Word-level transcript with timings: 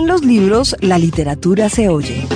En 0.00 0.06
los 0.06 0.24
libros, 0.24 0.74
la 0.80 0.96
literatura 0.96 1.68
se 1.68 1.90
oye. 1.90 2.26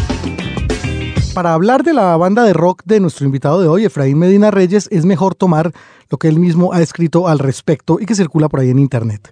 Para 1.33 1.55
hablar 1.55 1.83
de 1.83 1.95
la 1.95 2.15
banda 2.19 2.45
de 2.45 2.53
rock 2.53 2.83
de 2.85 3.01
nuestro 3.01 3.25
invitado 3.25 3.59
de 3.63 3.69
hoy, 3.69 3.87
Efraín 3.87 4.19
Medina 4.19 4.51
Reyes, 4.51 4.87
es 4.93 5.07
mejor 5.07 5.35
tomar 5.35 5.73
lo 6.11 6.19
que 6.19 6.29
él 6.29 6.39
mismo 6.39 6.75
ha 6.75 6.83
escrito 6.83 7.27
al 7.27 7.39
respecto 7.39 7.99
y 7.99 8.05
que 8.05 8.15
circula 8.15 8.51
por 8.51 8.61
ahí 8.61 8.69
en 8.69 8.79
internet. 8.79 9.31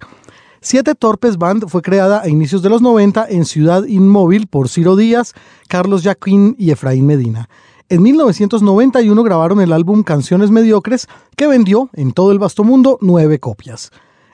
Siete 0.63 0.95
Torpes 0.95 1.37
Band 1.37 1.69
fue 1.69 1.83
creada 1.83 2.23
a 2.23 2.29
inicios 2.31 2.63
de 2.63 2.71
los 2.71 2.81
90 2.81 3.27
en 3.29 3.45
Ciudad 3.45 3.85
Inmóvil 3.85 4.47
por 4.47 4.71
Ciro 4.71 4.97
Díaz, 4.97 5.35
Carlos 5.69 6.03
Jaquín 6.03 6.57
y 6.59 6.71
Efraín 6.71 7.05
Medina. 7.05 7.51
En 7.91 8.01
1991 8.01 9.23
grabaron 9.25 9.61
el 9.61 9.75
álbum 9.75 10.05
Canciones 10.05 10.51
Mediocres, 10.51 11.07
que 11.37 11.49
vendió 11.49 11.91
en 11.93 12.13
todo 12.13 12.33
el 12.33 12.39
vasto 12.39 12.65
mundo 12.65 12.97
nueve 13.03 13.41
copias. 13.41 13.91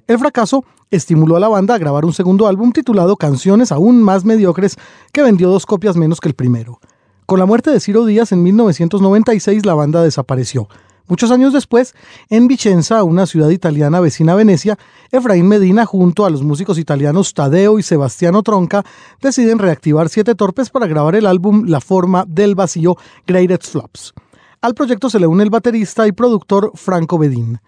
El 0.08 0.18
fracaso 0.18 0.64
estimuló 0.90 1.36
a 1.36 1.40
la 1.40 1.48
banda 1.48 1.74
a 1.74 1.78
grabar 1.78 2.06
un 2.06 2.14
segundo 2.14 2.46
álbum 2.46 2.72
titulado 2.72 3.18
Canciones 3.18 3.72
aún 3.72 4.02
más 4.02 4.24
mediocres, 4.24 4.78
que 5.12 5.20
vendió 5.20 5.50
dos 5.50 5.66
copias 5.66 5.98
menos 5.98 6.18
que 6.18 6.28
el 6.28 6.34
primero. 6.34 6.80
Con 7.26 7.38
la 7.38 7.44
muerte 7.44 7.70
de 7.70 7.78
Ciro 7.78 8.06
Díaz 8.06 8.32
en 8.32 8.42
1996 8.42 9.66
la 9.66 9.74
banda 9.74 10.02
desapareció. 10.02 10.66
Muchos 11.08 11.30
años 11.30 11.52
después, 11.52 11.94
en 12.30 12.48
Vicenza, 12.48 13.04
una 13.04 13.26
ciudad 13.26 13.50
italiana 13.50 14.00
vecina 14.00 14.32
a 14.32 14.36
Venecia, 14.36 14.78
Efraín 15.12 15.46
Medina 15.46 15.84
junto 15.84 16.24
a 16.24 16.30
los 16.30 16.42
músicos 16.42 16.78
italianos 16.78 17.34
Tadeo 17.34 17.78
y 17.78 17.82
Sebastiano 17.82 18.42
Tronca 18.42 18.86
deciden 19.20 19.58
reactivar 19.58 20.08
Siete 20.08 20.34
Torpes 20.34 20.70
para 20.70 20.86
grabar 20.86 21.16
el 21.16 21.26
álbum 21.26 21.64
La 21.66 21.82
Forma 21.82 22.24
del 22.26 22.54
Vacío 22.54 22.96
Greatest 23.26 23.72
Flops. 23.72 24.14
Al 24.62 24.72
proyecto 24.72 25.10
se 25.10 25.20
le 25.20 25.26
une 25.26 25.42
el 25.42 25.50
baterista 25.50 26.06
y 26.06 26.12
productor 26.12 26.72
Franco 26.74 27.18
Bedín. 27.18 27.60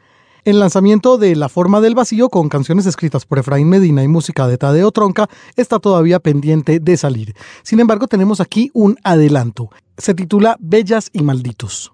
El 0.44 0.58
lanzamiento 0.58 1.18
de 1.18 1.36
La 1.36 1.48
Forma 1.48 1.80
del 1.80 1.94
Vacío, 1.94 2.30
con 2.30 2.48
canciones 2.48 2.86
escritas 2.86 3.26
por 3.26 3.38
Efraín 3.38 3.68
Medina 3.68 4.02
y 4.02 4.08
música 4.08 4.48
de 4.48 4.56
Tadeo 4.56 4.90
Tronca, 4.90 5.28
está 5.56 5.78
todavía 5.78 6.18
pendiente 6.18 6.80
de 6.80 6.96
salir. 6.96 7.34
Sin 7.62 7.78
embargo, 7.80 8.06
tenemos 8.06 8.40
aquí 8.40 8.70
un 8.72 8.96
adelanto. 9.04 9.68
Se 9.98 10.14
titula 10.14 10.56
Bellas 10.58 11.10
y 11.12 11.22
Malditos. 11.22 11.92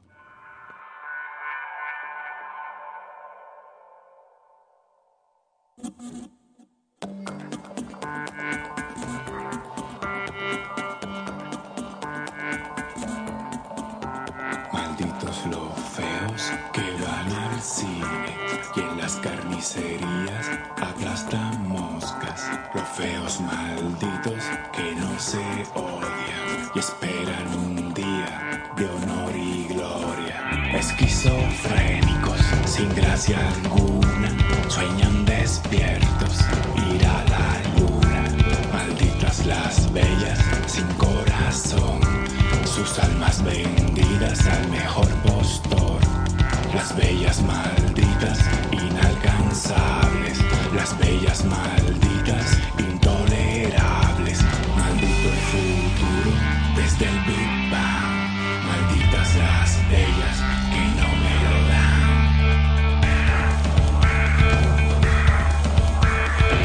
Feos 22.97 23.43
malditos 23.43 24.43
que 24.73 24.95
no 24.95 25.19
se 25.19 25.45
odian 25.75 26.71
y 26.75 26.79
esperan 26.79 27.47
un 27.55 27.93
día 27.93 28.71
de 28.75 28.89
honor 28.89 29.37
y 29.37 29.67
gloria. 29.69 30.73
Esquizofrénicos 30.73 32.41
sin 32.65 32.89
gracia 32.95 33.37
alguna 33.49 34.31
sueñan 34.69 35.27
despiertos 35.27 36.41
ir 36.91 37.07
a 37.07 37.23
la 37.33 37.79
luna. 37.79 38.25
Malditas 38.73 39.45
las 39.45 39.93
bellas 39.93 40.39
sin 40.67 40.87
corazón, 40.95 42.01
sus 42.65 42.99
almas 42.99 43.45
vendidas 43.45 44.47
al 44.47 44.69
mejor 44.71 45.09
postor. 45.27 46.01
Las 46.75 46.97
bellas 46.97 47.43
malditas 47.43 48.39
inalcanzables, 48.73 50.39
las 50.75 50.99
bellas 50.99 51.45
malditas 51.45 51.96
desde 56.99 57.13
el 57.13 57.19
Big 57.25 57.71
Bang. 57.71 58.07
Malditas 58.67 59.35
las 59.37 59.89
bellas 59.91 60.37
que 60.71 60.83
no 60.99 61.09
me 61.23 61.35
lo 61.45 61.57
dan. 61.69 62.05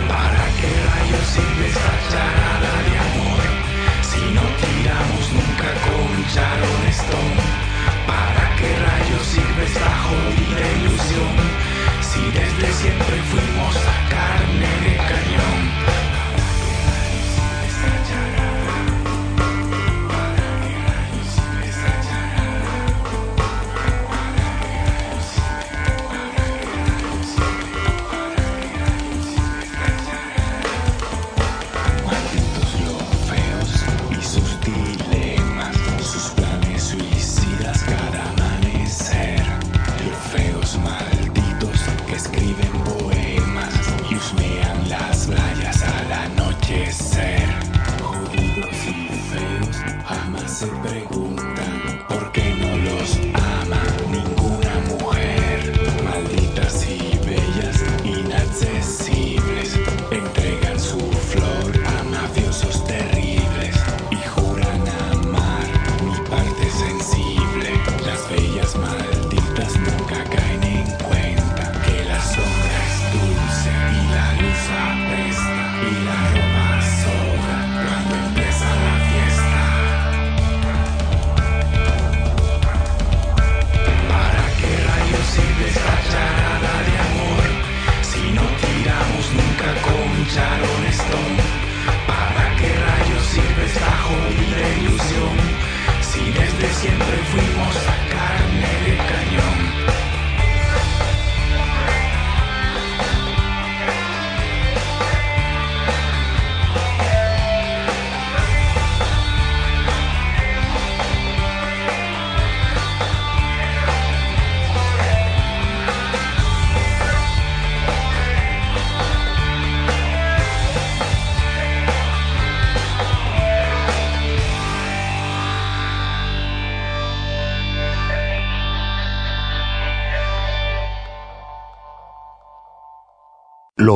¿Para 0.08 0.44
qué 0.60 0.72
rayos 0.90 1.26
sirve 1.34 1.68
esta 1.68 1.94
charada 2.12 2.74
de 2.88 2.94
amor? 3.08 3.42
Si 4.10 4.22
no 4.36 4.46
tiramos 4.62 5.26
nunca 5.38 5.70
con 5.86 6.08
Sharon 6.34 6.84
Stone. 6.90 7.42
¿Para 8.08 8.44
qué 8.58 8.70
rayos 8.86 9.24
sirve 9.34 9.64
esta 9.66 9.92
jodida 10.04 10.66
ilusión? 10.80 11.36
Si 12.02 12.22
desde 12.32 12.74
siempre 12.74 13.01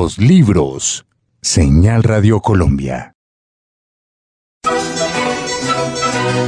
Los 0.06 0.20
libros. 0.20 1.04
Señal 1.42 2.04
Radio 2.04 2.40
Colombia. 2.40 3.16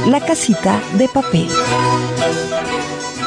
La 0.06 0.24
casita 0.24 0.80
de 0.96 1.08
papel. 1.08 1.48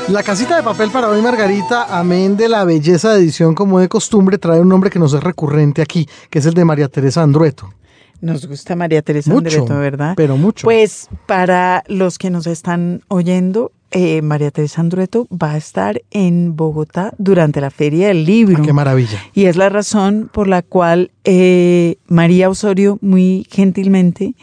La 0.08 0.24
casita 0.24 0.56
de 0.56 0.64
papel 0.64 0.90
para 0.90 1.10
hoy, 1.10 1.22
Margarita, 1.22 2.00
amén 2.00 2.38
de 2.38 2.48
la 2.48 2.64
belleza 2.64 3.12
de 3.12 3.20
edición 3.20 3.54
como 3.56 3.82
de 3.82 3.90
costumbre, 3.90 4.38
trae 4.38 4.62
un 4.62 4.70
nombre 4.70 4.90
que 4.90 5.00
nos 5.00 5.14
es 5.14 5.22
recurrente 5.22 5.82
aquí, 5.82 6.08
que 6.30 6.40
es 6.40 6.46
el 6.46 6.54
de 6.54 6.64
María 6.64 6.88
Teresa 6.88 7.24
Andrueto. 7.24 7.74
Nos 8.22 8.48
gusta 8.48 8.78
María 8.78 9.02
Teresa 9.02 9.32
Mucho, 9.32 9.60
Andreto, 9.60 9.80
¿verdad? 9.80 10.14
pero 10.16 10.38
mucho. 10.38 10.64
Pues 10.64 11.10
para 11.26 11.84
los 11.88 12.18
que 12.18 12.30
nos 12.30 12.48
están 12.48 13.02
oyendo, 13.10 13.74
eh, 13.92 14.22
María 14.22 14.52
Teresa 14.52 14.82
Andrueto 14.82 15.28
va 15.32 15.52
a 15.52 15.58
estar 15.58 16.02
en 16.12 16.56
Bogotá 16.56 17.14
durante 17.18 17.60
la 17.62 17.70
Feria 17.70 18.08
del 18.08 18.26
Libro. 18.26 18.58
Ah, 18.60 18.66
qué 18.66 18.74
maravilla. 18.74 19.22
Y 19.34 19.46
es 19.46 19.58
la 19.58 19.70
razón 19.70 20.30
por 20.32 20.48
la 20.48 20.62
cual 20.62 21.12
eh, 21.26 21.98
María 22.08 22.50
Osorio 22.50 22.98
muy 23.02 23.46
gentilmente 23.50 24.34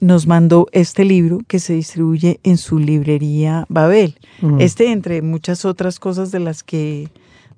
nos 0.00 0.26
mandó 0.26 0.66
este 0.72 1.04
libro 1.04 1.40
que 1.46 1.58
se 1.58 1.74
distribuye 1.74 2.38
en 2.42 2.58
su 2.58 2.78
librería 2.78 3.66
Babel. 3.68 4.18
Ujú. 4.42 4.58
Este, 4.60 4.90
entre 4.90 5.22
muchas 5.22 5.64
otras 5.64 5.98
cosas 5.98 6.30
de 6.30 6.40
las 6.40 6.62
que, 6.62 7.08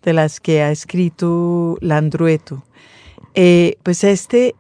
de 0.03 0.13
las 0.13 0.41
que 0.41 0.63
ha 0.63 0.71
escrito 0.71 1.79
Landrueto. 1.81 2.63
Eh, 3.35 3.77
pues 3.83 4.05
este 4.05 4.55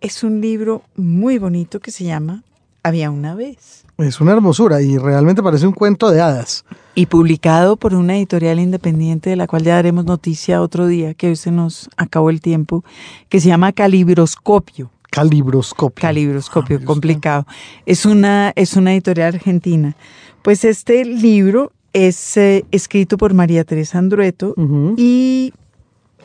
es 0.00 0.24
un 0.24 0.40
libro 0.40 0.82
muy 0.96 1.38
bonito 1.38 1.80
que 1.80 1.90
se 1.90 2.04
llama 2.04 2.42
Había 2.82 3.10
una 3.10 3.34
vez. 3.34 3.85
Es 3.98 4.20
una 4.20 4.32
hermosura 4.32 4.82
y 4.82 4.98
realmente 4.98 5.42
parece 5.42 5.66
un 5.66 5.72
cuento 5.72 6.10
de 6.10 6.20
hadas. 6.20 6.64
Y 6.94 7.06
publicado 7.06 7.76
por 7.76 7.94
una 7.94 8.16
editorial 8.16 8.60
independiente 8.60 9.30
de 9.30 9.36
la 9.36 9.46
cual 9.46 9.62
ya 9.62 9.76
daremos 9.76 10.04
noticia 10.04 10.60
otro 10.60 10.86
día, 10.86 11.14
que 11.14 11.28
hoy 11.28 11.36
se 11.36 11.50
nos 11.50 11.88
acabó 11.96 12.28
el 12.28 12.42
tiempo, 12.42 12.84
que 13.30 13.40
se 13.40 13.48
llama 13.48 13.72
Calibroscopio. 13.72 14.90
Calibroscopio. 15.10 16.02
Calibroscopio, 16.02 16.78
Ah, 16.82 16.84
complicado. 16.84 17.46
Es 17.86 18.04
una, 18.04 18.52
es 18.54 18.76
una 18.76 18.92
editorial 18.92 19.34
argentina. 19.34 19.96
Pues 20.42 20.64
este 20.64 21.06
libro 21.06 21.72
es 21.94 22.36
eh, 22.36 22.66
escrito 22.70 23.16
por 23.16 23.32
María 23.32 23.64
Teresa 23.64 23.98
Andrueto 23.98 24.54
y 24.98 25.54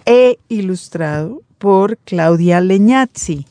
e 0.05 0.39
ilustrado 0.49 1.41
por 1.57 1.97
Claudia 1.99 2.59
Leñazzi, 2.59 3.45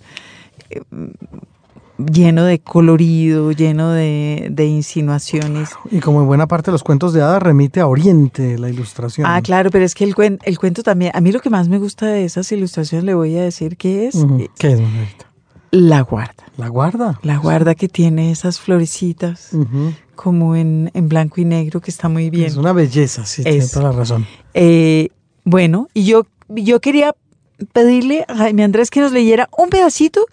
eh, 0.70 0.80
lleno 2.06 2.44
de 2.44 2.58
colorido, 2.60 3.52
lleno 3.52 3.90
de, 3.90 4.48
de 4.50 4.66
insinuaciones. 4.66 5.70
Y 5.90 6.00
como 6.00 6.20
en 6.20 6.26
buena 6.26 6.46
parte 6.46 6.70
de 6.70 6.72
los 6.72 6.82
cuentos 6.82 7.12
de 7.12 7.22
hadas 7.22 7.42
remite 7.42 7.80
a 7.80 7.86
Oriente 7.86 8.58
la 8.58 8.68
ilustración. 8.70 9.26
Ah, 9.28 9.40
claro, 9.42 9.70
pero 9.70 9.84
es 9.84 9.94
que 9.94 10.04
el, 10.04 10.14
cuen- 10.14 10.38
el 10.44 10.58
cuento 10.58 10.82
también, 10.82 11.12
a 11.14 11.20
mí 11.20 11.32
lo 11.32 11.40
que 11.40 11.50
más 11.50 11.68
me 11.68 11.78
gusta 11.78 12.06
de 12.06 12.24
esas 12.24 12.50
ilustraciones, 12.52 13.04
le 13.04 13.14
voy 13.14 13.36
a 13.36 13.42
decir 13.42 13.76
que 13.76 14.06
es 14.06 14.14
eh, 14.16 14.48
¿Qué 14.58 14.72
es, 14.72 14.80
Margarita? 14.80 15.26
la 15.70 16.00
guarda. 16.02 16.34
La 16.58 16.68
guarda. 16.68 17.18
La 17.22 17.38
guarda 17.38 17.74
que 17.74 17.88
tiene 17.88 18.30
esas 18.30 18.60
florecitas 18.60 19.50
como 20.14 20.54
en, 20.54 20.90
en 20.92 21.08
blanco 21.08 21.40
y 21.40 21.46
negro, 21.46 21.80
que 21.80 21.90
está 21.90 22.08
muy 22.10 22.28
bien. 22.28 22.46
Es 22.46 22.56
una 22.56 22.72
belleza, 22.74 23.24
sí, 23.24 23.42
tiene 23.42 23.66
toda 23.66 23.90
la 23.90 23.92
razón. 23.92 24.26
Eh, 24.52 25.08
bueno, 25.44 25.88
y 25.94 26.04
yo, 26.04 26.26
yo 26.48 26.80
quería 26.80 27.14
pedirle 27.72 28.24
a 28.28 28.36
Jaime 28.36 28.64
Andrés 28.64 28.90
que 28.90 29.00
nos 29.00 29.12
leyera 29.12 29.48
un 29.56 29.70
pedacito, 29.70 30.26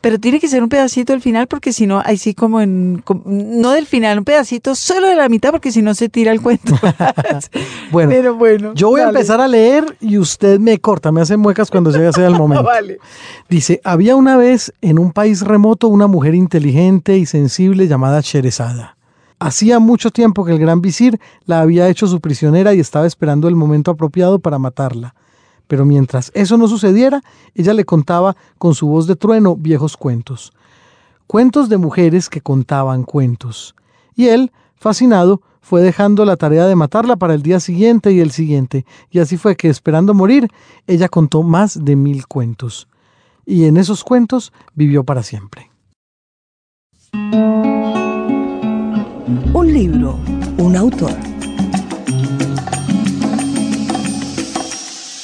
pero 0.00 0.18
tiene 0.18 0.38
que 0.40 0.48
ser 0.48 0.62
un 0.62 0.68
pedacito 0.68 1.12
del 1.12 1.20
final, 1.20 1.46
porque 1.48 1.72
si 1.72 1.86
no, 1.86 1.98
así 1.98 2.32
como 2.34 2.60
en, 2.60 3.02
como- 3.04 3.22
no 3.26 3.72
del 3.72 3.86
final, 3.86 4.18
un 4.18 4.24
pedacito 4.24 4.74
solo 4.74 5.08
de 5.08 5.16
la 5.16 5.28
mitad, 5.28 5.50
porque 5.50 5.72
si 5.72 5.82
no 5.82 5.94
se 5.94 6.08
tira 6.08 6.32
el 6.32 6.40
cuento. 6.40 6.74
Bueno, 7.90 8.10
pero 8.10 8.34
bueno. 8.34 8.72
yo 8.74 8.90
voy 8.90 9.00
a 9.00 9.08
empezar 9.08 9.40
a 9.40 9.48
leer 9.48 9.96
y 10.00 10.18
usted 10.18 10.58
me 10.60 10.78
corta, 10.78 11.10
me 11.10 11.20
hace 11.22 11.36
muecas 11.36 11.70
cuando 11.70 11.90
llegue 11.90 12.12
sea 12.12 12.26
el 12.26 12.34
momento. 12.38 12.62
Vale. 12.64 12.98
Dice, 13.48 13.80
había 13.82 14.14
una 14.14 14.36
vez 14.36 14.72
en 14.82 14.98
un 14.98 15.12
país 15.12 15.40
remoto 15.42 15.88
una 15.88 16.06
mujer 16.06 16.34
inteligente 16.34 17.16
y 17.16 17.26
sensible 17.26 17.88
llamada 17.88 18.20
Sherezada. 18.20 18.96
Hacía 19.40 19.78
mucho 19.78 20.10
tiempo 20.10 20.44
que 20.44 20.52
el 20.52 20.58
gran 20.58 20.80
visir 20.82 21.18
la 21.46 21.60
había 21.60 21.88
hecho 21.88 22.06
su 22.08 22.20
prisionera 22.20 22.74
y 22.74 22.80
estaba 22.80 23.06
esperando 23.06 23.48
el 23.48 23.54
momento 23.54 23.92
apropiado 23.92 24.38
para 24.40 24.58
matarla. 24.58 25.14
Pero 25.68 25.84
mientras 25.84 26.32
eso 26.34 26.56
no 26.56 26.66
sucediera, 26.66 27.22
ella 27.54 27.72
le 27.74 27.84
contaba 27.84 28.36
con 28.58 28.74
su 28.74 28.88
voz 28.88 29.06
de 29.06 29.14
trueno 29.14 29.54
viejos 29.54 29.96
cuentos. 29.96 30.52
Cuentos 31.28 31.68
de 31.68 31.76
mujeres 31.76 32.28
que 32.28 32.40
contaban 32.40 33.04
cuentos. 33.04 33.76
Y 34.16 34.26
él, 34.26 34.50
fascinado, 34.74 35.42
fue 35.60 35.82
dejando 35.82 36.24
la 36.24 36.36
tarea 36.36 36.66
de 36.66 36.74
matarla 36.74 37.14
para 37.14 37.34
el 37.34 37.42
día 37.42 37.60
siguiente 37.60 38.10
y 38.10 38.18
el 38.18 38.32
siguiente, 38.32 38.86
y 39.10 39.18
así 39.18 39.36
fue 39.36 39.54
que, 39.54 39.68
esperando 39.68 40.14
morir, 40.14 40.48
ella 40.86 41.08
contó 41.08 41.42
más 41.42 41.84
de 41.84 41.94
mil 41.94 42.26
cuentos 42.26 42.88
y 43.48 43.64
en 43.64 43.78
esos 43.78 44.04
cuentos 44.04 44.52
vivió 44.74 45.04
para 45.04 45.22
siempre. 45.22 45.70
Un 49.54 49.72
libro, 49.72 50.18
un 50.58 50.76
autor. 50.76 51.37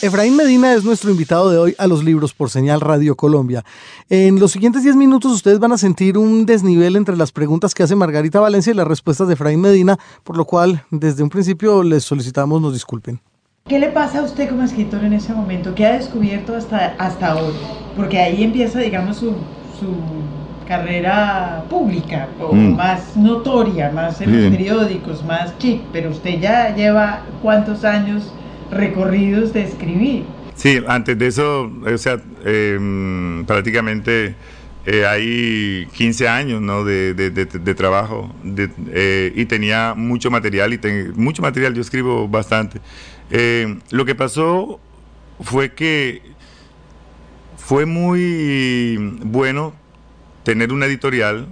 Efraín 0.04 0.36
Medina 0.36 0.74
es 0.74 0.84
nuestro 0.84 1.10
invitado 1.10 1.48
de 1.50 1.56
hoy 1.56 1.74
a 1.78 1.86
los 1.86 2.04
libros 2.04 2.34
por 2.34 2.50
señal 2.50 2.82
Radio 2.82 3.16
Colombia. 3.16 3.64
En 4.10 4.38
los 4.38 4.52
siguientes 4.52 4.82
10 4.82 4.96
minutos 4.96 5.32
ustedes 5.32 5.58
van 5.58 5.72
a 5.72 5.78
sentir 5.78 6.18
un 6.18 6.44
desnivel 6.44 6.96
entre 6.96 7.16
las 7.16 7.32
preguntas 7.32 7.72
que 7.72 7.84
hace 7.84 7.96
Margarita 7.96 8.38
Valencia 8.38 8.70
y 8.70 8.76
las 8.76 8.86
respuestas 8.86 9.28
de 9.28 9.32
Efraín 9.32 9.62
Medina, 9.62 9.98
por 10.22 10.36
lo 10.36 10.44
cual 10.44 10.84
desde 10.90 11.22
un 11.22 11.30
principio 11.30 11.82
les 11.82 12.04
solicitamos 12.04 12.60
nos 12.60 12.74
disculpen. 12.74 13.18
¿Qué 13.66 13.78
le 13.78 13.88
pasa 13.88 14.18
a 14.18 14.24
usted 14.24 14.50
como 14.50 14.62
escritor 14.62 15.02
en 15.04 15.14
ese 15.14 15.32
momento? 15.32 15.74
¿Qué 15.74 15.86
ha 15.86 15.96
descubierto 15.96 16.54
hasta, 16.54 16.94
hasta 16.98 17.36
hoy? 17.36 17.54
Porque 17.96 18.18
ahí 18.18 18.44
empieza, 18.44 18.80
digamos, 18.80 19.16
su, 19.16 19.30
su 19.80 19.86
carrera 20.68 21.64
pública, 21.70 22.28
o 22.42 22.52
Mm. 22.54 22.76
más 22.76 23.16
notoria, 23.16 23.90
más 23.90 24.20
en 24.20 24.32
los 24.42 24.50
periódicos, 24.52 25.24
más 25.24 25.56
chic, 25.56 25.80
pero 25.94 26.10
usted 26.10 26.38
ya 26.40 26.74
lleva 26.74 27.22
cuántos 27.42 27.84
años 27.84 28.30
recorridos 28.70 29.52
de 29.52 29.62
escribir. 29.62 30.24
Sí, 30.54 30.80
antes 30.86 31.18
de 31.18 31.26
eso, 31.26 31.70
o 31.84 31.98
sea, 31.98 32.20
em, 32.44 33.44
prácticamente 33.44 34.34
eh, 34.86 35.06
hay 35.06 35.86
15 35.94 36.28
años 36.28 36.60
¿no? 36.60 36.84
de, 36.84 37.14
de- 37.14 37.30
trabajo 37.74 38.32
eh, 38.92 39.32
y 39.34 39.46
tenía 39.46 39.94
mucho 39.96 40.30
material 40.30 40.72
y 40.74 40.78
ten- 40.78 41.12
mucho 41.16 41.42
material, 41.42 41.74
yo 41.74 41.80
escribo 41.80 42.28
bastante. 42.28 42.80
Eh, 43.30 43.78
lo 43.90 44.04
que 44.04 44.14
pasó 44.14 44.78
fue 45.40 45.72
que 45.72 46.22
fue 47.56 47.86
muy 47.86 48.96
bueno 49.24 49.74
tener 50.44 50.72
una 50.72 50.86
editorial, 50.86 51.48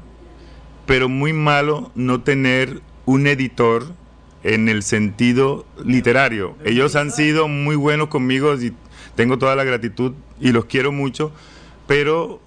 pero 0.86 1.08
muy 1.08 1.32
malo 1.32 1.90
no 1.94 2.20
tener 2.20 2.82
un 3.06 3.26
editor 3.26 3.94
en 4.44 4.68
el 4.68 4.82
sentido 4.82 5.64
literario. 5.84 6.56
Ellos 6.64 6.96
han 6.96 7.10
sido 7.10 7.48
muy 7.48 7.76
buenos 7.76 8.08
conmigo 8.08 8.54
y 8.54 8.72
tengo 9.14 9.38
toda 9.38 9.54
la 9.56 9.64
gratitud 9.64 10.12
y 10.40 10.52
los 10.52 10.64
quiero 10.64 10.90
mucho, 10.92 11.32
pero 11.86 12.40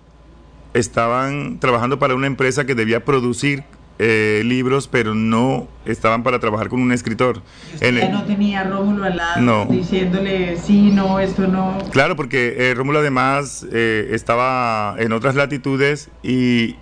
estaban 0.74 1.60
trabajando 1.60 2.00
para 2.00 2.16
una 2.16 2.28
empresa 2.28 2.66
que 2.66 2.76
debía 2.76 3.06
producir 3.06 3.64
eh, 3.98 4.42
libros, 4.44 4.90
pero 4.90 5.16
no 5.16 5.70
estaban 5.86 6.22
para 6.22 6.40
trabajar 6.40 6.68
con 6.68 6.82
un 6.82 6.92
escritor. 6.92 7.42
En 7.80 7.98
el- 7.98 8.12
no 8.12 8.26
tenía 8.26 8.60
a 8.60 8.64
Rómulo 8.66 9.06
al 9.06 9.16
lado 9.16 9.42
No. 9.42 9.66
diciéndole, 9.74 10.58
sí, 10.58 10.92
no, 10.92 11.22
esto 11.22 11.48
no. 11.48 11.78
Claro, 11.92 12.18
porque 12.18 12.56
eh, 12.58 12.74
Rómulo 12.74 13.00
además 13.00 13.66
eh, 13.72 14.10
estaba 14.12 14.96
en 15.00 15.14
otras 15.14 15.36
latitudes 15.36 16.10
y, 16.24 16.76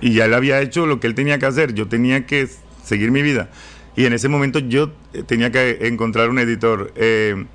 y 0.00 0.14
ya 0.14 0.24
él 0.24 0.34
había 0.34 0.60
hecho 0.60 0.86
lo 0.86 0.98
que 0.98 1.06
él 1.06 1.14
tenía 1.14 1.38
que 1.38 1.46
hacer. 1.46 1.72
Yo 1.72 1.86
tenía 1.86 2.26
que 2.26 2.48
seguir 2.82 3.12
mi 3.12 3.22
vida. 3.22 3.48
Y 3.96 4.04
en 4.04 4.12
ese 4.12 4.28
momento 4.28 4.58
yo 4.58 4.92
eh, 5.14 5.22
tenía 5.22 5.50
que 5.50 5.88
encontrar 5.88 6.28
un 6.28 6.38
editor. 6.38 6.92
Eh, 6.96 7.46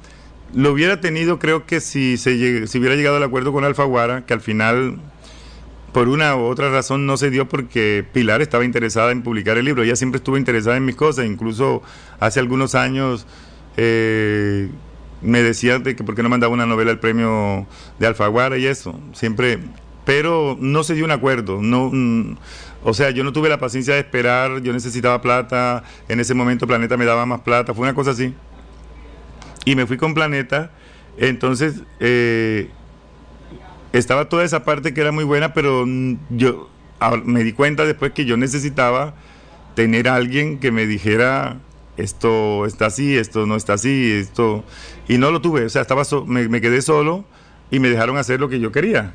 lo 0.53 0.71
hubiera 0.71 0.99
tenido, 0.99 1.39
creo 1.39 1.65
que 1.65 1.79
si, 1.79 2.17
se 2.17 2.67
si 2.67 2.79
hubiera 2.79 2.95
llegado 2.95 3.17
al 3.17 3.23
acuerdo 3.23 3.53
con 3.53 3.63
Alfaguara, 3.63 4.25
que 4.25 4.33
al 4.33 4.41
final, 4.41 4.97
por 5.93 6.09
una 6.09 6.35
u 6.35 6.41
otra 6.41 6.69
razón, 6.71 7.05
no 7.05 7.15
se 7.15 7.29
dio 7.29 7.47
porque 7.47 8.03
Pilar 8.11 8.41
estaba 8.41 8.65
interesada 8.65 9.11
en 9.11 9.21
publicar 9.21 9.57
el 9.57 9.65
libro. 9.65 9.83
Ella 9.83 9.95
siempre 9.95 10.17
estuvo 10.17 10.37
interesada 10.37 10.75
en 10.77 10.83
mis 10.83 10.95
cosas. 10.95 11.25
Incluso 11.25 11.83
hace 12.19 12.39
algunos 12.39 12.75
años 12.75 13.27
eh, 13.77 14.67
me 15.21 15.43
decía 15.43 15.79
de 15.79 15.95
que 15.95 16.03
por 16.03 16.15
qué 16.15 16.23
no 16.23 16.29
mandaba 16.29 16.53
una 16.53 16.65
novela 16.65 16.91
al 16.91 16.99
premio 16.99 17.67
de 17.99 18.07
Alfaguara 18.07 18.57
y 18.57 18.65
eso. 18.65 18.99
Siempre, 19.13 19.59
pero 20.05 20.57
no 20.59 20.83
se 20.83 20.93
dio 20.93 21.05
un 21.05 21.11
acuerdo. 21.11 21.61
No, 21.61 21.89
mm, 21.91 22.37
o 22.83 22.93
sea, 22.93 23.11
yo 23.11 23.23
no 23.23 23.33
tuve 23.33 23.49
la 23.49 23.59
paciencia 23.59 23.93
de 23.93 23.99
esperar, 23.99 24.61
yo 24.61 24.73
necesitaba 24.73 25.21
plata, 25.21 25.83
en 26.07 26.19
ese 26.19 26.33
momento 26.33 26.67
Planeta 26.67 26.97
me 26.97 27.05
daba 27.05 27.25
más 27.25 27.41
plata, 27.41 27.73
fue 27.73 27.83
una 27.83 27.93
cosa 27.93 28.11
así. 28.11 28.33
Y 29.65 29.75
me 29.75 29.85
fui 29.85 29.97
con 29.97 30.13
Planeta, 30.13 30.71
entonces 31.17 31.81
eh, 31.99 32.69
estaba 33.93 34.29
toda 34.29 34.43
esa 34.43 34.63
parte 34.63 34.93
que 34.93 35.01
era 35.01 35.11
muy 35.11 35.23
buena, 35.23 35.53
pero 35.53 35.85
mm, 35.85 36.15
yo 36.31 36.69
me 37.25 37.43
di 37.43 37.53
cuenta 37.53 37.85
después 37.85 38.11
que 38.11 38.25
yo 38.25 38.37
necesitaba 38.37 39.13
tener 39.75 40.07
a 40.07 40.15
alguien 40.15 40.59
que 40.59 40.71
me 40.71 40.85
dijera 40.85 41.57
esto 41.97 42.65
está 42.65 42.87
así, 42.87 43.17
esto 43.17 43.45
no 43.45 43.55
está 43.55 43.73
así, 43.73 44.11
esto... 44.11 44.63
Y 45.07 45.17
no 45.17 45.31
lo 45.31 45.41
tuve, 45.41 45.65
o 45.65 45.69
sea, 45.69 45.81
estaba 45.81 46.03
me, 46.25 46.47
me, 46.47 46.61
quedé 46.61 46.81
solo 46.81 47.25
y 47.69 47.79
me 47.79 47.89
dejaron 47.89 48.17
hacer 48.17 48.39
lo 48.39 48.49
que 48.49 48.59
yo 48.59 48.71
quería, 48.71 49.13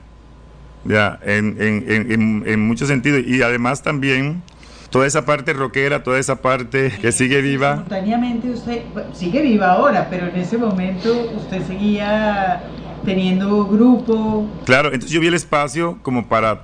ya, 0.88 1.18
en, 1.22 1.56
en, 1.60 2.10
en, 2.10 2.44
en 2.46 2.66
muchos 2.66 2.88
sentidos. 2.88 3.22
Y 3.26 3.42
además 3.42 3.82
también 3.82 4.42
toda 4.90 5.06
esa 5.06 5.24
parte 5.24 5.52
rockera, 5.52 6.02
toda 6.02 6.18
esa 6.18 6.40
parte 6.40 6.92
que 7.00 7.12
sigue 7.12 7.40
viva. 7.42 7.74
Simultáneamente 7.74 8.50
usted 8.50 8.82
sigue 9.12 9.42
viva 9.42 9.72
ahora, 9.72 10.08
pero 10.08 10.28
en 10.28 10.36
ese 10.36 10.58
momento 10.58 11.32
usted 11.36 11.66
seguía 11.66 12.62
teniendo 13.04 13.66
grupo. 13.66 14.48
Claro, 14.64 14.88
entonces 14.88 15.10
yo 15.10 15.20
vi 15.20 15.26
el 15.26 15.34
espacio 15.34 15.98
como 16.02 16.28
para 16.28 16.62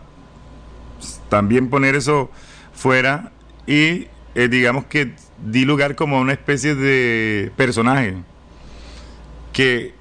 también 1.29 1.69
poner 1.69 1.95
eso 1.95 2.31
fuera 2.73 3.33
y 3.67 4.07
eh, 4.35 4.49
digamos 4.49 4.87
que 4.87 5.12
di 5.45 5.64
lugar 5.64 5.95
como 5.95 6.17
a 6.17 6.21
una 6.21 6.33
especie 6.33 6.75
de 6.75 7.52
personaje 7.57 8.14
que 9.52 9.95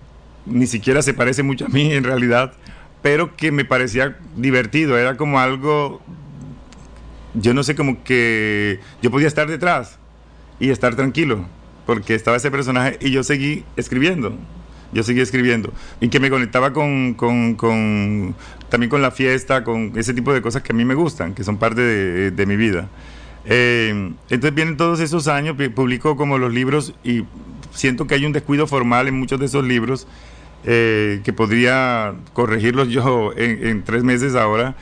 ni 0.45 0.67
siquiera 0.67 1.01
se 1.01 1.13
parece 1.13 1.43
mucho 1.43 1.65
a 1.65 1.69
mí 1.69 1.91
en 1.91 2.03
realidad, 2.03 2.53
pero 3.01 3.35
que 3.35 3.51
me 3.51 3.65
parecía 3.65 4.17
divertido, 4.35 4.97
era 4.97 5.17
como 5.17 5.39
algo, 5.39 6.01
yo 7.33 7.53
no 7.53 7.63
sé, 7.63 7.75
como 7.75 8.03
que 8.03 8.79
yo 9.01 9.11
podía 9.11 9.27
estar 9.27 9.47
detrás 9.47 9.97
y 10.59 10.69
estar 10.69 10.95
tranquilo, 10.95 11.45
porque 11.85 12.13
estaba 12.13 12.37
ese 12.37 12.51
personaje 12.51 12.97
y 13.01 13.11
yo 13.11 13.23
seguí 13.23 13.63
escribiendo, 13.75 14.37
yo 14.93 15.03
seguí 15.03 15.21
escribiendo, 15.21 15.73
y 15.99 16.09
que 16.09 16.19
me 16.19 16.29
conectaba 16.29 16.73
con, 16.73 17.15
con, 17.15 17.55
con 17.55 18.35
también 18.69 18.89
con 18.89 19.01
la 19.01 19.11
fiesta, 19.11 19.63
con 19.63 19.93
ese 19.95 20.13
tipo 20.13 20.33
de 20.33 20.41
cosas 20.41 20.61
que 20.61 20.73
a 20.73 20.75
mí 20.75 20.85
me 20.85 20.93
gustan, 20.93 21.33
que 21.33 21.43
son 21.43 21.57
parte 21.57 21.81
de, 21.81 22.45
mi 22.45 22.55
vida. 22.55 22.87
Eh, 23.45 24.13
entonces 24.29 24.53
vienen 24.53 24.77
todos 24.77 24.99
esos 24.99 25.27
años, 25.27 25.55
publico 25.73 26.15
como 26.15 26.37
los 26.37 26.53
libros 26.53 26.93
y 27.03 27.23
siento 27.73 28.05
que 28.05 28.13
hay 28.13 28.25
un 28.25 28.33
descuido 28.33 28.67
formal 28.67 29.07
en 29.07 29.17
muchos 29.17 29.39
de 29.39 29.47
esos 29.47 29.65
libros 29.65 30.07
eh, 30.65 31.21
que 31.23 31.33
podría 31.33 32.13
corregirlos 32.33 32.89
yo 32.89 33.31
en, 33.35 33.83
tres 33.83 34.03
meses 34.03 34.35
ahora 34.35 34.75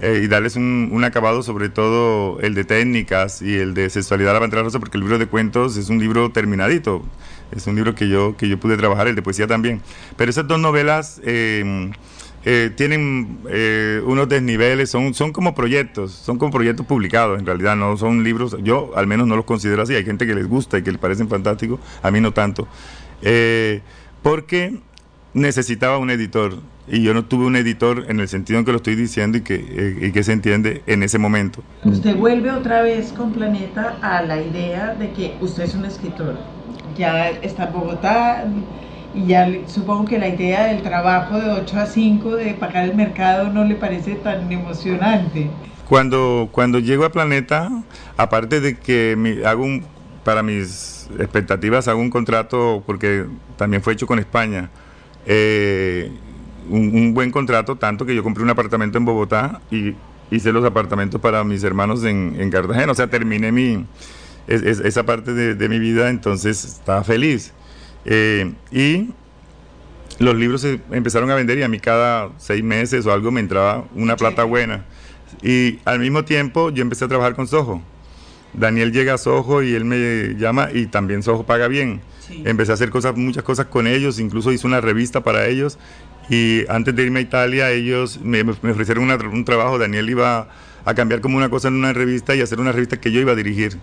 eh, 0.00 0.20
y 0.24 0.26
darles 0.28 0.56
un, 0.56 0.90
un, 0.92 1.04
acabado, 1.04 1.42
sobre 1.42 1.68
todo 1.68 2.40
el 2.40 2.54
de 2.54 2.64
técnicas 2.64 3.42
y 3.42 3.56
el 3.56 3.74
de 3.74 3.90
sexualidad 3.90 4.32
a 4.32 4.34
la 4.34 4.40
pantalla 4.40 4.62
rosa, 4.64 4.78
porque 4.78 4.96
el 4.96 5.02
libro 5.02 5.18
de 5.18 5.26
cuentos 5.26 5.76
es 5.76 5.88
un 5.88 5.98
libro 5.98 6.30
terminadito, 6.30 7.02
es 7.52 7.66
un 7.66 7.76
libro 7.76 7.94
que 7.94 8.08
yo, 8.08 8.36
que 8.36 8.48
yo 8.48 8.58
pude 8.58 8.76
trabajar, 8.76 9.08
el 9.08 9.14
de 9.14 9.22
poesía 9.22 9.46
también. 9.46 9.82
Pero 10.16 10.30
esas 10.30 10.46
dos 10.46 10.58
novelas... 10.58 11.20
Eh, 11.24 11.90
eh, 12.46 12.70
tienen 12.76 13.38
eh, 13.48 14.02
unos 14.04 14.28
desniveles, 14.28 14.90
son, 14.90 15.14
son 15.14 15.32
como 15.32 15.54
proyectos, 15.54 16.12
son 16.12 16.36
como 16.36 16.52
proyectos 16.52 16.84
publicados, 16.84 17.38
en 17.38 17.46
realidad 17.46 17.74
no 17.74 17.96
son 17.96 18.22
libros, 18.22 18.54
yo 18.62 18.92
al 18.96 19.06
menos 19.06 19.26
no 19.26 19.34
los 19.34 19.46
considero 19.46 19.82
así, 19.82 19.94
hay 19.94 20.04
gente 20.04 20.26
que 20.26 20.34
les 20.34 20.46
gusta 20.46 20.76
y 20.76 20.82
que 20.82 20.92
les 20.92 21.00
parecen 21.00 21.30
fantásticos, 21.30 21.80
a 22.02 22.10
mí 22.10 22.20
no 22.20 22.32
tanto, 22.32 22.68
eh, 23.22 23.80
porque 24.22 24.78
necesitaba 25.34 25.98
un 25.98 26.10
editor 26.10 26.54
y 26.86 27.02
yo 27.02 27.14
no 27.14 27.24
tuve 27.24 27.46
un 27.46 27.56
editor 27.56 28.06
en 28.08 28.20
el 28.20 28.28
sentido 28.28 28.58
en 28.58 28.64
que 28.64 28.72
lo 28.72 28.76
estoy 28.76 28.94
diciendo 28.94 29.38
y 29.38 29.40
que, 29.40 29.54
eh, 29.54 30.06
y 30.08 30.12
que 30.12 30.22
se 30.22 30.32
entiende 30.32 30.82
en 30.86 31.02
ese 31.02 31.18
momento. 31.18 31.62
Usted 31.84 32.16
vuelve 32.16 32.50
otra 32.50 32.82
vez 32.82 33.12
con 33.12 33.32
Planeta 33.32 33.96
a 34.02 34.22
la 34.22 34.40
idea 34.40 34.94
de 34.94 35.10
que 35.12 35.36
usted 35.40 35.64
es 35.64 35.74
un 35.74 35.84
escritor, 35.84 36.36
ya 36.96 37.30
está 37.30 37.64
en 37.64 37.72
Bogotá, 37.72 38.44
y 39.14 39.26
ya 39.26 39.48
supongo 39.66 40.04
que 40.06 40.18
la 40.18 40.28
idea 40.28 40.66
del 40.66 40.82
trabajo 40.82 41.38
de 41.38 41.50
8 41.50 41.78
a 41.78 41.86
5 41.86 42.36
de 42.36 42.54
pagar 42.54 42.84
el 42.84 42.96
mercado 42.96 43.48
no 43.50 43.64
le 43.64 43.76
parece 43.76 44.16
tan 44.16 44.50
emocionante. 44.50 45.48
Cuando, 45.88 46.48
cuando 46.50 46.80
llego 46.80 47.04
a 47.04 47.12
Planeta, 47.12 47.70
aparte 48.16 48.60
de 48.60 48.76
que 48.76 49.42
hago 49.46 49.64
un, 49.64 49.84
para 50.24 50.42
mis 50.42 51.08
expectativas 51.18 51.86
hago 51.88 52.00
un 52.00 52.10
contrato, 52.10 52.82
porque 52.84 53.26
también 53.56 53.82
fue 53.82 53.92
hecho 53.92 54.06
con 54.06 54.18
España, 54.18 54.70
eh, 55.26 56.10
un, 56.68 56.94
un, 56.94 57.14
buen 57.14 57.30
contrato, 57.30 57.76
tanto 57.76 58.06
que 58.06 58.14
yo 58.14 58.22
compré 58.22 58.42
un 58.42 58.50
apartamento 58.50 58.98
en 58.98 59.04
Bogotá 59.04 59.60
y 59.70 59.94
hice 60.30 60.52
los 60.52 60.64
apartamentos 60.64 61.20
para 61.20 61.44
mis 61.44 61.62
hermanos 61.62 62.04
en, 62.04 62.36
en 62.38 62.50
Cartagena, 62.50 62.92
o 62.92 62.94
sea, 62.94 63.08
terminé 63.08 63.52
mi, 63.52 63.84
es, 64.46 64.62
es, 64.62 64.80
esa 64.80 65.04
parte 65.04 65.32
de, 65.32 65.54
de 65.54 65.68
mi 65.68 65.78
vida, 65.78 66.10
entonces 66.10 66.64
estaba 66.64 67.04
feliz. 67.04 67.52
Eh, 68.04 68.52
y 68.70 69.10
los 70.18 70.34
libros 70.36 70.60
se 70.60 70.80
empezaron 70.90 71.30
a 71.30 71.34
vender 71.34 71.58
y 71.58 71.62
a 71.62 71.68
mí 71.68 71.80
cada 71.80 72.30
seis 72.38 72.62
meses 72.62 73.06
o 73.06 73.12
algo 73.12 73.30
me 73.30 73.40
entraba 73.40 73.84
una 73.94 74.16
plata 74.16 74.44
buena. 74.44 74.84
Y 75.42 75.78
al 75.84 75.98
mismo 75.98 76.24
tiempo 76.24 76.70
yo 76.70 76.82
empecé 76.82 77.04
a 77.04 77.08
trabajar 77.08 77.34
con 77.34 77.46
Soho. 77.46 77.82
Daniel 78.52 78.92
llega 78.92 79.14
a 79.14 79.18
Soho 79.18 79.62
y 79.62 79.74
él 79.74 79.84
me 79.84 80.34
llama 80.38 80.68
y 80.72 80.86
también 80.86 81.22
Soho 81.22 81.44
paga 81.44 81.68
bien. 81.68 82.00
Sí. 82.26 82.42
Empecé 82.44 82.72
a 82.72 82.74
hacer 82.74 82.90
cosas, 82.90 83.16
muchas 83.16 83.42
cosas 83.42 83.66
con 83.66 83.86
ellos, 83.86 84.18
incluso 84.18 84.52
hice 84.52 84.66
una 84.66 84.80
revista 84.80 85.22
para 85.22 85.46
ellos. 85.46 85.78
Y 86.30 86.64
antes 86.68 86.96
de 86.96 87.02
irme 87.02 87.20
a 87.20 87.22
Italia, 87.22 87.70
ellos 87.70 88.20
me, 88.22 88.42
me 88.44 88.70
ofrecieron 88.70 89.04
una, 89.04 89.16
un 89.16 89.44
trabajo. 89.44 89.78
Daniel 89.78 90.08
iba 90.08 90.48
a 90.84 90.94
cambiar 90.94 91.20
como 91.20 91.36
una 91.36 91.48
cosa 91.48 91.68
en 91.68 91.74
una 91.74 91.92
revista 91.92 92.34
y 92.34 92.40
hacer 92.40 92.60
una 92.60 92.72
revista 92.72 92.98
que 92.98 93.12
yo 93.12 93.20
iba 93.20 93.32
a 93.32 93.36
dirigir 93.36 93.78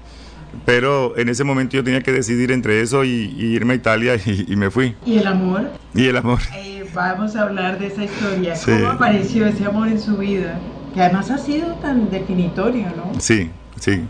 pero 0.66 1.18
en 1.18 1.30
ese 1.30 1.44
momento 1.44 1.78
yo 1.78 1.84
tenía 1.84 2.02
que 2.02 2.12
decidir 2.12 2.52
entre 2.52 2.82
eso 2.82 3.04
y, 3.04 3.34
y 3.38 3.46
irme 3.56 3.74
a 3.74 3.76
Italia 3.78 4.16
y, 4.16 4.46
y, 4.48 4.56
me 4.56 4.70
fui. 4.70 4.96
¿Y 5.06 5.18
el 5.18 5.28
amor? 5.28 5.70
Y 5.94 6.08
el 6.08 6.18
amor. 6.18 6.40
Eh, 6.56 6.86
vamos 6.94 7.36
a 7.36 7.44
hablar 7.44 7.80
de 7.80 7.88
esa 7.88 8.04
historia. 8.04 8.56
Sí. 8.56 8.72
¿Cómo 8.72 8.90
apareció 8.90 9.46
ese 9.48 9.66
amor 9.66 9.88
en 9.88 10.00
su 10.00 10.18
vida? 10.18 10.60
Que 10.94 11.02
además 11.02 11.32
ha 11.32 11.38
sido 11.38 11.74
tan 11.76 12.10
definitorio, 12.10 12.88
¿no? 12.96 13.20
Sí, 13.20 13.50
sí. 13.80 14.02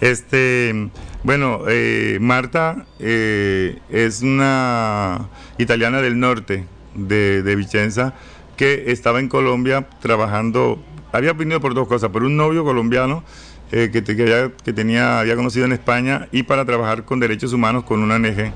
Este, 0.00 0.90
bueno, 1.24 1.62
eh, 1.68 2.18
Marta 2.20 2.86
eh, 3.00 3.78
es 3.90 4.22
una 4.22 5.28
italiana 5.58 6.00
del 6.00 6.20
norte 6.20 6.66
de, 6.94 7.42
de 7.42 7.56
Vicenza 7.56 8.14
que 8.56 8.92
estaba 8.92 9.18
en 9.18 9.28
Colombia 9.28 9.88
trabajando, 10.00 10.80
había 11.12 11.32
venido 11.32 11.60
por 11.60 11.74
dos 11.74 11.88
cosas, 11.88 12.10
por 12.10 12.22
un 12.22 12.36
novio 12.36 12.64
colombiano 12.64 13.24
eh, 13.72 13.90
que, 13.92 14.02
que, 14.04 14.22
había, 14.22 14.52
tenía, 14.74 15.20
había 15.20 15.34
conocido 15.34 15.64
en 15.64 15.72
España 15.72 16.28
y 16.30 16.44
para 16.44 16.64
trabajar 16.64 17.04
con 17.04 17.18
derechos 17.18 17.52
humanos 17.52 17.84
con 17.84 18.00
una 18.00 18.16
ONG. 18.16 18.52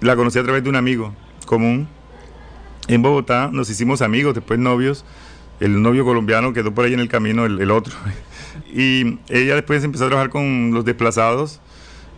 La 0.00 0.16
conocí 0.16 0.38
a 0.38 0.42
través 0.42 0.62
de 0.64 0.68
un 0.68 0.76
amigo 0.76 1.14
común. 1.46 1.88
En 2.88 3.00
Bogotá 3.00 3.48
nos 3.52 3.70
hicimos 3.70 4.02
amigos, 4.02 4.34
después 4.34 4.58
novios. 4.58 5.04
El 5.60 5.80
novio 5.80 6.04
colombiano 6.04 6.52
quedó 6.52 6.74
por 6.74 6.84
ahí 6.84 6.92
en 6.92 7.00
el 7.00 7.08
camino, 7.08 7.46
el 7.46 7.70
otro. 7.70 7.94
Y 8.72 9.18
ella 9.28 9.54
después 9.54 9.84
empezó 9.84 10.04
a 10.04 10.08
trabajar 10.08 10.30
con 10.30 10.72
los 10.72 10.84
desplazados 10.84 11.60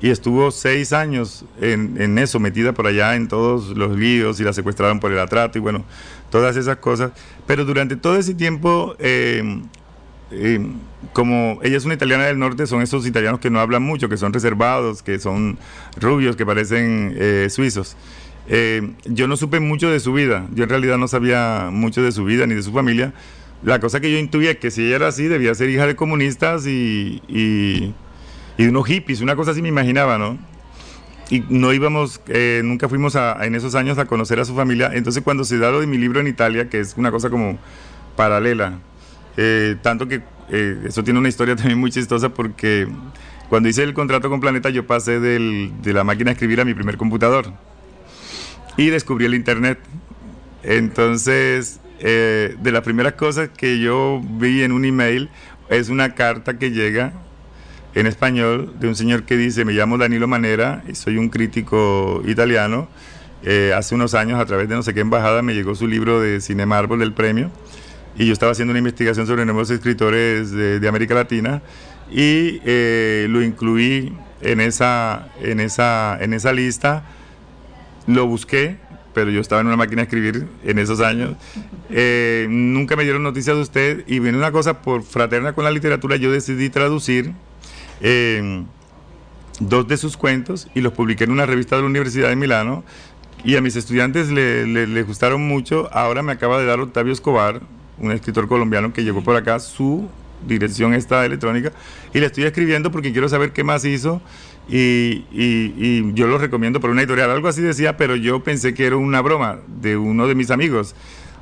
y 0.01 0.11
estuvo 0.11 0.51
seis 0.51 0.93
años 0.93 1.45
en, 1.61 2.01
en, 2.01 2.19
eso, 2.19 2.39
metida 2.39 2.73
por 2.73 2.87
allá 2.87 3.17
en 3.17 3.29
todos 3.29 3.69
los 3.77 3.97
líos 3.97 4.39
y 4.41 4.45
la 4.45 4.53
secuestraron 4.53 5.01
por 5.01 5.11
el 5.13 5.19
atrato 5.19 5.59
y 5.59 5.61
bueno, 5.61 5.85
todas 6.31 6.57
esas 6.57 6.77
cosas. 6.77 7.13
Pero 7.47 7.65
durante 7.65 7.97
todo 7.97 8.17
ese 8.17 8.35
tiempo 8.35 8.95
eh, 8.99 9.63
eh, 10.31 10.61
como 11.13 11.61
ella 11.63 11.77
es 11.77 11.85
una 11.85 11.95
italiana 11.95 12.25
del 12.25 12.39
norte, 12.39 12.67
son 12.67 12.83
esos 12.83 13.07
italianos 13.07 13.41
que 13.41 13.51
no 13.51 13.61
hablan 13.61 13.83
mucho, 13.83 14.09
que 14.09 14.17
son 14.17 14.33
reservados, 14.33 15.03
que 15.03 15.19
son 15.19 15.59
rubios, 16.01 16.37
que 16.37 16.45
parecen 16.45 17.15
eh, 17.17 17.47
suizos. 17.51 17.97
Eh, 18.49 18.93
yo 19.05 19.29
no 19.29 19.37
supe 19.37 19.61
mucho 19.61 19.91
de 19.91 20.01
su 20.01 20.13
vida, 20.13 20.47
yo 20.53 20.65
en 20.65 20.71
realidad 20.71 20.99
no 20.99 21.09
sabía 21.09 21.69
mucho 21.73 22.03
de 22.03 22.13
su 22.13 22.25
vida 22.25 22.47
ni 22.47 22.55
de 22.55 22.63
su 22.63 22.73
familia. 22.73 23.13
La 23.63 23.81
cosa 23.81 24.01
que 24.01 24.11
yo 24.11 24.19
intuía 24.19 24.59
que 24.59 24.71
si 24.71 24.87
ella 24.87 24.97
era 24.97 25.09
así, 25.09 25.27
debía 25.29 25.55
ser 25.55 25.71
hija 25.71 25.87
de 25.87 25.97
comunistas 25.97 26.67
y, 26.67 27.23
y, 27.29 27.95
de 28.59 28.69
unos 28.69 28.87
hippies, 28.87 29.21
una 29.21 29.37
cosa 29.37 29.53
así 29.53 29.63
me 29.63 29.69
imaginaba, 29.69 30.19
¿no? 30.19 30.39
Y 31.31 31.41
no 31.49 31.73
íbamos, 31.73 32.21
eh, 32.29 32.61
nunca 32.65 32.89
fuimos 32.89 33.17
a, 33.17 33.45
en 33.45 33.55
esos 33.55 33.75
años 33.75 33.99
a 33.99 34.05
conocer 34.05 34.39
a 34.39 34.45
su 34.45 34.55
familia. 34.55 34.91
Entonces 34.95 35.25
cuando 35.25 35.45
se 35.45 35.59
da 35.59 35.71
lo 35.71 35.81
de 35.81 35.87
mi 35.87 35.99
libro 35.99 36.21
en 36.21 36.29
Italia, 36.29 36.69
que 36.69 36.79
es 36.79 36.95
una 36.97 37.11
cosa 37.11 37.31
como 37.31 37.59
paralela, 38.15 38.79
eh, 39.37 39.77
tanto 39.83 40.07
que 40.07 40.23
eh, 40.51 40.83
eso 40.87 41.03
tiene 41.03 41.19
una 41.19 41.29
historia 41.29 41.57
también 41.57 41.79
muy 41.79 41.91
chistosa 41.91 42.29
porque 42.29 42.87
cuando 43.49 43.69
hice 43.69 43.83
el 43.83 43.95
contrato 43.95 44.29
con 44.31 44.41
Planeta 44.41 44.71
yo 44.71 44.87
pasé 44.87 45.19
del, 45.19 45.73
de 45.83 45.93
la 45.93 46.05
máquina 46.05 46.31
a 46.31 46.33
escribir 46.33 46.61
a 46.61 46.65
mi 46.65 46.75
primer 46.75 46.97
computador 46.97 47.53
y 48.77 48.89
descubrí 48.91 49.25
el 49.25 49.35
Internet. 49.35 49.79
Entonces, 50.63 51.81
eh, 52.01 52.57
de 52.59 52.73
las 52.73 52.83
primeras 52.83 53.15
cosas 53.15 53.49
que 53.49 53.81
yo 53.81 54.21
vi 54.23 54.63
en 54.63 54.73
un 54.73 54.85
email 54.85 55.31
es 55.69 55.89
una 55.89 56.15
carta 56.15 56.59
que 56.59 56.71
llega 56.71 57.13
en 57.95 58.07
español 58.07 58.75
de 58.79 58.89
un 58.89 58.95
señor 58.95 59.25
que 59.25 59.37
dice, 59.37 59.65
me 59.65 59.73
llamo 59.73 59.97
Danilo 59.99 60.29
Manera 60.29 60.83
y 60.89 60.95
soy 60.95 61.17
un 61.17 61.29
crítico 61.29 62.23
italiano. 62.27 62.89
Eh, 63.43 63.73
hace 63.75 63.95
unos 63.95 64.15
años, 64.15 64.41
a 64.41 64.45
través 64.45 64.69
de 64.69 64.75
no 64.75 64.83
sé 64.83 64.93
qué 64.93 65.01
embajada, 65.01 65.41
me 65.43 65.55
llegó 65.55 65.75
su 65.75 65.87
libro 65.87 66.21
de 66.21 66.41
Cine 66.41 66.67
Marvel 66.67 66.99
del 66.99 67.13
premio 67.13 67.51
y 68.19 68.27
yo 68.27 68.33
estaba 68.33 68.53
haciendo 68.53 68.73
una 68.73 68.79
investigación 68.79 69.27
sobre 69.27 69.45
nuevos 69.45 69.71
escritores 69.71 70.51
de, 70.51 70.81
de 70.81 70.89
América 70.89 71.15
Latina 71.15 71.63
y 72.11 72.61
eh, 72.65 73.27
lo 73.29 73.43
incluí 73.43 74.13
en 74.41 74.61
esa, 74.61 75.29
en, 75.41 75.61
esa, 75.61 76.19
en 76.21 76.33
esa 76.33 76.53
lista. 76.53 77.05
Lo 78.07 78.27
busqué, 78.27 78.79
pero 79.17 79.31
yo 79.31 79.41
estaba 79.41 79.63
en 79.63 79.67
una 79.69 79.77
máquina 79.79 80.03
de 80.03 80.05
escribir 80.05 80.47
en 80.63 80.79
esos 80.79 81.01
años. 81.01 81.37
Eh, 81.89 82.47
nunca 82.51 82.97
me 82.97 83.03
dieron 83.05 83.23
noticias 83.23 83.57
de 83.57 83.63
usted 83.63 84.05
y 84.07 84.19
viene 84.19 84.37
una 84.37 84.53
cosa 84.53 84.83
por 84.83 85.03
fraterna 85.05 85.55
con 85.55 85.65
la 85.65 85.71
literatura, 85.71 86.17
yo 86.17 86.31
decidí 86.31 86.69
traducir 86.69 87.33
eh, 88.03 88.63
dos 89.59 89.89
de 89.89 89.97
sus 89.97 90.19
cuentos 90.19 90.69
y 90.75 90.83
los 90.83 90.93
publiqué 90.93 91.25
en 91.25 91.31
una 91.31 91.47
revista 91.47 91.77
de 91.77 91.83
la 91.83 91.89
Universidad 91.89 92.29
de 92.29 92.37
Milano 92.37 92.85
y 93.43 93.57
a 93.57 93.63
mis 93.63 93.75
estudiantes 93.75 94.29
le, 94.31 94.67
le- 94.67 94.87
le 94.87 95.03
gustaron 95.03 95.41
mucho. 95.49 95.89
Ahora 95.95 96.23
me 96.23 96.33
acaba 96.33 96.61
de 96.61 96.67
dar 96.67 96.79
Octavio 96.81 97.15
Escobar, 97.15 97.63
un 97.99 98.13
escritor 98.13 98.49
colombiano 98.49 98.93
que 98.93 99.03
llegó 99.03 99.25
por 99.25 99.35
acá, 99.35 99.59
su 99.61 100.11
dirección 100.47 100.93
esta 100.93 101.25
electrónica 101.25 101.73
y 102.13 102.21
le 102.21 102.27
estoy 102.27 102.45
escribiendo 102.45 102.91
porque 102.93 103.13
quiero 103.13 103.31
saber 103.31 103.53
qué 103.53 103.65
más 103.65 103.87
hizo 103.87 104.21
y, 104.69 105.25
y- 105.31 105.75
y 105.79 106.13
yo 106.15 106.27
lo 106.27 106.39
recomiendo 106.39 106.81
por 106.81 106.91
una 106.91 107.01
editorial. 107.03 107.31
Algo 107.31 107.49
así 107.49 107.63
decía, 107.63 107.97
pero 107.97 108.17
yo 108.17 108.43
pensé 108.43 108.75
que 108.75 108.87
era 108.87 108.97
una 108.97 109.21
broma 109.21 109.59
de 109.81 109.97
uno 109.97 110.27
de 110.27 110.35
mis 110.35 110.51
amigos. 110.51 110.95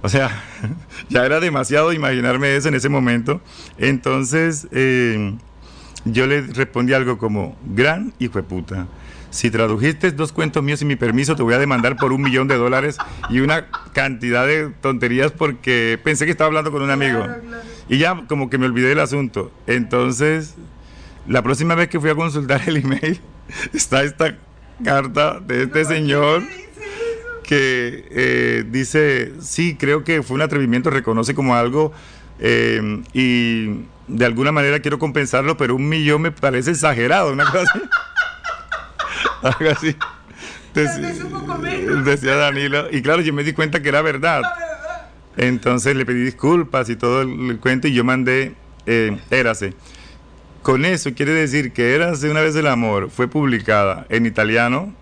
O 0.02 0.08
sea, 0.08 0.44
ya 1.08 1.24
era 1.24 1.40
demasiado 1.40 1.92
imaginarme 1.92 2.54
eso 2.56 2.68
en 2.68 2.74
ese 2.74 2.88
momento. 2.88 3.40
Entonces, 3.78 4.68
eh, 4.72 5.34
yo 6.04 6.26
le 6.26 6.42
respondí 6.42 6.92
algo 6.92 7.16
como, 7.18 7.56
gran 7.74 8.12
hijo 8.18 8.38
de 8.38 8.42
puta. 8.44 8.86
Si 9.30 9.50
tradujiste 9.50 10.12
dos 10.12 10.32
cuentos 10.32 10.62
míos 10.62 10.78
sin 10.78 10.86
mi 10.88 10.94
permiso, 10.96 11.34
te 11.34 11.42
voy 11.42 11.54
a 11.54 11.58
demandar 11.58 11.98
por 11.98 12.12
un 12.12 12.22
millón 12.22 12.46
de 12.46 12.54
dólares 12.56 12.98
y 13.30 13.40
una 13.40 13.66
cantidad 13.92 14.46
de 14.46 14.68
tonterías 14.80 15.32
porque 15.32 15.98
pensé 16.04 16.24
que 16.24 16.30
estaba 16.30 16.46
hablando 16.48 16.70
con 16.70 16.82
un 16.82 16.90
amigo. 16.90 17.26
Y 17.88 17.98
ya 17.98 18.22
como 18.28 18.48
que 18.48 18.58
me 18.58 18.66
olvidé 18.66 18.88
del 18.88 19.00
asunto. 19.00 19.50
Entonces, 19.66 20.54
la 21.26 21.42
próxima 21.42 21.74
vez 21.74 21.88
que 21.88 22.00
fui 22.00 22.10
a 22.10 22.14
consultar 22.14 22.62
el 22.66 22.78
email, 22.78 23.20
está 23.72 24.02
esta 24.02 24.36
carta 24.84 25.40
de 25.40 25.64
este 25.64 25.84
señor 25.84 26.42
que 27.42 28.06
eh, 28.10 28.64
dice, 28.70 29.32
sí, 29.40 29.76
creo 29.78 30.02
que 30.04 30.22
fue 30.22 30.34
un 30.36 30.42
atrevimiento, 30.42 30.90
reconoce 30.90 31.34
como 31.34 31.54
algo 31.54 31.92
eh, 32.38 33.02
y 33.12 33.84
de 34.08 34.24
alguna 34.24 34.50
manera 34.52 34.80
quiero 34.80 34.98
compensarlo, 34.98 35.56
pero 35.56 35.76
un 35.76 35.88
millón 35.88 36.22
me 36.22 36.32
parece 36.32 36.70
exagerado, 36.72 37.32
una 37.32 37.44
cosa 37.44 37.62
así. 37.72 37.80
Algo 39.42 39.70
así. 39.70 39.94
Dec- 40.74 42.02
decía 42.04 42.34
Danilo, 42.36 42.86
y 42.90 43.02
claro, 43.02 43.20
yo 43.20 43.32
me 43.34 43.44
di 43.44 43.52
cuenta 43.52 43.82
que 43.82 43.90
era 43.90 44.00
verdad. 44.00 44.42
Entonces 45.36 45.94
le 45.96 46.06
pedí 46.06 46.22
disculpas 46.24 46.88
y 46.88 46.96
todo 46.96 47.22
el, 47.22 47.50
el 47.50 47.58
cuento 47.60 47.88
y 47.88 47.92
yo 47.92 48.04
mandé 48.04 48.54
eh, 48.86 49.18
Érase. 49.30 49.74
Con 50.64 50.86
eso 50.86 51.12
quiere 51.14 51.32
decir 51.32 51.72
que 51.72 51.94
Érase 51.94 52.30
una 52.30 52.40
vez 52.40 52.56
el 52.56 52.66
amor 52.66 53.10
fue 53.10 53.28
publicada 53.28 54.06
en 54.08 54.24
italiano 54.24 54.94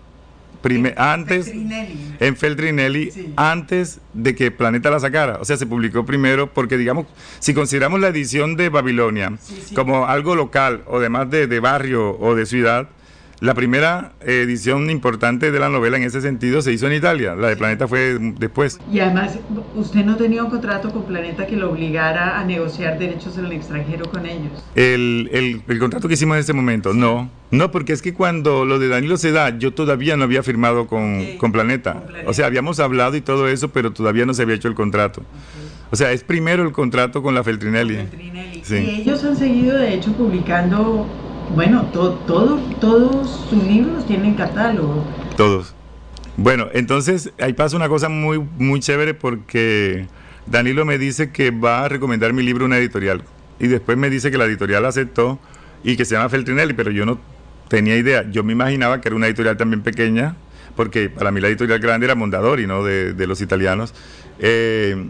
prime- 0.61 0.93
antes 0.97 1.45
Feltrinelli. 1.45 2.15
en 2.19 2.35
Feltrinelli 2.35 3.11
Sí. 3.11 3.33
antes 3.37 3.99
de 4.13 4.35
que 4.35 4.51
Planeta 4.51 4.89
la 4.91 4.99
sacara. 4.99 5.37
O 5.39 5.45
sea, 5.45 5.55
se 5.55 5.65
publicó 5.65 6.05
primero 6.05 6.51
porque, 6.53 6.77
digamos, 6.77 7.05
si 7.39 7.53
consideramos 7.53 8.01
la 8.01 8.09
edición 8.09 8.57
de 8.57 8.67
Babilonia 8.67 9.31
sí. 9.41 9.73
como 9.73 10.05
algo 10.05 10.35
local 10.35 10.83
o 10.85 10.97
además 10.97 11.29
de, 11.29 11.47
de 11.47 11.59
barrio 11.61 12.17
o 12.19 12.35
de 12.35 12.45
ciudad, 12.45 12.89
la 13.43 13.53
primera 13.55 14.13
edición 14.21 14.89
importante 14.89 15.51
de 15.51 15.59
la 15.59 15.67
novela 15.67 15.97
en 15.97 16.03
ese 16.03 16.21
sentido 16.21 16.61
se 16.61 16.71
hizo 16.71 16.87
en 16.87 16.93
Italia. 16.93 17.35
La 17.35 17.49
de 17.49 17.57
Planeta 17.57 17.89
fue 17.89 18.17
después. 18.39 18.79
Y 18.89 19.01
además, 19.01 19.37
usted 19.75 20.05
no 20.05 20.15
tenía 20.15 20.43
un 20.45 20.49
contrato 20.49 20.91
con 20.91 21.03
Planeta 21.03 21.45
que 21.45 21.57
lo 21.57 21.69
obligara 21.71 22.39
a 22.39 22.45
negociar 22.45 22.97
derechos 22.97 23.37
en 23.37 23.45
el 23.45 23.51
extranjero 23.51 24.09
con 24.09 24.25
ellos. 24.25 24.63
El, 24.75 25.29
el- 25.33 25.61
el 25.67 25.79
contrato 25.79 26.07
que 26.07 26.13
hicimos 26.13 26.35
en 26.35 26.39
ese 26.39 26.53
momento, 26.53 26.93
no. 26.93 27.29
No, 27.51 27.69
porque 27.69 27.91
es 27.91 28.01
que 28.01 28.13
cuando 28.13 28.63
lo 28.63 28.79
de 28.79 28.87
Danilo 28.87 29.17
se 29.17 29.33
da, 29.33 29.57
yo 29.59 29.73
todavía 29.73 30.15
no 30.15 30.23
había 30.23 30.41
firmado 30.41 30.87
con, 30.87 31.21
con 31.37 31.51
Planeta. 31.51 31.93
con 31.95 32.03
Planeta. 32.03 32.29
O 32.29 32.33
sea, 32.33 32.45
habíamos 32.45 32.79
hablado 32.79 33.17
y 33.17 33.21
todo 33.21 33.49
eso, 33.49 33.69
pero 33.73 33.91
todavía 33.91 34.25
no 34.25 34.33
se 34.33 34.43
había 34.43 34.55
hecho 34.55 34.69
el 34.69 34.73
contrato. 34.75 35.21
O 35.91 35.97
sea, 35.97 36.13
es 36.13 36.23
primero 36.23 36.63
el 36.63 36.71
contrato 36.71 37.21
con 37.21 37.35
la 37.35 37.43
Feltrinelli. 37.43 37.95
Feltrinelli. 37.95 38.61
Sí. 38.63 38.75
Y 38.77 39.01
ellos 39.01 39.21
han 39.25 39.35
seguido, 39.35 39.77
de 39.77 39.93
hecho, 39.93 40.13
publicando, 40.13 41.07
bueno, 41.55 41.83
to- 41.93 42.13
todo, 42.27 42.57
todos 42.79 43.47
sus 43.49 43.63
libros 43.63 44.05
tienen 44.05 44.35
catálogo. 44.35 45.03
Todos. 45.37 45.73
Bueno, 46.37 46.67
entonces 46.73 47.31
ahí 47.39 47.53
pasa 47.53 47.75
una 47.75 47.89
cosa 47.89 48.09
muy, 48.09 48.39
muy 48.57 48.79
chévere 48.79 49.13
porque 49.13 50.07
Danilo 50.47 50.83
me 50.85 50.97
dice 50.97 51.31
que 51.31 51.51
va 51.51 51.85
a 51.85 51.89
recomendar 51.89 52.33
mi 52.33 52.41
libro 52.43 52.65
a 52.65 52.67
una 52.67 52.77
editorial. 52.77 53.23
Y 53.59 53.67
después 53.67 53.97
me 53.97 54.09
dice 54.09 54.31
que 54.31 54.37
la 54.37 54.45
editorial 54.45 54.85
aceptó 54.85 55.39
y 55.83 55.95
que 55.95 56.05
se 56.05 56.15
llama 56.15 56.29
Feltrinelli, 56.29 56.73
pero 56.73 56.89
yo 56.91 57.05
no 57.05 57.19
tenía 57.67 57.95
idea. 57.97 58.29
Yo 58.31 58.43
me 58.43 58.53
imaginaba 58.53 58.99
que 58.99 59.09
era 59.09 59.15
una 59.15 59.27
editorial 59.27 59.57
también 59.57 59.83
pequeña, 59.83 60.35
porque 60.75 61.09
para 61.09 61.31
mí 61.31 61.39
la 61.39 61.49
editorial 61.49 61.79
grande 61.79 62.05
era 62.05 62.15
Mondadori, 62.15 62.65
¿no? 62.65 62.83
De, 62.83 63.13
de 63.13 63.27
los 63.27 63.41
italianos. 63.41 63.93
Eh, 64.39 65.05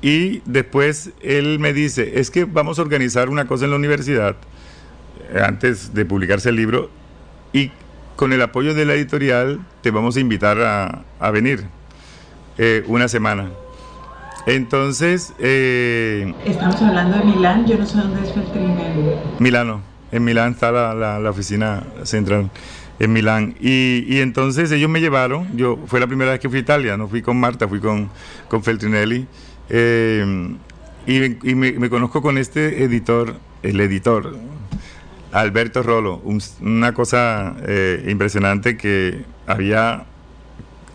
y 0.00 0.40
después 0.46 1.10
él 1.20 1.58
me 1.58 1.72
dice, 1.74 2.18
es 2.18 2.30
que 2.30 2.44
vamos 2.44 2.78
a 2.78 2.82
organizar 2.82 3.28
una 3.28 3.46
cosa 3.46 3.66
en 3.66 3.72
la 3.72 3.76
universidad 3.76 4.36
antes 5.44 5.94
de 5.94 6.04
publicarse 6.04 6.48
el 6.50 6.56
libro 6.56 6.90
y 7.52 7.70
con 8.16 8.32
el 8.32 8.42
apoyo 8.42 8.74
de 8.74 8.84
la 8.84 8.94
editorial 8.94 9.60
te 9.82 9.90
vamos 9.90 10.16
a 10.16 10.20
invitar 10.20 10.60
a, 10.60 11.04
a 11.18 11.30
venir 11.30 11.64
eh, 12.58 12.84
una 12.86 13.08
semana. 13.08 13.50
Entonces, 14.46 15.32
eh, 15.38 16.32
Estamos 16.44 16.80
hablando 16.82 17.16
de 17.18 17.24
Milán, 17.24 17.66
yo 17.66 17.78
no 17.78 17.86
sé 17.86 17.96
dónde 17.98 18.22
es 18.22 18.32
Feltrinelli. 18.34 19.12
Milano, 19.38 19.82
en 20.10 20.24
Milán 20.24 20.52
está 20.52 20.72
la, 20.72 20.94
la- 20.94 21.18
la 21.20 21.30
oficina 21.30 21.84
central, 22.02 22.50
en 22.98 23.12
Milán. 23.12 23.54
Y, 23.60 24.04
y 24.08 24.20
entonces 24.20 24.72
ellos 24.72 24.90
me 24.90 25.00
llevaron, 25.00 25.56
yo 25.56 25.78
fue 25.86 26.00
la 26.00 26.06
primera 26.08 26.32
vez 26.32 26.40
que 26.40 26.48
fui 26.48 26.58
a 26.58 26.62
Italia, 26.62 26.96
no 26.96 27.06
fui 27.08 27.22
con 27.22 27.38
Marta, 27.38 27.68
fui 27.68 27.78
con, 27.80 28.10
con 28.48 28.62
Feltrinelli. 28.62 29.26
eh, 29.70 30.54
y 31.06 31.50
y 31.50 31.54
me, 31.56 31.72
me 31.72 31.90
conozco 31.90 32.20
con 32.22 32.38
este 32.38 32.84
editor, 32.84 33.34
el 33.64 33.80
editor, 33.80 34.36
Alberto 35.32 35.82
Rolo, 35.82 36.20
un- 36.24 36.42
una 36.60 36.92
cosa 36.92 37.56
eh, 37.66 38.04
impresionante 38.08 38.76
que 38.76 39.24
había 39.46 40.04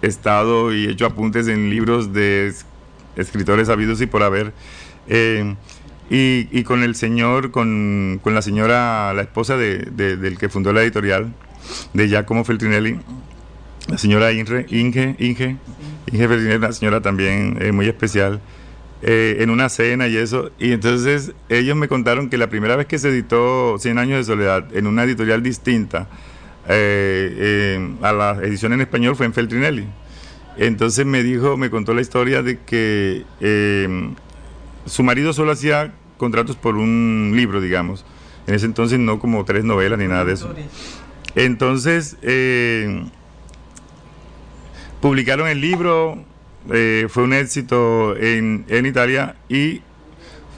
estado 0.01 0.73
y 0.73 0.85
hecho 0.85 1.05
apuntes 1.05 1.47
en 1.47 1.69
libros 1.69 2.13
de 2.13 2.47
es- 2.47 2.65
escritores 3.15 3.69
habidos 3.69 3.99
y 4.01 4.05
por 4.05 4.23
haber. 4.23 4.53
eh, 5.09 5.55
y, 6.09 6.47
y 6.57 6.63
con 6.63 6.83
el 6.83 6.95
señor, 6.95 7.51
con, 7.51 8.19
con 8.23 8.33
la 8.33 8.41
señora, 8.41 9.13
la 9.13 9.21
esposa 9.23 9.57
de- 9.57 9.79
de- 9.79 10.15
del 10.15 10.37
que 10.37 10.47
fundó 10.49 10.71
la 10.71 10.81
editorial, 10.83 11.33
de 11.93 12.07
Giacomo 12.07 12.45
Feltrinelli, 12.45 12.97
la 13.89 13.97
señora 13.97 14.31
Inge, 14.31 14.65
Inge, 14.69 15.15
Inge, 15.19 15.57
Inge 16.11 16.27
Feltrinelli, 16.29 16.57
una 16.57 16.71
señora 16.71 17.01
también 17.01 17.57
eh, 17.61 17.71
muy 17.73 17.87
especial, 17.87 18.39
eh, 19.03 19.37
en 19.41 19.51
una 19.51 19.69
cena 19.69 20.07
y 20.07 20.17
eso. 20.17 20.49
Y 20.57 20.71
entonces 20.71 21.33
ellos 21.49 21.75
me 21.75 21.87
contaron 21.87 22.29
que 22.29 22.37
la 22.37 22.49
primera 22.49 22.75
vez 22.75 22.87
que 22.87 22.97
se 22.97 23.09
editó 23.09 23.77
Cien 23.77 23.99
años 23.99 24.17
de 24.17 24.23
soledad 24.23 24.75
en 24.75 24.87
una 24.87 25.03
editorial 25.03 25.43
distinta 25.43 26.07
eh, 26.67 27.77
eh, 27.79 27.95
a 28.01 28.11
la 28.11 28.31
edición 28.41 28.73
en 28.73 28.81
español 28.81 29.15
fue 29.15 29.27
en 29.27 29.33
Feltrinelli. 29.33 29.85
Entonces 30.57 31.05
me 31.05 31.21
dijo, 31.21 31.57
me 31.57 31.69
contó 31.69 31.93
la 31.93 32.01
historia 32.01 32.41
de 32.41 32.57
que 32.57 33.23
su 34.87 35.03
marido 35.03 35.31
solo 35.31 35.51
hacía 35.51 35.93
contratos 36.17 36.55
por 36.55 36.75
un 36.75 37.33
libro, 37.35 37.61
digamos. 37.61 38.03
En 38.47 38.55
ese 38.55 38.65
entonces 38.65 38.97
no 38.97 39.19
como 39.19 39.45
tres 39.45 39.63
novelas 39.63 39.99
ni 39.99 40.07
nada 40.07 40.25
de 40.25 40.33
eso. 40.33 40.55
Entonces, 41.35 42.17
publicaron 44.99 45.47
el 45.47 45.61
libro, 45.61 46.25
eh, 46.71 47.07
fue 47.09 47.23
un 47.23 47.33
éxito 47.33 48.15
en, 48.17 48.65
en 48.67 48.85
Italia 48.85 49.35
y 49.49 49.81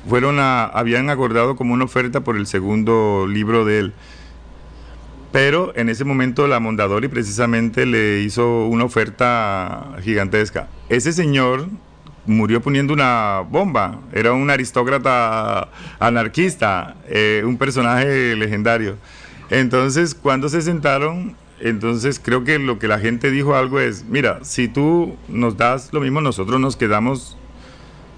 fueron 0.08 0.40
a, 0.40 0.66
habían 0.66 1.10
acordado 1.10 1.56
como 1.56 1.74
una 1.74 1.86
oferta 1.86 2.22
por 2.22 2.38
el 2.38 2.48
segundo 2.48 3.28
libro 3.28 3.66
de 3.66 3.80
él. 3.80 3.94
Pero 5.32 5.74
en 5.76 5.90
ese 5.90 6.06
momento 6.06 6.48
la 6.48 6.60
Mondadori 6.60 7.08
precisamente 7.08 7.86
le 7.86 8.22
hizo 8.22 8.66
una 8.66 8.86
oferta 8.86 9.96
gigantesca. 10.02 10.68
Ese 10.90 11.14
señor 11.14 11.68
murió 12.26 12.62
poniendo 12.62 12.94
una 12.94 13.42
bomba, 13.48 14.00
era 14.12 14.34
un 14.34 14.50
aristócrata 14.50 15.70
anarquista, 16.00 16.96
eh, 17.08 17.44
un 17.46 17.58
personaje 17.58 18.36
legendario. 18.36 18.98
Entonces, 19.50 20.14
cuando 20.14 20.50
se 20.50 20.62
sentaron, 20.62 21.36
entonces 21.62 22.20
creo 22.24 22.44
que 22.44 22.60
lo 22.60 22.80
que 22.80 22.88
la 22.88 23.00
gente 23.00 23.32
dijo 23.32 23.56
algo 23.56 23.80
es, 23.80 24.06
mira, 24.06 24.40
si 24.44 24.68
tú 24.68 25.18
nos 25.28 25.58
das 25.58 25.94
lo 25.94 26.02
mismo, 26.02 26.22
nosotros 26.22 26.60
nos 26.60 26.76
quedamos 26.76 27.38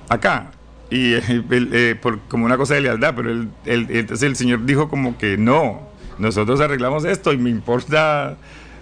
acá. 0.09 0.51
Y 0.89 1.13
eh, 1.15 1.23
eh, 1.49 1.95
por, 2.01 2.19
como 2.21 2.45
una 2.45 2.57
cosa 2.57 2.75
de 2.75 2.81
lealtad, 2.81 3.13
pero 3.15 3.45
entonces 3.65 4.23
el 4.23 4.35
señor 4.35 4.65
dijo 4.65 4.89
como 4.89 5.17
que 5.17 5.37
no, 5.37 5.81
nosotros 6.17 6.59
arreglamos 6.61 7.05
esto 7.05 7.33
y 7.33 7.37
me 7.37 7.49
importa 7.49 8.37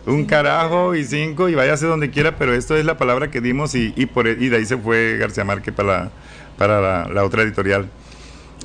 un 0.06 0.26
carajo 0.26 0.96
y 0.96 1.04
cinco 1.04 1.50
y 1.50 1.56
váyase 1.56 1.86
donde 1.86 2.10
quiera, 2.10 2.36
pero 2.38 2.54
esto 2.54 2.76
es 2.76 2.86
la 2.86 2.98
palabra 2.98 3.30
que 3.30 3.42
dimos 3.42 3.76
y, 3.76 3.94
y 3.96 4.08
por, 4.08 4.28
y 4.28 4.50
de 4.50 4.58
ahí 4.58 4.66
se 4.66 4.78
fue 4.78 5.18
García 5.18 5.44
Márquez 5.44 5.74
para 5.74 5.88
la, 5.88 6.12
para 6.58 6.82
la, 6.82 7.14
la 7.14 7.24
otra 7.24 7.44
editorial. 7.44 7.90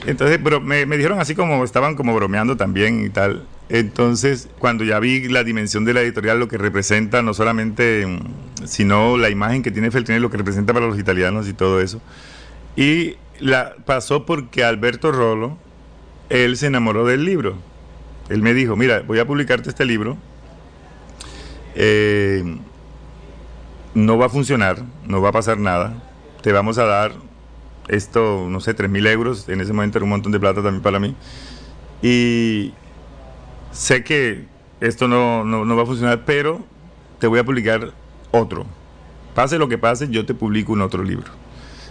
Entonces, 0.07 0.39
pero 0.43 0.61
me, 0.61 0.87
me 0.87 0.97
dijeron 0.97 1.21
así 1.21 1.35
como 1.35 1.63
estaban 1.65 1.95
como 1.97 2.15
bromeando 2.15 2.57
también 2.57 3.05
y 3.05 3.11
tal. 3.11 3.47
Entonces, 3.75 4.49
cuando 4.61 4.85
ya 4.85 5.01
vi 5.01 5.27
la 5.27 5.43
dimensión 5.43 5.85
de 5.85 5.95
la 5.95 6.01
editorial, 6.01 6.39
lo 6.39 6.47
que 6.47 6.59
representa, 6.59 7.23
no 7.23 7.35
solamente, 7.35 8.07
sino 8.65 9.17
la 9.17 9.31
imagen 9.31 9.65
que 9.65 9.73
tiene 9.73 9.91
Feltrinelli, 9.91 10.23
lo 10.23 10.31
que 10.31 10.37
representa 10.37 10.73
para 10.73 10.87
los 10.87 10.97
italianos 10.97 11.49
y 11.49 11.55
todo 11.55 11.81
eso. 11.81 12.01
Y 12.77 13.17
la 13.41 13.75
pasó 13.85 14.27
porque 14.27 14.63
Alberto 14.63 15.11
Rolo, 15.11 15.59
él 16.29 16.57
se 16.57 16.69
enamoró 16.69 17.05
del 17.05 17.25
libro. 17.25 17.57
Él 18.29 18.43
me 18.43 18.55
dijo, 18.55 18.77
mira, 18.77 19.01
voy 19.01 19.19
a 19.19 19.27
publicarte 19.27 19.71
este 19.71 19.85
libro. 19.85 20.17
Eh, 21.75 22.45
no 23.93 24.19
va 24.19 24.27
a 24.27 24.29
funcionar, 24.29 24.85
no 25.05 25.21
va 25.21 25.31
a 25.31 25.33
pasar 25.33 25.59
nada. 25.59 26.01
Te 26.43 26.53
vamos 26.53 26.79
a 26.79 26.85
dar 26.85 27.15
esto, 27.89 28.47
no 28.49 28.61
sé, 28.61 28.73
3 28.73 28.89
mil 28.89 29.05
euros. 29.09 29.49
En 29.49 29.61
ese 29.61 29.73
momento 29.73 29.99
era 29.99 30.05
un 30.05 30.11
montón 30.11 30.31
de 30.31 30.39
plata 30.39 30.63
también 30.63 30.81
para 30.81 31.01
mí. 31.01 31.17
Y 32.03 32.73
sé 33.75 34.03
que 34.05 34.45
esto 34.81 35.07
no, 35.09 35.45
no, 35.45 35.65
no 35.67 35.77
va 35.77 35.83
a 35.83 35.87
funcionar, 35.87 36.25
pero 36.25 36.65
te 37.19 37.27
voy 37.27 37.39
a 37.41 37.45
publicar 37.45 37.93
otro. 38.31 38.65
Pase 39.35 39.59
lo 39.59 39.69
que 39.69 39.77
pase, 39.79 40.09
yo 40.09 40.25
te 40.25 40.33
publico 40.35 40.73
un 40.73 40.81
otro 40.81 41.03
libro. 41.03 41.31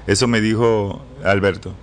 Eso 0.08 0.28
me 0.28 0.42
dijo 0.42 1.04
Alberto. 1.24 1.74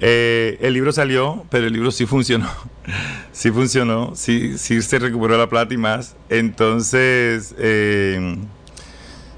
Eh, 0.00 0.58
el 0.60 0.74
libro 0.74 0.92
salió, 0.92 1.44
pero 1.50 1.66
el 1.66 1.72
libro 1.72 1.90
sí 1.90 2.04
funcionó. 2.06 2.48
sí 3.32 3.50
funcionó, 3.50 4.12
sí, 4.14 4.58
sí 4.58 4.82
se 4.82 4.98
recuperó 4.98 5.38
la 5.38 5.48
plata 5.48 5.72
y 5.72 5.78
más. 5.78 6.16
Entonces, 6.28 7.54
eh, 7.58 8.36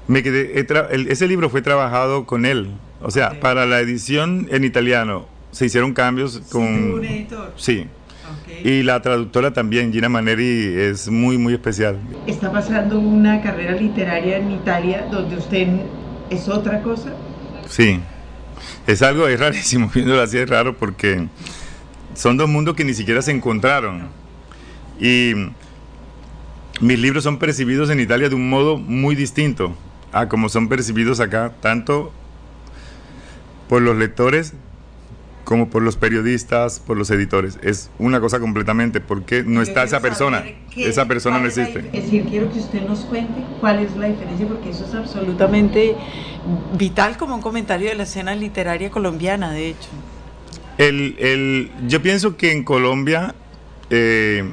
me 0.07 0.23
quedé, 0.23 0.59
el- 0.91 1.07
ese 1.09 1.27
libro 1.27 1.49
fue 1.49 1.61
trabajado 1.61 2.25
con 2.25 2.45
él. 2.45 2.71
O 3.01 3.11
sea, 3.11 3.39
para 3.39 3.65
la 3.65 3.79
edición 3.79 4.47
en 4.51 4.63
italiano 4.63 5.27
se 5.51 5.67
hicieron 5.67 5.93
cambios 5.93 6.41
con... 6.51 6.93
un 6.93 7.05
editor. 7.05 7.53
Sí. 7.55 7.85
Ok. 8.41 8.65
Y 8.65 8.83
la 8.83 9.01
traductora 9.01 9.53
también, 9.53 9.91
Gina 9.91 10.09
Maneri, 10.09 10.73
es 10.75 11.09
muy, 11.09 11.37
muy 11.37 11.53
especial. 11.53 11.97
Está 12.25 12.51
pasando 12.51 12.99
una 12.99 13.41
carrera 13.41 13.73
literaria 13.73 14.37
en 14.37 14.51
Italia 14.51 15.07
donde 15.11 15.37
usted 15.37 15.67
es 16.29 16.47
otra 16.49 16.81
cosa. 16.81 17.13
Sí, 17.67 17.99
es 18.85 19.01
algo, 19.01 19.27
es 19.27 19.39
rarísimo, 19.39 19.89
viéndolo 19.93 20.21
así 20.21 20.37
es 20.37 20.49
raro 20.49 20.77
porque 20.77 21.27
son 22.13 22.37
dos 22.37 22.49
mundos 22.49 22.75
que 22.75 22.83
ni 22.83 22.93
siquiera 22.93 23.21
se 23.21 23.31
encontraron. 23.31 24.09
Y 24.99 25.33
mis 26.81 26.99
libros 26.99 27.23
son 27.23 27.37
percibidos 27.37 27.89
en 27.89 27.99
Italia 27.99 28.29
de 28.29 28.35
un 28.35 28.49
modo 28.49 28.77
muy 28.77 29.15
distinto 29.15 29.75
a 30.11 30.27
como 30.27 30.49
son 30.49 30.69
percibidos 30.69 31.19
acá, 31.19 31.53
tanto 31.61 32.11
por 33.67 33.81
los 33.81 33.97
lectores 33.97 34.53
como 35.47 35.69
por 35.69 35.81
los 35.81 35.95
periodistas, 35.95 36.81
por 36.81 36.97
los 36.97 37.09
editores. 37.09 37.57
Es 37.63 37.89
una 37.99 38.19
cosa 38.19 38.37
completamente, 38.37 38.99
porque 38.99 39.43
no 39.43 39.61
está 39.61 39.83
esa 39.83 40.01
persona. 40.01 40.43
Esa 40.75 41.05
persona 41.05 41.39
no 41.39 41.47
existe. 41.47 41.85
Es 41.93 42.03
decir, 42.03 42.25
quiero 42.25 42.51
que 42.51 42.59
usted 42.59 42.85
nos 42.85 43.05
cuente 43.05 43.45
cuál 43.61 43.79
es 43.79 43.95
la 43.95 44.07
diferencia, 44.07 44.45
porque 44.45 44.71
eso 44.71 44.83
es 44.85 44.93
Absolutamente 44.93 45.95
vital 46.77 47.15
como 47.15 47.33
un 47.35 47.41
comentario 47.41 47.87
de 47.87 47.95
la 47.95 48.03
escena 48.03 48.35
literaria 48.35 48.91
colombiana, 48.91 49.53
de 49.53 49.69
hecho. 49.69 49.87
El, 50.77 51.15
el- 51.17 51.71
yo 51.87 52.01
pienso 52.01 52.35
que 52.35 52.51
en 52.51 52.65
Colombia, 52.65 53.33
eh, 53.89 54.43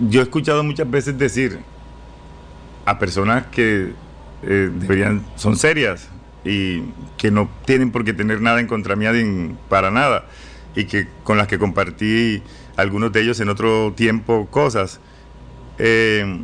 yo 0.00 0.20
he 0.20 0.22
escuchado 0.22 0.64
muchas 0.64 0.90
veces 0.90 1.18
decir 1.18 1.58
a 2.86 2.98
personas 2.98 3.48
que 3.48 3.92
eh, 4.44 4.70
deberían, 4.80 5.22
son 5.36 5.56
serias 5.56 6.08
y 6.44 6.82
que 7.18 7.30
no 7.30 7.48
tienen 7.64 7.90
por 7.92 8.04
qué 8.04 8.12
tener 8.12 8.40
nada 8.40 8.60
en 8.60 8.66
contra 8.66 8.96
mía 8.96 9.12
de- 9.12 9.54
para 9.68 9.90
nada 9.90 10.24
y 10.74 10.84
que 10.84 11.06
con 11.24 11.38
las 11.38 11.46
que 11.46 11.58
compartí 11.58 12.42
algunos 12.76 13.12
de 13.12 13.20
ellos 13.20 13.38
en 13.40 13.48
otro 13.48 13.92
tiempo 13.94 14.46
cosas, 14.50 15.00
eh, 15.78 16.40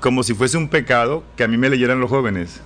como 0.00 0.22
si 0.22 0.34
fuese 0.34 0.56
un 0.56 0.68
pecado 0.68 1.24
que 1.36 1.44
a 1.44 1.48
mí 1.48 1.56
me 1.56 1.70
leyeran 1.70 2.00
los 2.00 2.10
jóvenes. 2.10 2.60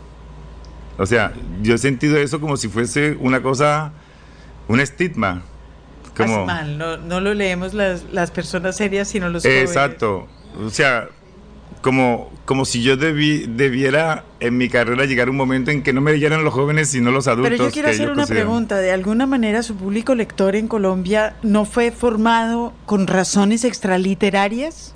O 0.99 1.07
sea, 1.07 1.33
yo 1.63 1.75
he 1.75 1.79
sentido 1.79 2.17
eso 2.19 2.41
como 2.41 2.57
si 2.57 2.69
fuese 2.69 3.17
una 3.21 3.41
cosa, 3.43 3.93
un 4.69 4.81
estigma. 4.81 5.43
Como, 6.17 6.45
mal, 6.45 6.77
no, 6.77 6.97
no 6.99 7.21
lo 7.21 7.33
leemos 7.33 7.73
las, 7.73 8.05
las 8.13 8.31
personas 8.31 8.77
serias, 8.77 9.09
sino 9.09 9.31
los 9.31 9.43
jóvenes. 9.43 9.71
Exacto. 9.71 10.29
O 10.61 10.69
sea, 10.69 11.09
como, 11.81 12.31
como 12.45 12.65
si 12.65 12.83
yo 12.83 12.97
debí, 12.97 13.47
debiera 13.47 14.25
en 14.39 14.57
mi 14.57 14.69
carrera 14.69 15.05
llegar 15.07 15.29
a 15.29 15.31
un 15.31 15.37
momento 15.37 15.71
en 15.71 15.83
que 15.83 15.93
no 15.93 16.01
me 16.01 16.13
leyeran 16.13 16.45
los 16.45 16.53
jóvenes, 16.53 16.91
sino 16.91 17.11
los 17.11 17.27
adultos. 17.27 17.51
Pero 17.51 17.65
yo 17.65 17.73
quiero 17.73 17.89
hacer 17.89 18.09
una 18.09 18.23
considero. 18.23 18.47
pregunta. 18.47 18.79
De 18.79 18.93
alguna 18.93 19.27
manera, 19.27 19.63
su 19.63 19.77
público 19.77 20.15
lector 20.15 20.57
en 20.57 20.69
Colombia 20.69 21.37
no 21.43 21.65
fue 21.65 21.91
formado 21.91 22.73
con 22.87 23.07
razones 23.07 23.65
extraliterarias. 23.65 24.95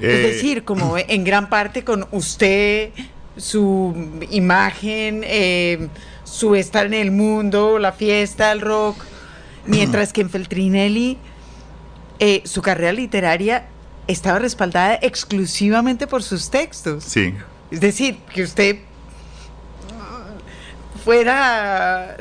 Eh, 0.00 0.12
es 0.12 0.34
decir, 0.34 0.64
como 0.64 0.96
en 1.08 1.24
gran 1.24 1.48
parte 1.48 1.82
con 1.82 2.06
usted, 2.10 2.90
su 3.36 3.94
imagen, 4.30 5.22
eh, 5.24 5.88
su 6.24 6.54
estar 6.54 6.86
en 6.86 6.94
el 6.94 7.10
mundo, 7.10 7.78
la 7.78 7.92
fiesta, 7.92 8.52
el 8.52 8.60
rock. 8.60 8.96
Mientras 9.66 10.12
que 10.12 10.22
en 10.22 10.30
Feltrinelli, 10.30 11.18
eh, 12.18 12.42
su 12.44 12.60
carrera 12.60 12.92
literaria 12.92 13.66
estaba 14.10 14.38
respaldada 14.38 14.98
exclusivamente 15.02 16.06
por 16.06 16.22
sus 16.22 16.50
textos. 16.50 17.04
Sí. 17.04 17.34
Es 17.70 17.80
decir, 17.80 18.18
que 18.34 18.42
usted 18.42 18.76
fuera 21.04 22.16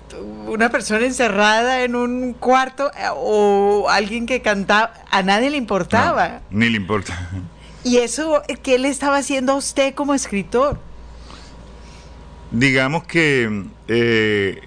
una 0.47 0.69
persona 0.69 1.05
encerrada 1.05 1.83
en 1.83 1.95
un 1.95 2.33
cuarto 2.33 2.91
eh, 2.97 3.07
o 3.13 3.87
alguien 3.89 4.25
que 4.25 4.41
cantaba, 4.41 4.93
a 5.11 5.21
nadie 5.23 5.49
le 5.49 5.57
importaba. 5.57 6.41
No, 6.49 6.59
ni 6.59 6.69
le 6.69 6.77
importa. 6.77 7.29
¿Y 7.83 7.97
eso 7.97 8.41
qué 8.63 8.79
le 8.79 8.89
estaba 8.89 9.17
haciendo 9.17 9.53
a 9.53 9.55
usted 9.55 9.93
como 9.95 10.13
escritor? 10.13 10.79
Digamos 12.51 13.03
que 13.03 13.63
eh, 13.87 14.61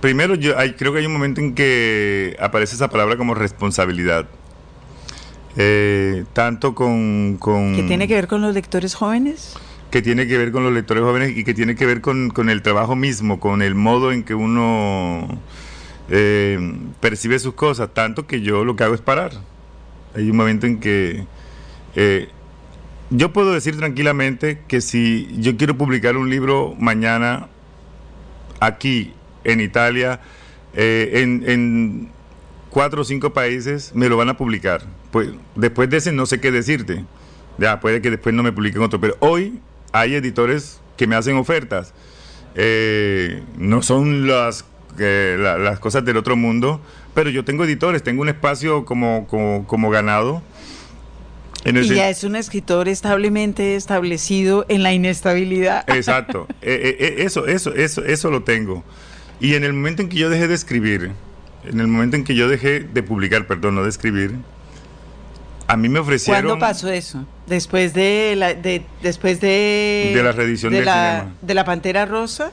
primero 0.00 0.34
yo 0.34 0.58
hay- 0.58 0.74
creo 0.74 0.92
que 0.92 1.00
hay 1.00 1.06
un 1.06 1.12
momento 1.12 1.40
en 1.40 1.54
que 1.54 2.36
aparece 2.40 2.74
esa 2.76 2.88
palabra 2.88 3.16
como 3.16 3.34
responsabilidad. 3.34 4.26
Eh, 5.56 6.24
tanto 6.34 6.74
con, 6.74 7.36
con 7.38 7.74
¿Qué 7.74 7.82
tiene 7.82 8.06
que 8.06 8.14
ver 8.14 8.28
con 8.28 8.42
los 8.42 8.54
lectores 8.54 8.94
jóvenes? 8.94 9.56
que 9.90 10.02
tiene 10.02 10.26
que 10.26 10.36
ver 10.36 10.52
con 10.52 10.64
los 10.64 10.72
lectores 10.72 11.02
jóvenes 11.02 11.36
y 11.36 11.44
que 11.44 11.54
tiene 11.54 11.74
que 11.74 11.86
ver 11.86 12.00
con, 12.00 12.30
con 12.30 12.50
el 12.50 12.62
trabajo 12.62 12.94
mismo, 12.94 13.40
con 13.40 13.62
el 13.62 13.74
modo 13.74 14.12
en 14.12 14.22
que 14.22 14.34
uno 14.34 15.26
eh, 16.10 16.58
percibe 17.00 17.38
sus 17.38 17.54
cosas, 17.54 17.90
tanto 17.94 18.26
que 18.26 18.40
yo 18.40 18.64
lo 18.64 18.76
que 18.76 18.84
hago 18.84 18.94
es 18.94 19.00
parar. 19.00 19.32
Hay 20.14 20.30
un 20.30 20.36
momento 20.36 20.66
en 20.66 20.78
que 20.78 21.24
eh, 21.94 22.28
yo 23.10 23.32
puedo 23.32 23.52
decir 23.52 23.76
tranquilamente 23.78 24.60
que 24.68 24.80
si 24.80 25.28
yo 25.38 25.56
quiero 25.56 25.78
publicar 25.78 26.16
un 26.16 26.28
libro 26.28 26.74
mañana 26.78 27.48
aquí 28.60 29.14
en 29.44 29.60
Italia, 29.60 30.20
eh, 30.74 31.22
en, 31.22 31.44
en 31.46 32.08
cuatro 32.68 33.02
o 33.02 33.04
cinco 33.04 33.32
países, 33.32 33.92
me 33.94 34.08
lo 34.08 34.18
van 34.18 34.28
a 34.28 34.36
publicar. 34.36 34.82
Pues 35.10 35.30
después 35.54 35.88
de 35.90 35.96
ese 35.98 36.12
no 36.12 36.26
sé 36.26 36.40
qué 36.40 36.50
decirte. 36.50 37.04
Ya, 37.58 37.80
puede 37.80 38.00
que 38.00 38.10
después 38.10 38.34
no 38.34 38.42
me 38.42 38.52
publiquen 38.52 38.82
otro, 38.82 39.00
pero 39.00 39.16
hoy 39.20 39.58
hay 39.92 40.14
editores 40.14 40.80
que 40.96 41.06
me 41.06 41.16
hacen 41.16 41.36
ofertas. 41.36 41.92
Eh, 42.54 43.42
no 43.56 43.82
son 43.82 44.26
las, 44.26 44.64
eh, 44.98 45.36
la- 45.38 45.58
las 45.58 45.78
cosas 45.78 46.04
del 46.04 46.16
otro 46.16 46.36
mundo, 46.36 46.80
pero 47.14 47.30
yo 47.30 47.44
tengo 47.44 47.64
editores, 47.64 48.02
tengo 48.02 48.22
un 48.22 48.28
espacio 48.28 48.84
como, 48.84 49.26
como, 49.28 49.66
como 49.66 49.90
ganado. 49.90 50.42
En 51.64 51.76
el 51.76 51.86
Y 51.86 51.94
ya 51.96 52.08
es 52.08 52.22
un 52.22 52.36
escritor 52.36 52.88
establemente 52.88 53.74
establecido 53.74 54.64
en 54.68 54.82
la 54.82 54.92
inestabilidad. 54.92 55.84
Exacto, 55.88 56.46
Eh, 56.62 56.80
eh, 56.82 56.96
eh, 57.00 57.14
eso, 57.24 57.46
eso, 57.46 57.74
eso, 57.74 58.04
eso 58.04 58.30
lo 58.30 58.42
tengo. 58.44 58.84
Y 59.40 59.54
en 59.54 59.64
el 59.64 59.72
momento 59.72 60.02
en 60.02 60.08
que 60.08 60.16
yo 60.16 60.30
dejé 60.30 60.46
de 60.48 60.54
escribir, 60.54 61.10
en 61.64 61.80
el 61.80 61.88
momento 61.88 62.16
en 62.16 62.24
que 62.24 62.34
yo 62.34 62.48
dejé 62.48 62.80
de 62.80 63.02
publicar, 63.02 63.46
perdón, 63.46 63.74
no 63.74 63.82
de 63.82 63.88
escribir, 63.88 64.34
a 65.68 65.76
mí 65.76 65.88
me 65.88 65.98
ofrecieron... 66.00 66.42
¿Cuándo 66.44 66.58
pasó 66.58 66.88
eso? 66.90 67.24
Después 67.46 67.92
de 67.94 68.34
la, 68.36 68.54
de, 68.54 68.82
después 69.02 69.40
de, 69.40 70.12
De 70.14 70.22
la 70.22 70.32
reedición 70.32 70.72
de 70.72 70.78
del 70.78 70.86
la, 70.86 71.18
cinema. 71.20 71.34
de 71.42 71.54
la 71.54 71.64
Pantera 71.64 72.06
Rosa. 72.06 72.50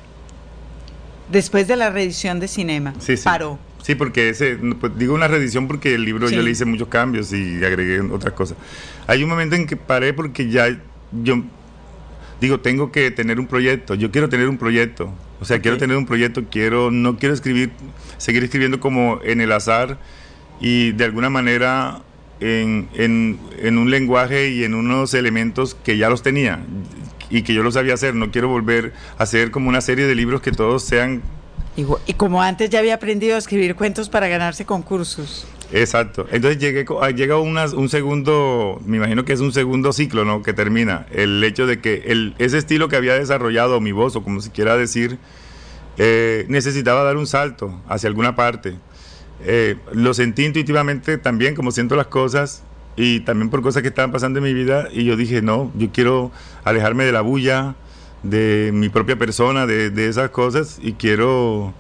Después 1.32 1.68
de 1.68 1.76
la 1.78 1.90
reedición 1.90 2.40
de 2.40 2.48
cinema. 2.48 2.94
Sí, 3.00 3.18
sí. 3.18 3.24
Paró. 3.24 3.58
Sí, 3.82 3.96
porque 3.96 4.30
ese, 4.30 4.58
pues, 4.80 4.98
digo 4.98 5.14
una 5.16 5.28
reedición 5.28 5.68
porque 5.68 5.96
el 5.96 6.04
libro 6.04 6.28
Sí. 6.28 6.36
yo 6.36 6.42
le 6.42 6.52
hice 6.52 6.66
muchos 6.66 6.88
cambios 6.90 7.32
y 7.34 7.64
agregué 7.64 8.02
otras 8.02 8.34
cosas. 8.34 8.58
Hay 9.08 9.24
un 9.24 9.30
momento 9.30 9.56
en 9.56 9.66
que 9.66 9.78
paré 9.78 10.14
porque 10.14 10.50
ya 10.50 10.68
yo 11.12 11.44
digo, 12.42 12.60
tengo 12.60 12.92
que 12.92 13.12
tener 13.12 13.40
un 13.40 13.48
proyecto, 13.48 13.96
yo 13.96 14.12
quiero 14.12 14.28
tener 14.28 14.50
un 14.50 14.58
proyecto. 14.58 15.14
O 15.40 15.46
sea, 15.46 15.62
quiero 15.62 15.78
tener 15.78 15.96
un 15.98 16.06
proyecto, 16.06 16.44
quiero, 16.50 16.92
no 16.92 17.18
quiero 17.18 17.34
escribir, 17.34 17.72
seguir 18.18 18.44
escribiendo 18.44 18.80
como 18.80 19.20
en 19.24 19.40
el 19.42 19.52
azar 19.52 19.98
y 20.60 20.92
de 20.94 21.06
alguna 21.06 21.30
manera 21.30 22.02
en, 22.40 22.88
en- 22.94 23.40
en 23.60 23.78
un 23.78 23.90
lenguaje 23.92 24.50
y 24.50 24.64
en 24.64 24.74
unos 24.74 25.14
elementos 25.14 25.76
que 25.76 25.98
ya 25.98 26.10
los 26.10 26.22
tenía 26.24 26.60
y 27.30 27.42
que 27.42 27.54
yo 27.54 27.64
los 27.64 27.74
sabía 27.76 27.94
hacer. 27.96 28.14
No 28.16 28.32
quiero 28.32 28.48
volver 28.50 28.94
a 29.18 29.24
hacer 29.24 29.52
como 29.52 29.70
una 29.70 29.82
serie 29.82 30.06
de 30.06 30.16
libros 30.16 30.42
que 30.42 30.52
todos 30.52 30.84
sean 30.84 31.22
Igual- 31.78 32.00
Y 32.08 32.14
como 32.14 32.42
antes 32.42 32.70
ya 32.70 32.80
había 32.80 32.96
aprendido 32.96 33.36
a 33.36 33.38
escribir 33.38 33.76
cuentos 33.76 34.08
para 34.08 34.30
ganarse 34.30 34.64
concursos. 34.66 35.46
Exacto. 35.74 36.26
Entonces 36.32 36.58
llegué, 36.58 36.86
ah, 37.02 37.10
llega 37.10 37.38
una- 37.38 37.66
un 37.66 37.90
segundo, 37.90 38.80
me 38.86 38.96
imagino 38.96 39.26
que 39.26 39.34
es 39.34 39.42
un 39.42 39.52
segundo 39.52 39.92
ciclo, 39.92 40.24
¿no? 40.24 40.42
Que 40.42 40.54
termina. 40.54 41.06
El 41.12 41.44
hecho 41.44 41.66
de 41.68 41.82
que 41.82 42.04
el, 42.06 42.34
ese 42.38 42.60
estilo 42.60 42.88
que 42.88 42.96
había 42.96 43.16
desarrollado 43.16 43.82
mi 43.82 43.92
voz, 43.92 44.16
o 44.16 44.24
como 44.24 44.40
se 44.40 44.52
quiera 44.52 44.78
decir, 44.78 45.18
eh, 45.98 46.46
necesitaba 46.48 47.04
dar 47.04 47.18
un 47.18 47.28
salto 47.28 47.82
hacia 47.90 48.08
alguna 48.08 48.38
parte. 48.38 48.76
Eh, 49.44 49.78
lo 49.92 50.14
sentí 50.14 50.46
intuitivamente 50.46 51.18
también, 51.18 51.56
como 51.56 51.72
siento 51.72 51.96
las 51.96 52.08
cosas, 52.08 52.64
y 52.96 53.22
también 53.22 53.50
por 53.50 53.62
cosas 53.62 53.82
que 53.82 53.90
estaban 53.90 54.12
pasando 54.12 54.40
en 54.40 54.46
mi 54.46 54.54
vida, 54.54 54.88
y 54.92 55.04
yo 55.04 55.16
dije, 55.18 55.42
no, 55.42 55.72
yo 55.76 55.90
quiero 55.92 56.32
alejarme 56.64 57.04
de 57.06 57.12
la 57.12 57.22
bulla, 57.22 57.76
de 58.24 58.72
mi 58.74 58.90
propia 58.90 59.18
persona, 59.18 59.68
de, 59.68 59.90
de 59.90 60.08
esas 60.08 60.30
cosas, 60.30 60.80
y 60.82 60.94
quiero 60.94 61.74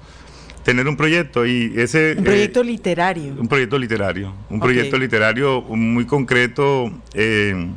tener 0.63 0.87
un 0.87 0.97
proyecto, 0.97 1.45
y 1.45 1.73
ese... 1.75 2.13
Un 2.17 2.23
eh, 2.23 2.23
proyecto 2.23 2.63
literario. 2.63 3.35
un 3.37 3.47
proyecto 3.47 3.77
literario, 3.77 4.33
un 4.49 4.59
proyecto 4.59 4.97
literario 4.97 5.61
muy 5.61 6.05
concreto 6.05 6.91
eh, 7.13 7.67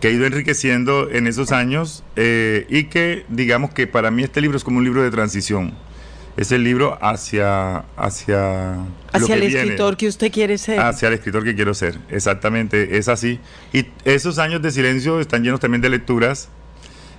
que 0.00 0.08
ha 0.08 0.10
ido 0.10 0.26
enriqueciendo 0.26 1.10
en 1.10 1.26
esos 1.26 1.50
años 1.50 2.04
eh, 2.16 2.66
y 2.68 2.84
que 2.84 3.24
digamos 3.28 3.70
que 3.70 3.86
para 3.86 4.10
mí 4.10 4.22
este 4.22 4.40
libro 4.40 4.56
es 4.56 4.62
como 4.62 4.78
un 4.78 4.84
libro 4.84 5.02
de 5.02 5.10
transición. 5.10 5.72
Es 6.38 6.52
el 6.52 6.62
libro 6.62 6.96
hacia 7.02 7.78
hacia, 7.96 8.74
Hacia 9.12 9.34
el 9.34 9.40
viene, 9.40 9.58
escritor 9.58 9.96
que 9.96 10.06
usted 10.06 10.30
quiere 10.30 10.56
ser. 10.56 10.78
hacia 10.78 11.08
el 11.08 11.14
escritor 11.14 11.42
que 11.42 11.56
quiero 11.56 11.74
ser. 11.74 11.98
Exactamente, 12.10 12.96
es 12.96 13.08
así. 13.08 13.40
Y 13.72 13.86
esos 14.04 14.38
años 14.38 14.62
de 14.62 14.70
silencio 14.70 15.18
están 15.18 15.42
llenos 15.42 15.58
también 15.58 15.82
de 15.82 15.88
lecturas, 15.88 16.48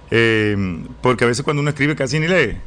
eh, 0.09 0.55
porque 1.01 1.25
a 1.25 1.27
veces 1.27 1.43
cuando 1.43 1.59
uno 1.59 1.69
escribe 1.69 1.97
casi 1.97 2.17
ni 2.17 2.29
lee. 2.29 2.57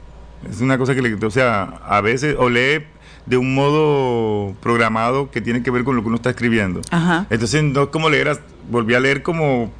Es 0.51 0.61
una 0.61 0.77
cosa 0.77 0.95
que, 0.95 1.01
le, 1.01 1.15
o 1.15 1.31
sea, 1.31 1.63
a 1.87 2.03
veces 2.03 2.37
o 2.39 2.51
lee 2.51 2.85
de 3.25 3.39
un 3.39 3.55
modo 3.55 4.55
programado 4.61 5.31
que 5.31 5.41
tiene 5.41 5.63
que 5.63 5.71
ver 5.71 5.85
con 5.85 5.97
lo 5.97 6.03
que 6.03 6.09
uno 6.09 6.17
está 6.17 6.29
escribiendo. 6.29 6.83
Ajá. 6.91 7.27
Entonces 7.31 7.63
no 7.63 7.85
es 7.85 7.89
como 7.89 8.11
leer, 8.11 8.39
volví 8.69 8.95
a 8.95 9.01
leer 9.01 9.23
como, 9.23 9.73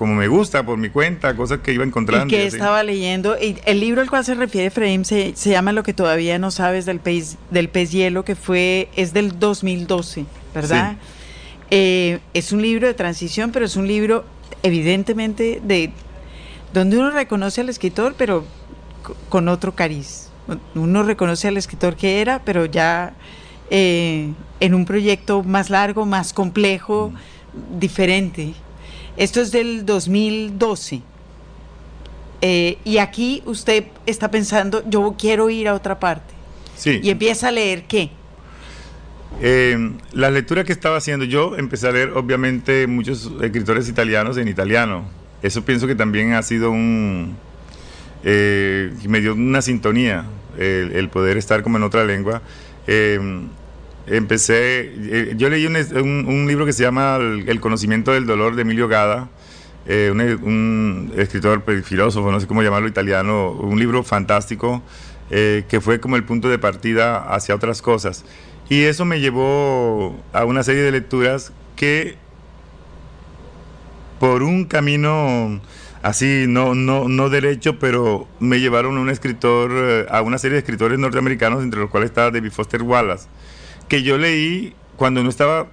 como 0.00 0.14
me 0.14 0.28
gusta, 0.28 0.64
por 0.64 0.78
mi 0.78 0.88
cuenta, 0.88 1.36
cosas 1.36 1.58
que 1.58 1.74
iba 1.74 1.84
¿Y 1.84 1.88
encontrando. 1.88 2.26
que 2.34 2.44
y 2.44 2.46
así. 2.46 2.56
estaba 2.56 2.82
leyendo? 2.82 3.36
Y 3.38 3.58
el 3.66 3.80
libro 3.80 4.00
al 4.00 4.08
cual 4.08 4.24
se 4.24 4.34
refiere 4.34 4.68
Efraín 4.68 5.04
se, 5.04 5.36
se 5.36 5.50
llama 5.50 5.72
Lo 5.74 5.82
que 5.82 5.92
todavía 5.92 6.38
no 6.38 6.50
sabes 6.50 6.86
del 6.86 7.00
pez, 7.00 7.36
del 7.50 7.68
pez 7.68 7.92
hielo, 7.92 8.24
que 8.24 8.34
fue, 8.34 8.88
es 8.96 9.12
del 9.12 9.38
2012, 9.38 10.24
¿verdad? 10.54 10.96
Eh, 11.70 12.18
es 12.32 12.50
un 12.52 12.62
libro 12.62 12.86
de 12.86 12.94
transición, 12.94 13.52
pero 13.52 13.66
es 13.66 13.76
un 13.76 13.86
libro 13.86 14.24
evidentemente 14.62 15.60
de 15.62 15.92
donde 16.72 16.96
uno 16.96 17.10
reconoce 17.10 17.60
al 17.60 17.68
escritor, 17.68 18.14
pero 18.16 18.46
co- 19.02 19.14
con 19.28 19.48
otro 19.48 19.74
cariz. 19.74 20.30
Uno 20.74 21.02
reconoce 21.02 21.46
al 21.48 21.58
escritor 21.58 21.94
que 21.94 22.22
era, 22.22 22.38
pero 22.42 22.64
ya 22.64 23.12
eh, 23.68 24.32
en 24.60 24.74
un 24.74 24.86
proyecto 24.86 25.42
más 25.42 25.68
largo, 25.68 26.06
más 26.06 26.32
complejo, 26.32 27.12
diferente. 27.78 28.54
Esto 29.20 29.42
es 29.42 29.52
del 29.52 29.84
2012. 29.84 31.02
Eh, 32.40 32.78
y 32.86 32.96
aquí 32.96 33.42
usted 33.44 33.84
está 34.06 34.30
pensando, 34.30 34.82
yo 34.88 35.14
quiero 35.18 35.50
ir 35.50 35.68
a 35.68 35.74
otra 35.74 36.00
parte. 36.00 36.32
Sí. 36.74 37.00
Y 37.02 37.10
empieza 37.10 37.48
a 37.48 37.50
leer 37.52 37.84
qué. 37.84 38.08
Eh, 39.42 39.92
la 40.12 40.30
lectura 40.30 40.64
que 40.64 40.72
estaba 40.72 40.96
haciendo, 40.96 41.26
yo 41.26 41.54
empecé 41.58 41.88
a 41.88 41.92
leer 41.92 42.12
obviamente 42.12 42.86
muchos 42.86 43.30
escritores 43.42 43.90
italianos 43.90 44.38
en 44.38 44.48
italiano. 44.48 45.04
Eso 45.42 45.66
pienso 45.66 45.86
que 45.86 45.94
también 45.94 46.32
ha 46.32 46.42
sido 46.42 46.70
un... 46.70 47.36
eh, 48.24 48.90
me 49.06 49.20
dio 49.20 49.34
una 49.34 49.60
sintonía 49.60 50.24
el, 50.58 50.92
el 50.92 51.10
poder 51.10 51.36
estar 51.36 51.62
como 51.62 51.76
en 51.76 51.82
otra 51.82 52.04
lengua. 52.06 52.40
Eh, 52.86 53.20
empecé, 54.06 54.92
eh, 54.96 55.34
yo 55.36 55.48
leí 55.48 55.66
un, 55.66 55.76
un- 55.76 56.26
un 56.26 56.46
libro 56.48 56.66
que 56.66 56.72
se 56.72 56.82
llama 56.82 57.16
El, 57.16 57.48
El 57.48 57.60
conocimiento 57.60 58.12
del 58.12 58.26
dolor 58.26 58.56
de 58.56 58.62
Emilio 58.62 58.88
Gada, 58.88 59.28
eh, 59.86 60.10
un, 60.12 60.20
un 60.20 61.12
escritor, 61.16 61.62
pues, 61.62 61.84
filósofo, 61.86 62.30
no 62.30 62.40
sé 62.40 62.46
cómo 62.46 62.62
llamarlo, 62.62 62.88
italiano, 62.88 63.52
un 63.52 63.78
libro 63.78 64.02
fantástico 64.02 64.82
eh, 65.30 65.64
que 65.68 65.80
fue 65.80 66.00
como 66.00 66.16
el 66.16 66.24
punto 66.24 66.48
de 66.48 66.58
partida 66.58 67.18
hacia 67.34 67.54
otras 67.54 67.82
cosas. 67.82 68.24
Y 68.68 68.82
eso 68.82 69.04
me 69.04 69.20
llevó 69.20 70.16
a 70.32 70.44
una 70.44 70.62
serie 70.62 70.82
de 70.82 70.92
lecturas 70.92 71.52
que 71.76 72.16
por 74.18 74.42
un 74.42 74.64
camino 74.66 75.60
así, 76.02 76.44
no, 76.48 76.74
no, 76.74 77.08
no 77.08 77.28
derecho, 77.30 77.78
pero 77.78 78.26
me 78.38 78.60
llevaron 78.60 78.96
a 78.96 79.00
un 79.00 79.10
escritor, 79.10 79.70
eh, 79.74 80.06
a 80.10 80.22
una 80.22 80.38
serie 80.38 80.54
de 80.54 80.60
escritores 80.60 80.98
norteamericanos, 80.98 81.62
entre 81.62 81.80
los 81.80 81.90
cuales 81.90 82.10
estaba 82.10 82.30
David 82.30 82.52
Foster 82.52 82.82
Wallace, 82.82 83.26
que 83.90 84.02
yo 84.02 84.16
leí 84.16 84.72
cuando 84.96 85.22
no 85.22 85.28
estaba 85.28 85.66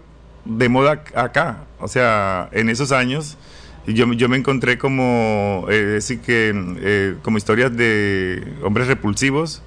de 0.44 0.68
moda 0.68 1.04
acá, 1.16 1.64
o 1.80 1.88
sea, 1.88 2.50
en 2.52 2.68
esos 2.70 2.92
años. 2.92 3.38
Yo, 3.86 4.12
yo 4.12 4.28
me 4.28 4.36
encontré 4.36 4.78
como, 4.78 5.66
eh, 5.70 5.76
decir 5.76 6.20
que, 6.20 6.52
eh, 6.82 7.16
como 7.22 7.38
historias 7.38 7.74
de 7.78 8.44
hombres 8.64 8.88
repulsivos, 8.88 9.62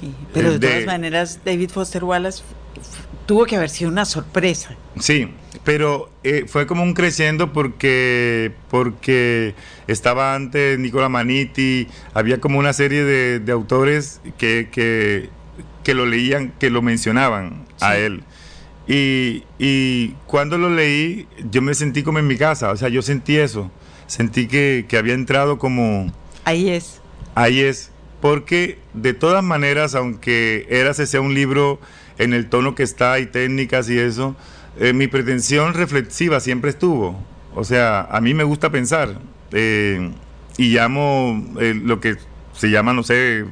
Sí, 0.00 0.14
pero 0.32 0.52
de, 0.52 0.58
De- 0.60 0.68
todas 0.68 0.86
maneras, 0.86 1.40
David 1.44 1.70
Foster 1.70 2.04
Wallace 2.04 2.44
tuvo 3.26 3.46
que 3.46 3.56
haber 3.56 3.70
sido 3.70 3.90
una 3.90 4.04
sorpresa. 4.04 4.76
Sí, 5.00 5.30
pero 5.64 6.10
eh, 6.22 6.44
fue 6.46 6.66
como 6.66 6.82
un 6.84 6.92
creciendo 6.94 7.52
porque, 7.52 8.52
porque 8.70 9.54
estaba 9.88 10.34
antes 10.34 10.78
Nicola 10.78 11.08
Maniti, 11.08 11.88
había 12.14 12.40
como 12.40 12.58
una 12.58 12.72
serie 12.74 13.02
de, 13.04 13.40
de 13.40 13.52
autores 13.52 14.20
que, 14.38 14.68
que, 14.70 15.30
que 15.82 15.94
lo 15.94 16.04
leían, 16.06 16.52
que 16.60 16.68
lo 16.70 16.82
mencionaban 16.82 17.65
a 17.80 17.96
él. 17.96 18.22
Y, 18.88 19.44
y 19.58 20.10
cuando 20.26 20.58
lo 20.58 20.70
leí, 20.70 21.26
yo 21.50 21.60
me 21.62 21.74
sentí 21.74 22.02
como 22.02 22.18
en 22.18 22.26
mi 22.26 22.36
casa, 22.36 22.70
o 22.70 22.76
sea, 22.76 22.88
yo 22.88 23.02
sentí 23.02 23.36
eso, 23.36 23.70
sentí 24.06 24.46
que, 24.46 24.86
que 24.88 24.96
había 24.96 25.14
entrado 25.14 25.58
como, 25.58 26.12
Ahí 26.46 26.70
es. 26.70 27.00
Ahí 27.34 27.60
es, 27.60 27.90
porque 28.20 28.78
de 28.94 29.14
todas 29.14 29.42
maneras, 29.42 29.96
aunque 29.96 30.64
Érase 30.70 31.06
sea 31.06 31.20
un 31.20 31.34
libro 31.34 31.80
en 32.18 32.32
el 32.32 32.48
tono 32.48 32.76
que 32.76 32.84
está 32.84 33.18
y 33.18 33.26
técnicas 33.26 33.90
y 33.90 33.98
eso, 33.98 34.36
eh, 34.78 34.92
mi 34.92 35.08
pretensión 35.08 35.74
reflexiva 35.74 36.38
siempre 36.38 36.70
estuvo. 36.70 37.20
O 37.52 37.64
sea, 37.64 38.02
a 38.02 38.20
mí 38.20 38.32
me 38.32 38.44
gusta 38.44 38.70
pensar 38.70 39.18
eh, 39.50 40.12
y 40.56 40.72
llamo 40.72 41.44
eh, 41.60 41.74
lo 41.74 41.98
que 41.98 42.16
se 42.52 42.70
llama, 42.70 42.92
no 42.92 43.02
sé, 43.02 43.44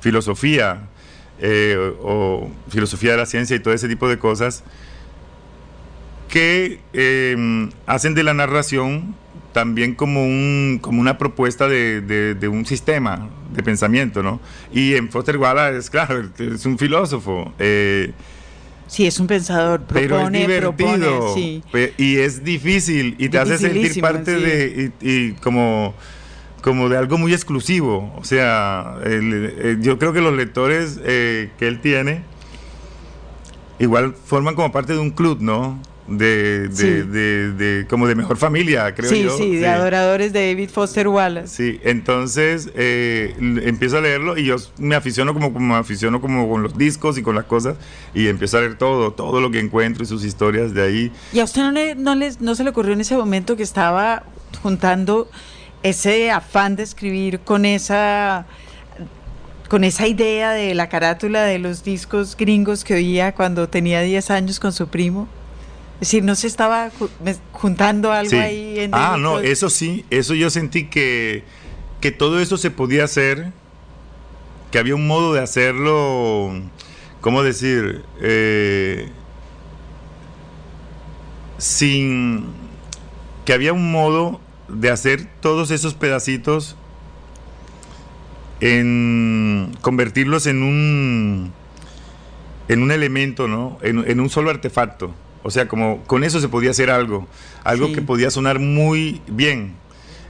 filosofía 0.00 0.90
eh, 1.40 1.76
o, 2.02 2.46
o 2.46 2.50
filosofía 2.70 3.12
de 3.12 3.16
la 3.18 3.26
ciencia 3.26 3.56
y 3.56 3.60
todo 3.60 3.74
ese 3.74 3.88
tipo 3.88 4.08
de 4.08 4.18
cosas 4.18 4.62
que 6.28 6.80
eh, 6.92 7.68
hacen 7.86 8.14
de 8.14 8.22
la 8.22 8.34
narración 8.34 9.14
también 9.52 9.94
como, 9.94 10.24
un, 10.24 10.78
como 10.82 11.00
una 11.00 11.16
propuesta 11.16 11.68
de, 11.68 12.00
de- 12.00 12.34
de 12.34 12.48
un 12.48 12.66
sistema 12.66 13.28
de 13.52 13.62
pensamiento, 13.62 14.20
¿no? 14.22 14.40
Y 14.72 14.94
en 14.94 15.10
Foster 15.10 15.36
Wallace, 15.36 15.78
es 15.78 15.90
claro, 15.90 16.28
es 16.38 16.66
un 16.66 16.76
filósofo, 16.76 17.52
eh, 17.58 18.12
Sí, 18.88 19.06
es 19.06 19.18
un 19.20 19.26
pensador. 19.28 19.82
pero 19.88 20.00
es 20.00 20.08
Propone, 20.08 20.40
divertido 20.40 20.76
propone, 21.30 21.34
sí. 21.34 21.62
y 21.96 22.16
es 22.16 22.44
difícil 22.44 23.14
y 23.18 23.28
te 23.28 23.38
hace 23.38 23.56
sentir 23.56 24.00
parte 24.00 24.36
sí. 24.36 24.42
de, 24.44 24.92
y, 25.00 25.10
y 25.10 25.32
como, 25.34 25.94
como 26.64 26.88
de 26.88 26.96
algo 26.96 27.18
muy 27.18 27.34
exclusivo. 27.34 28.10
O 28.16 28.24
sea, 28.24 28.96
el- 29.04 29.52
eh, 29.58 29.76
yo 29.82 29.98
creo 29.98 30.14
que 30.14 30.22
los 30.22 30.32
lectores 30.34 30.98
eh, 31.04 31.50
que 31.58 31.68
él 31.68 31.78
tiene 31.82 32.22
igual 33.78 34.14
forman 34.14 34.54
como 34.54 34.72
parte 34.72 34.94
de 34.94 34.98
un 34.98 35.10
club, 35.10 35.38
¿no? 35.42 35.78
De, 36.06 36.68
de, 36.68 36.74
Sí. 36.76 36.86
de- 36.86 37.52
de- 37.52 37.86
como 37.86 38.06
de 38.06 38.14
mejor 38.14 38.36
familia, 38.38 38.94
creo 38.94 39.10
sí, 39.10 39.22
yo. 39.24 39.36
sí, 39.36 39.56
de 39.56 39.66
adoradores 39.68 40.32
de 40.34 40.48
David 40.48 40.68
Foster 40.70 41.08
Wallace. 41.08 41.48
Sí, 41.48 41.80
entonces 41.82 42.70
eh, 42.74 43.34
empiezo 43.62 43.98
a 43.98 44.00
leerlo 44.02 44.36
y 44.38 44.44
yo 44.44 44.56
me 44.78 44.94
aficiono 44.96 45.32
como, 45.34 45.52
como 45.52 45.74
me 45.74 45.80
aficiono 45.80 46.20
como 46.22 46.48
con 46.48 46.62
los 46.62 46.76
discos 46.78 47.16
y 47.18 47.22
con 47.22 47.34
las 47.34 47.44
cosas 47.44 47.76
y 48.14 48.28
empiezo 48.28 48.56
a 48.58 48.60
leer 48.60 48.76
todo, 48.76 49.12
todo 49.12 49.40
lo 49.40 49.50
que 49.50 49.58
encuentro 49.60 50.02
y 50.02 50.06
sus 50.06 50.24
historias 50.24 50.72
de 50.74 50.82
ahí. 50.82 51.12
¿Y 51.32 51.40
a 51.40 51.44
usted 51.44 51.62
no, 51.62 51.72
le, 51.72 51.94
no, 51.94 52.14
les- 52.14 52.40
no 52.40 52.54
se 52.54 52.64
le 52.64 52.70
ocurrió 52.70 52.92
en 52.92 53.00
ese 53.00 53.16
momento 53.16 53.56
que 53.56 53.62
estaba 53.62 54.24
juntando 54.62 55.28
ese 55.84 56.30
afán 56.30 56.74
de 56.76 56.82
escribir 56.82 57.40
con 57.40 57.64
esa 57.64 58.46
con 59.68 59.84
esa 59.84 60.06
idea 60.06 60.52
de 60.52 60.74
la 60.74 60.88
carátula 60.88 61.42
de 61.44 61.58
los 61.58 61.84
discos 61.84 62.36
gringos 62.36 62.84
que 62.84 62.94
oía 62.94 63.34
cuando 63.34 63.68
tenía 63.68 64.00
10 64.00 64.30
años 64.30 64.58
con 64.60 64.72
su 64.72 64.88
primo? 64.88 65.28
Es 65.94 66.08
decir, 66.08 66.24
¿no 66.24 66.34
se 66.34 66.46
estaba 66.46 66.90
juntando 67.52 68.12
algo 68.12 68.30
Sí. 68.30 68.36
ahí 68.36 68.78
en 68.80 68.90
Ah, 68.94 69.16
no, 69.18 69.40
eso 69.40 69.70
sí, 69.70 70.04
eso 70.10 70.34
yo 70.34 70.50
sentí 70.50 70.86
que, 70.86 71.44
que 72.00 72.10
todo 72.12 72.40
eso 72.40 72.56
se 72.56 72.70
podía 72.70 73.04
hacer 73.04 73.52
que 74.70 74.78
había 74.78 74.94
un 74.96 75.06
modo 75.06 75.32
de 75.34 75.40
hacerlo, 75.40 76.52
¿cómo 77.20 77.42
decir? 77.42 78.04
Eh, 78.20 79.08
sin 81.58 82.46
que 83.44 83.52
había 83.52 83.72
un 83.72 83.92
modo 83.92 84.40
de 84.68 84.90
hacer 84.90 85.26
todos 85.40 85.70
esos 85.70 85.94
pedacitos 85.94 86.76
en 88.60 89.76
convertirlos 89.80 90.46
en 90.46 90.62
un 90.62 91.52
en 92.68 92.82
un 92.82 92.90
elemento, 92.90 93.46
¿no? 93.46 93.78
En, 93.82 94.08
en 94.08 94.20
un 94.20 94.30
solo 94.30 94.50
artefacto. 94.50 95.14
O 95.42 95.50
sea, 95.50 95.68
como 95.68 96.02
con 96.04 96.24
eso 96.24 96.40
se 96.40 96.48
podía 96.48 96.70
hacer 96.70 96.90
algo, 96.90 97.28
algo 97.62 97.88
Sí. 97.88 97.92
que 97.94 98.00
podía 98.02 98.30
sonar 98.30 98.58
muy 98.58 99.20
bien. 99.26 99.74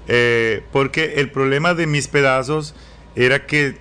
Eh, 0.09 0.64
porque 0.73 1.14
el 1.16 1.31
problema 1.31 1.75
de 1.75 1.87
mis 1.87 2.09
pedazos 2.09 2.75
era 3.14 3.47
que 3.47 3.79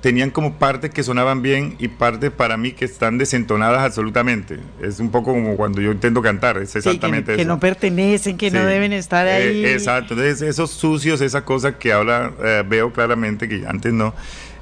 tenían 0.00 0.30
como 0.30 0.54
partes 0.58 0.90
que 0.90 1.02
sonaban 1.02 1.42
bien 1.42 1.74
y 1.78 1.88
partes 1.88 2.30
para 2.30 2.56
mí 2.56 2.72
que 2.72 2.84
están 2.84 3.18
desentonadas 3.18 3.82
absolutamente. 3.82 4.58
Es 4.80 5.00
un 5.00 5.10
poco 5.10 5.32
como 5.32 5.56
cuando 5.56 5.80
yo 5.80 5.90
intento 5.90 6.22
cantar, 6.22 6.58
es 6.58 6.68
Sí, 6.70 6.74
que- 6.74 6.78
exactamente 6.90 7.34
que, 7.34 7.42
eso. 7.42 7.48
no 7.48 7.58
pertenecen, 7.58 8.36
que 8.36 8.50
no 8.50 8.60
Sí. 8.60 8.66
deben 8.66 8.92
estar 8.92 9.26
Eh, 9.26 9.32
ahí. 9.32 9.66
exacto, 9.66 10.14
entonces 10.14 10.42
esos 10.42 10.70
sucios, 10.70 11.20
esa 11.20 11.44
cosa 11.44 11.78
que 11.78 11.92
ahora 11.92 12.32
eh, 12.44 12.62
veo 12.68 12.92
claramente, 12.92 13.48
que 13.48 13.64
antes 13.66 13.92
no, 13.92 14.14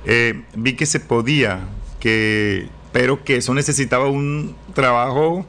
eh, 0.07 0.42
vi 0.55 0.75
que 0.75 0.87
se 0.87 1.01
podía, 1.01 1.61
que, 2.01 2.68
pero 2.92 3.23
que 3.25 3.37
eso 3.37 3.53
necesitaba 3.55 4.07
un 4.09 4.55
trabajo 4.73 5.47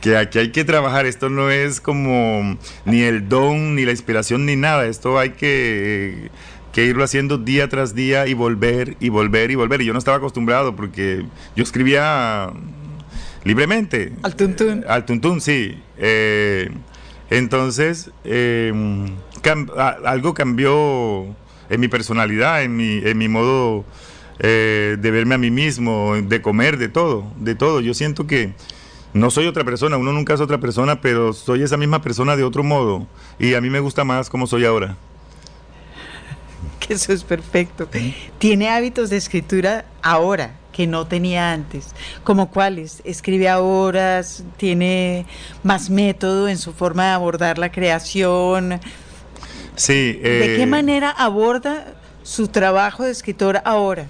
que 0.00 0.16
aquí 0.18 0.38
hay 0.38 0.50
que 0.52 0.64
trabajar, 0.64 1.06
esto 1.06 1.30
no 1.30 1.50
es 1.50 1.80
como 1.80 2.58
ni 2.84 3.00
el 3.02 3.26
don, 3.28 3.74
ni 3.74 3.84
la 3.86 3.90
inspiración, 3.92 4.44
ni 4.44 4.54
nada, 4.54 4.86
esto 4.86 5.18
hay 5.18 5.30
que, 5.30 6.30
que 6.74 6.84
irlo 6.84 7.04
haciendo 7.04 7.38
día 7.38 7.68
tras 7.68 7.94
día 7.94 8.26
y 8.26 8.34
volver 8.34 8.96
y 9.00 9.08
volver 9.08 9.50
y 9.50 9.54
volver. 9.54 9.80
Y 9.80 9.84
yo 9.86 9.92
no 9.92 9.98
estaba 9.98 10.16
acostumbrado 10.18 10.74
porque 10.76 11.24
yo 11.56 11.62
escribía 11.62 12.50
libremente. 13.44 14.12
Al 14.22 14.34
tuntún. 14.36 14.84
Al 14.88 15.04
tuntún, 15.04 15.40
sí. 15.40 15.80
Eh, 15.98 16.70
entonces, 17.30 18.10
eh, 18.24 18.72
cam- 19.42 19.70
algo 20.04 20.34
cambió 20.34 21.26
en 21.70 21.80
mi 21.80 21.88
personalidad, 21.88 22.62
en 22.62 22.76
mi, 22.76 22.98
en 23.04 23.18
mi 23.18 23.28
modo 23.28 23.84
eh, 24.40 24.96
de 24.98 25.10
verme 25.10 25.34
a 25.36 25.38
mí 25.38 25.50
mismo, 25.50 26.14
de 26.16 26.42
comer, 26.42 26.76
de 26.76 26.88
todo, 26.88 27.32
de 27.38 27.54
todo. 27.54 27.80
Yo 27.80 27.94
siento 27.94 28.26
que 28.26 28.52
no 29.12 29.30
soy 29.30 29.46
otra 29.46 29.62
persona, 29.64 29.96
uno 29.96 30.12
nunca 30.12 30.34
es 30.34 30.40
otra 30.40 30.58
persona, 30.58 31.00
pero 31.00 31.32
soy 31.32 31.62
esa 31.62 31.76
misma 31.76 32.02
persona 32.02 32.36
de 32.36 32.42
otro 32.44 32.62
modo. 32.64 33.06
Y 33.38 33.54
a 33.54 33.60
mí 33.60 33.70
me 33.70 33.80
gusta 33.80 34.04
más 34.04 34.28
como 34.28 34.46
soy 34.46 34.64
ahora. 34.64 34.96
Que 36.86 36.94
eso 36.94 37.12
es 37.12 37.24
perfecto. 37.24 37.88
Tiene 38.38 38.68
hábitos 38.68 39.10
de 39.10 39.16
escritura 39.16 39.84
ahora 40.02 40.56
que 40.72 40.86
no 40.86 41.06
tenía 41.06 41.52
antes. 41.52 41.94
¿Como 42.24 42.50
cuáles? 42.50 43.00
Escribe 43.04 43.48
a 43.48 43.60
horas, 43.60 44.44
tiene 44.56 45.26
más 45.62 45.88
método 45.88 46.48
en 46.48 46.58
su 46.58 46.72
forma 46.72 47.04
de 47.04 47.10
abordar 47.10 47.58
la 47.58 47.70
creación. 47.70 48.80
Sí. 49.76 50.14
¿De 50.14 50.54
eh, 50.54 50.56
qué 50.56 50.66
manera 50.66 51.10
aborda 51.10 51.94
su 52.22 52.48
trabajo 52.48 53.04
de 53.04 53.12
escritor 53.12 53.60
ahora? 53.64 54.06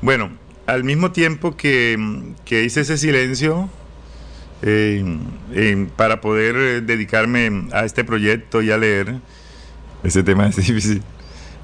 Bueno, 0.00 0.30
al 0.66 0.84
mismo 0.84 1.12
tiempo 1.12 1.56
que, 1.56 2.34
que 2.44 2.64
hice 2.64 2.80
ese 2.80 2.98
silencio 2.98 3.68
eh, 4.62 5.04
eh, 5.52 5.86
para 5.96 6.20
poder 6.20 6.56
eh, 6.56 6.80
dedicarme 6.80 7.68
a 7.72 7.84
este 7.84 8.04
proyecto 8.04 8.62
y 8.62 8.70
a 8.70 8.78
leer, 8.78 9.16
ese 10.02 10.22
tema 10.22 10.48
es 10.48 10.56
difícil. 10.66 11.02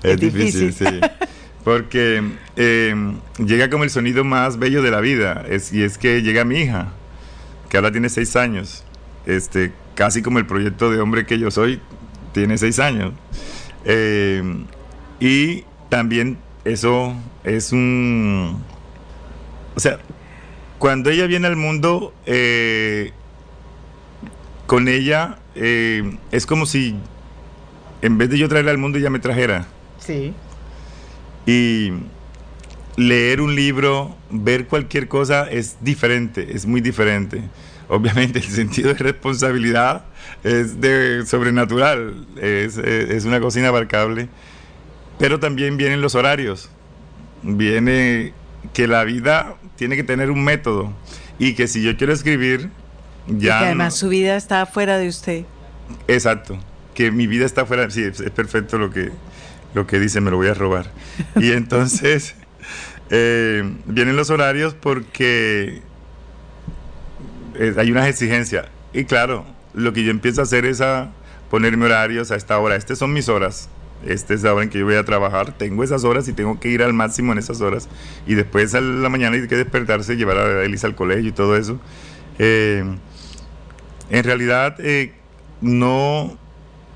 Es, 0.03 0.13
Es 0.13 0.21
difícil, 0.21 0.69
difícil. 0.69 1.01
sí. 1.01 1.27
Porque 1.65 2.23
eh, 2.57 2.95
llega 3.39 3.71
como 3.71 3.85
el 3.85 3.91
sonido 3.91 4.25
más 4.25 4.59
bello 4.59 4.83
de 4.83 4.91
la 4.91 5.01
vida, 5.01 5.45
es, 5.49 5.73
y 5.73 5.83
es 5.83 5.97
que 5.97 6.23
llega 6.23 6.45
mi 6.45 6.59
hija, 6.59 6.89
que 7.69 7.77
ahora 7.77 7.93
tiene 7.93 8.09
seis 8.09 8.35
años, 8.35 8.85
este, 9.27 9.73
casi 9.95 10.23
como 10.23 10.39
el 10.39 10.47
proyecto 10.47 10.91
de 10.91 11.01
hombre 11.01 11.25
que 11.25 11.39
yo 11.39 11.51
soy, 11.53 11.81
tiene 12.33 12.59
seis 12.59 12.81
años. 12.81 13.13
Eh, 13.85 14.43
y 15.21 15.65
también 15.89 16.39
eso 16.65 17.15
es 17.45 17.73
un... 17.73 18.61
O 19.77 19.81
sea, 19.81 19.99
cuando 20.79 21.11
ella 21.11 21.29
viene 21.29 21.47
al 21.47 21.57
mundo, 21.57 22.13
eh, 22.27 23.13
con 24.67 24.89
ella 24.89 25.39
eh, 25.55 26.17
es 26.33 26.45
como 26.45 26.67
si 26.67 26.97
en 28.03 28.19
vez 28.19 28.31
de 28.31 28.39
yo 28.39 28.49
traerla 28.49 28.73
al 28.73 28.79
mundo, 28.79 28.99
ella 28.99 29.11
me 29.11 29.21
trajera. 29.21 29.67
Sí. 30.05 30.35
Y 31.47 31.93
leer 32.97 33.41
un 33.41 33.55
libro, 33.55 34.17
ver 34.31 34.67
cualquier 34.67 35.09
cosa 35.09 35.49
es 35.51 35.77
diferente, 35.81 36.55
es 36.55 36.67
muy 36.67 36.81
diferente. 36.81 37.43
Obviamente 37.89 38.39
el 38.39 38.45
sentido 38.47 38.89
de 38.95 38.99
responsabilidad 38.99 40.05
es 40.45 40.81
de 40.81 41.25
sobrenatural, 41.27 42.27
es, 42.41 42.77
es- 42.79 43.11
es 43.11 43.25
una 43.25 43.41
cosa 43.41 43.59
inabarcable. 43.61 44.29
Pero 45.19 45.39
también 45.41 45.77
vienen 45.77 46.01
los 46.01 46.15
horarios. 46.15 46.69
Viene 47.43 48.33
que 48.73 48.87
la 48.87 49.05
vida 49.05 49.57
tiene 49.77 49.97
que 49.97 50.05
tener 50.05 50.31
un 50.31 50.43
método 50.45 50.93
y 51.39 51.55
que 51.55 51.67
si 51.67 51.83
yo 51.83 51.97
quiero 51.97 52.13
escribir, 52.13 52.71
Y 53.27 53.39
ya... 53.39 53.59
que 53.59 53.65
además 53.67 53.95
no- 53.95 53.99
su 53.99 54.09
vida 54.09 54.37
está 54.37 54.65
fuera 54.67 54.99
de 54.99 55.09
usted. 55.09 55.45
Exacto, 56.09 56.59
que 56.95 57.11
mi 57.11 57.27
vida 57.27 57.45
está 57.45 57.67
fuera, 57.67 57.91
sí, 57.91 58.03
es, 58.03 58.21
es 58.21 58.31
perfecto 58.31 58.79
lo 58.79 58.91
que, 58.91 59.11
lo 59.75 59.87
que 59.87 59.99
dice, 59.99 60.21
me 60.21 60.31
lo 60.31 60.37
voy 60.37 60.49
a 60.49 60.55
robar. 60.55 60.91
Y 61.37 61.53
entonces 61.53 62.35
eh, 63.11 63.63
vienen 63.87 64.17
los 64.17 64.31
horarios 64.31 64.75
porque 64.75 65.83
eh, 67.55 67.75
hay 67.77 67.91
unas 67.91 68.09
exigencias. 68.09 68.67
Y 68.93 69.05
claro, 69.05 69.45
lo 69.75 69.93
que 69.93 70.05
yo 70.05 70.11
empiezo 70.11 70.41
a 70.41 70.45
hacer 70.45 70.65
es 70.65 70.81
a 70.81 71.13
ponerme 71.51 71.87
horarios 71.87 72.31
a 72.31 72.37
esta 72.37 72.59
hora. 72.59 72.77
Estas 72.77 72.99
son 72.99 73.13
mis 73.13 73.29
horas. 73.29 73.69
Esta 74.07 74.35
es 74.35 74.43
la 74.43 74.53
hora 74.53 74.65
en 74.65 74.71
que 74.71 74.79
yo 74.79 74.85
voy 74.85 74.97
a 74.97 75.05
trabajar. 75.05 75.53
Tengo 75.57 75.85
esas 75.85 76.05
horas 76.05 76.27
y 76.29 76.33
tengo 76.33 76.59
que 76.59 76.69
ir 76.69 76.83
al 76.83 76.93
máximo 76.93 77.33
en 77.33 77.39
esas 77.39 77.61
horas. 77.61 77.89
Y 78.27 78.35
después 78.35 78.75
a 78.75 78.81
la 78.81 79.09
mañana 79.09 79.37
hay 79.37 79.47
que 79.47 79.57
despertarse, 79.57 80.17
llevar 80.17 80.39
a 80.39 80.65
Elisa 80.65 80.87
al 80.87 80.95
colegio 80.95 81.29
y 81.29 81.33
todo 81.33 81.57
eso. 81.57 81.79
Eh, 82.39 82.85
en 84.11 84.25
realidad, 84.25 84.77
eh, 84.81 85.13
no. 85.61 86.37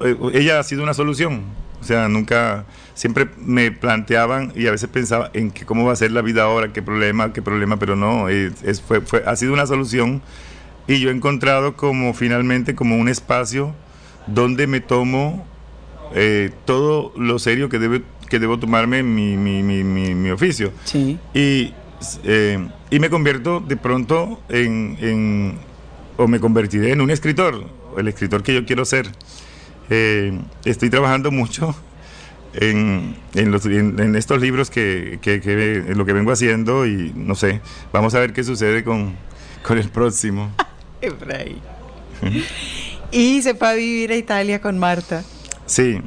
eh, 0.01 0.17
ella 0.35 0.59
ha 0.59 0.63
sido 0.63 0.83
una 0.83 0.95
solución. 0.95 1.43
O 1.87 1.89
sea, 1.89 2.09
nunca. 2.09 2.65
Siempre 2.95 3.29
me 3.39 3.71
planteaban 3.71 4.53
y 4.57 4.67
a 4.67 4.73
veces 4.73 4.89
pensaba 4.89 5.31
en 5.35 5.53
que 5.53 5.65
cómo 5.65 5.85
va 5.85 5.93
a 5.93 5.97
ser 5.97 6.11
la 6.11 6.21
vida 6.23 6.43
ahora, 6.43 6.73
qué 6.73 6.83
problema, 6.83 7.33
qué 7.33 7.43
problema, 7.43 7.77
pero 7.79 7.95
no. 7.95 8.29
es- 8.29 8.61
es- 8.65 8.81
fue, 8.83 9.03
fue- 9.03 9.23
ha 9.25 9.37
sido 9.37 9.53
una 9.53 9.67
solución 9.67 10.21
y 10.89 10.99
yo 10.99 11.11
he 11.11 11.13
encontrado 11.13 11.77
como 11.77 12.13
finalmente 12.15 12.75
como 12.75 12.97
un 12.97 13.09
espacio 13.09 13.73
donde 14.27 14.67
me 14.67 14.81
tomo 14.81 15.47
eh, 16.15 16.51
todo 16.65 17.13
lo 17.17 17.39
serio 17.39 17.69
que, 17.69 17.79
debe, 17.79 18.03
que 18.29 18.39
debo 18.41 18.59
tomarme 18.59 19.03
mi, 19.05 19.37
mi, 19.37 19.63
mi, 19.63 19.85
mi 19.85 20.31
oficio. 20.31 20.73
Sí. 20.85 21.19
Y, 21.35 21.73
eh, 22.25 22.67
y 22.91 22.99
me 22.99 23.11
convierto 23.11 23.61
de 23.61 23.77
pronto 23.77 24.41
en, 24.49 24.97
en- 25.01 25.59
o 26.17 26.27
me 26.27 26.41
convertiré 26.41 26.93
en 26.93 27.01
un 27.03 27.11
escritor, 27.11 27.67
el 27.99 28.09
escritor 28.09 28.43
que 28.43 28.55
yo 28.55 28.65
quiero 28.65 28.85
ser. 28.85 29.09
Eh, 29.91 30.39
estoy 30.65 30.91
trabajando 30.91 31.31
mucho 31.31 31.75
en, 32.55 33.17
en, 33.35 33.51
los- 33.51 33.67
en- 33.67 33.99
en 34.01 34.17
estos 34.17 34.41
libros 34.41 34.71
que, 34.71 35.19
que, 35.23 35.41
que- 35.41 35.77
en 35.77 35.97
lo 35.99 36.05
que 36.07 36.13
vengo 36.13 36.33
haciendo 36.33 36.87
y 36.87 37.13
no 37.15 37.35
sé, 37.35 37.61
vamos 37.93 38.15
a 38.15 38.21
ver 38.21 38.33
qué 38.33 38.43
sucede 38.45 38.83
con, 38.85 39.15
con 39.63 39.79
el 39.79 39.89
próximo. 39.91 40.51
Efraín. 41.01 41.61
y 43.13 43.43
se 43.43 43.55
fue 43.55 43.69
a 43.69 43.73
vivir 43.75 44.11
a 44.13 44.17
Italia 44.17 44.61
con 44.61 44.79
Marta. 44.79 45.23
Sí. 45.67 46.01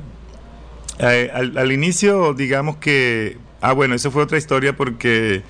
Eh, 1.00 1.30
al, 1.34 1.58
al 1.58 1.72
inicio, 1.72 2.34
digamos 2.34 2.78
que. 2.78 3.38
Ah, 3.62 3.74
bueno, 3.74 3.94
eso 3.96 4.10
fue 4.12 4.24
otra 4.24 4.38
historia 4.38 4.76
porque 4.76 5.44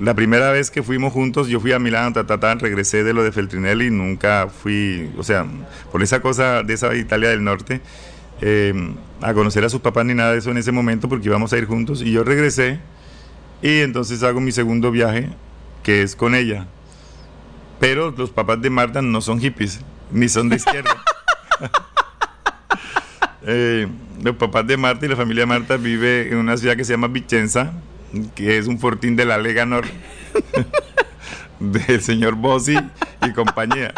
la 0.00 0.14
primera 0.14 0.50
vez 0.52 0.70
que 0.70 0.82
fuimos 0.82 1.12
juntos, 1.12 1.48
yo 1.48 1.60
fui 1.60 1.72
a 1.72 1.78
Milán, 1.78 2.12
ta, 2.12 2.26
ta, 2.26 2.38
ta, 2.38 2.54
regresé 2.54 3.04
de 3.04 3.12
lo 3.12 3.22
de 3.22 3.32
Feltrinelli, 3.32 3.90
nunca 3.90 4.48
fui, 4.48 5.10
o 5.16 5.22
sea, 5.22 5.46
por 5.92 6.02
esa 6.02 6.20
cosa 6.20 6.62
de 6.62 6.74
esa 6.74 6.94
Italia 6.94 7.28
del 7.28 7.44
Norte, 7.44 7.80
eh, 8.40 8.74
a 9.22 9.32
conocer 9.34 9.64
a 9.64 9.68
sus 9.68 9.80
papás 9.80 10.04
ni 10.04 10.14
nada 10.14 10.32
de 10.32 10.38
eso 10.38 10.50
en 10.50 10.58
ese 10.58 10.72
momento 10.72 11.08
porque 11.08 11.26
íbamos 11.26 11.52
a 11.52 11.58
ir 11.58 11.66
juntos. 11.66 12.02
Y 12.02 12.12
yo 12.12 12.24
regresé 12.24 12.80
y 13.62 13.80
entonces 13.80 14.22
hago 14.22 14.40
mi 14.40 14.52
segundo 14.52 14.90
viaje, 14.90 15.30
que 15.82 16.02
es 16.02 16.16
con 16.16 16.34
ella. 16.34 16.66
Pero 17.80 18.10
los 18.10 18.30
papás 18.30 18.60
de 18.60 18.70
Marta 18.70 19.02
no 19.02 19.20
son 19.20 19.40
hippies, 19.40 19.80
ni 20.10 20.28
son 20.28 20.48
de 20.48 20.56
izquierda. 20.56 20.90
Eh, 23.48 23.86
los 24.24 24.34
papás 24.34 24.66
de 24.66 24.76
Marta 24.76 25.06
y 25.06 25.08
la 25.08 25.14
familia 25.14 25.42
de 25.42 25.46
Marta 25.46 25.76
vive 25.76 26.32
en 26.32 26.38
una 26.38 26.56
ciudad 26.56 26.76
que 26.76 26.84
se 26.84 26.94
llama 26.94 27.06
Vicenza, 27.06 27.74
que 28.34 28.58
es 28.58 28.66
un 28.66 28.78
fortín 28.78 29.16
de 29.16 29.24
la 29.24 29.38
Lega 29.38 29.66
Nord 29.66 29.88
del 31.60 32.00
señor 32.02 32.34
Bossi 32.34 32.76
y 33.26 33.32
compañía. 33.32 33.92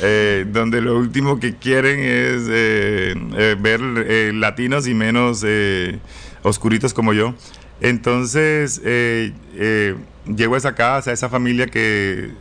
Eh, 0.00 0.44
donde 0.48 0.80
lo 0.80 0.96
último 0.96 1.38
que 1.38 1.56
quieren 1.56 2.00
es 2.00 2.46
eh, 2.50 3.14
eh, 3.36 3.56
ver 3.58 3.80
eh, 4.06 4.32
latinos 4.34 4.88
y 4.88 4.94
menos 4.94 5.44
eh, 5.46 5.98
oscuritos 6.42 6.94
como 6.94 7.12
yo. 7.12 7.34
Entonces, 7.80 8.80
eh, 8.84 9.32
llego 10.26 10.54
a 10.56 10.58
esa 10.58 10.74
casa, 10.74 11.10
a 11.10 11.14
esa 11.14 11.28
familia 11.28 11.66
que, 11.66 12.32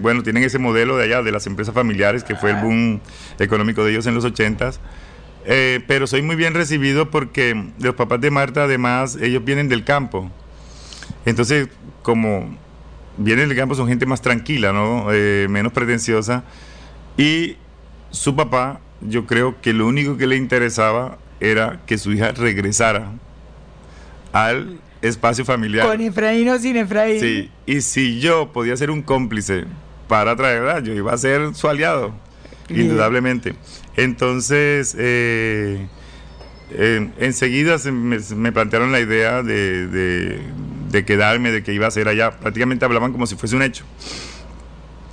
bueno, 0.00 0.24
tienen 0.24 0.42
ese 0.42 0.58
modelo 0.58 0.96
de 0.96 1.04
allá, 1.04 1.22
de 1.22 1.30
las 1.30 1.46
empresas 1.46 1.74
familiares, 1.74 2.24
que 2.24 2.34
fue 2.34 2.50
el 2.50 2.56
boom 2.56 3.00
económico 3.38 3.84
de 3.84 3.92
ellos 3.92 4.06
en 4.06 4.14
los 4.14 4.24
ochentas. 4.24 4.80
Eh, 5.44 5.80
pero 5.86 6.06
soy 6.06 6.22
muy 6.22 6.36
bien 6.36 6.54
recibido 6.54 7.10
porque 7.10 7.70
los 7.80 7.94
papás 7.94 8.20
de 8.20 8.30
Marta, 8.30 8.64
además, 8.64 9.16
ellos 9.20 9.44
vienen 9.44 9.68
del 9.68 9.84
campo. 9.84 10.30
Entonces, 11.24 11.68
como 12.02 12.56
vienen 13.16 13.48
del 13.48 13.56
campo, 13.56 13.74
son 13.74 13.88
gente 13.88 14.06
más 14.06 14.22
tranquila, 14.22 14.72
¿no? 14.72 15.08
Eh, 15.12 15.46
menos 15.48 15.72
pretenciosa. 15.72 16.44
Y 17.16 17.56
su 18.10 18.36
papá, 18.36 18.80
yo 19.00 19.26
creo 19.26 19.60
que 19.60 19.72
lo 19.72 19.86
único 19.86 20.16
que 20.16 20.26
le 20.26 20.36
interesaba 20.36 21.18
era 21.40 21.80
que 21.86 21.98
su 21.98 22.12
hija 22.12 22.32
regresara 22.32 23.12
al 24.32 24.78
espacio 25.02 25.44
familiar. 25.44 25.86
Con 25.86 26.00
Efraín 26.00 26.48
o 26.48 26.58
sin 26.58 26.76
Efraín. 26.76 27.20
Sí, 27.20 27.50
y 27.66 27.80
si 27.80 28.20
yo 28.20 28.52
podía 28.52 28.76
ser 28.76 28.90
un 28.90 29.02
cómplice 29.02 29.64
para 30.08 30.36
traerla, 30.36 30.80
yo 30.80 30.92
iba 30.92 31.12
a 31.12 31.18
ser 31.18 31.54
su 31.54 31.68
aliado, 31.68 32.12
indudablemente. 32.68 33.54
Entonces, 33.96 34.94
eh, 34.98 35.86
en- 36.72 37.12
enseguida 37.18 37.78
se 37.78 37.92
me, 37.92 38.18
me 38.36 38.52
plantearon 38.52 38.92
la 38.92 39.00
idea 39.00 39.42
de, 39.42 39.86
de- 39.88 40.40
de 40.90 41.04
quedarme, 41.04 41.50
de 41.52 41.62
que 41.62 41.72
iba 41.72 41.86
a 41.86 41.90
ser 41.90 42.08
allá. 42.08 42.32
Prácticamente 42.32 42.84
hablaban 42.84 43.12
como 43.12 43.26
si 43.26 43.36
fuese 43.36 43.56
un 43.56 43.62
hecho. 43.62 43.84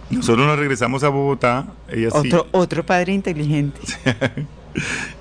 Nosotros 0.10 0.48
nos 0.48 0.58
regresamos 0.58 1.04
a 1.04 1.10
Bogotá, 1.10 1.68
ella 1.90 2.10
sí, 2.12 2.18
Otro, 2.30 2.48
otro 2.52 2.86
padre 2.86 3.14
inteligente. 3.14 3.80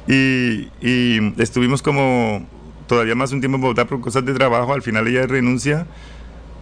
y, 0.06 0.68
y 0.80 1.32
estuvimos 1.42 1.82
como 1.82 2.46
todavía 2.86 3.14
más 3.16 3.32
un 3.32 3.40
tiempo 3.40 3.56
en 3.56 3.62
Bogotá 3.62 3.86
por 3.86 4.00
cosas 4.00 4.24
de 4.24 4.32
trabajo. 4.34 4.72
Al 4.72 4.82
final 4.82 5.06
ella 5.08 5.26
renuncia 5.26 5.86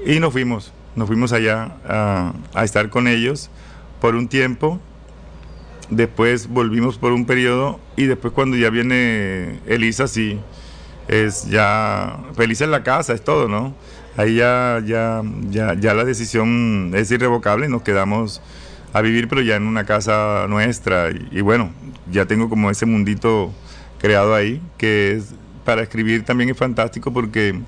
y 0.07 0.21
nos 0.21 0.33
fuimos. 0.33 0.73
Nos 0.97 1.07
fuimos 1.09 1.33
allá 1.33 1.77
a, 1.87 2.33
a 2.55 2.65
estar 2.65 2.89
con 2.89 3.09
ellos 3.09 3.51
por 4.01 4.15
un 4.15 4.29
tiempo. 4.29 4.81
Después 5.91 6.49
volvimos 6.49 6.99
por 6.99 7.13
un 7.13 7.27
periodo 7.27 7.79
y 7.97 8.07
después 8.07 8.33
cuando 8.33 8.57
ya 8.57 8.71
viene 8.71 9.61
Elisa, 9.67 10.09
sí, 10.09 10.41
es 11.09 11.49
ya 11.49 12.19
feliz 12.35 12.61
en 12.63 12.71
la 12.71 12.83
casa, 12.83 13.13
es 13.13 13.23
todo, 13.23 13.49
¿no? 13.49 13.75
Ahí 14.17 14.37
ya, 14.37 14.81
ya, 14.85 15.23
ya, 15.51 15.75
ya 15.75 15.95
la 15.95 16.05
decisión 16.05 16.93
es 16.95 17.11
irrevocable, 17.11 17.69
nos 17.69 17.83
quedamos 17.83 18.41
a 18.93 19.01
vivir, 19.03 19.29
pero 19.29 19.43
ya 19.43 19.57
en 19.57 19.67
una 19.67 19.85
casa 19.85 20.47
nuestra. 20.49 21.11
Y, 21.11 21.29
y 21.39 21.41
bueno, 21.41 21.71
ya 22.11 22.27
tengo 22.27 22.49
como 22.49 22.71
ese 22.71 22.87
mundito 22.87 23.53
creado 23.99 24.35
ahí, 24.35 24.63
que 24.79 25.13
es 25.13 25.35
para 25.65 25.83
escribir 25.83 26.25
también 26.25 26.51
es 26.51 26.57
fantástico 26.57 27.13
porque 27.13 27.59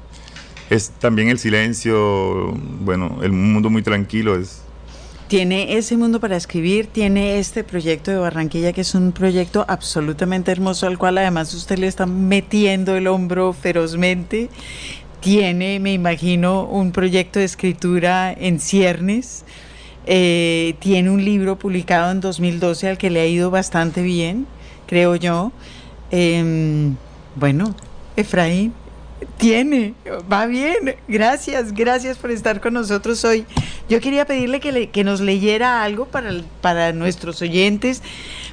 es 0.71 0.91
también 0.91 1.29
el 1.29 1.39
silencio, 1.39 2.53
bueno, 2.81 3.19
el 3.23 3.33
mundo 3.33 3.71
muy 3.71 3.83
tranquilo, 3.83 4.37
es 4.37 4.63
Tiene 5.29 5.77
ese 5.77 5.97
mundo 5.97 6.21
para 6.21 6.37
escribir, 6.37 6.87
tiene 6.87 7.41
este 7.41 7.65
proyecto 7.65 8.13
de 8.13 8.19
Barranquilla 8.19 8.73
que 8.73 8.83
es 8.83 8.95
un 8.95 9.11
proyecto 9.11 9.65
absolutamente 9.67 10.53
hermoso 10.53 10.87
al 10.87 10.99
cual 10.99 11.19
además 11.19 11.53
usted 11.53 11.79
le 11.79 11.89
está 11.89 12.07
metiendo 12.07 12.95
el 12.95 13.09
hombro 13.09 13.53
ferozmente. 13.53 14.51
Tiene, 15.21 15.81
me 15.81 15.93
imagino, 15.93 16.63
un 16.65 16.93
proyecto 16.93 17.41
de 17.41 17.45
escritura 17.45 18.33
en 18.33 18.61
ciernes. 18.61 19.45
Eh, 20.07 20.77
tiene 20.79 21.11
un 21.11 21.25
libro 21.25 21.59
publicado 21.59 22.13
en 22.13 22.21
2012 22.21 22.91
al 22.91 22.97
que 22.97 23.11
le 23.11 23.21
ha 23.21 23.27
ido 23.27 23.51
bastante 23.51 24.03
bien, 24.03 24.47
creo 24.87 25.17
yo. 25.17 25.51
Em, 26.13 26.95
bueno, 27.35 27.75
Efraín, 28.15 28.73
tiene, 29.39 29.95
va 30.33 30.47
bien. 30.47 30.97
Gracias, 31.09 31.73
gracias 31.73 32.19
por 32.19 32.31
estar 32.31 32.61
con 32.61 32.75
nosotros 32.75 33.25
hoy. 33.25 33.45
Yo 33.89 34.01
quería 34.01 34.25
pedirle 34.27 34.61
que, 34.61 34.73
le- 34.73 34.91
que 34.91 35.05
nos 35.05 35.21
leyera 35.21 35.83
algo 35.83 36.07
para, 36.07 36.93
nuestros 36.93 37.43
oyentes, 37.43 38.03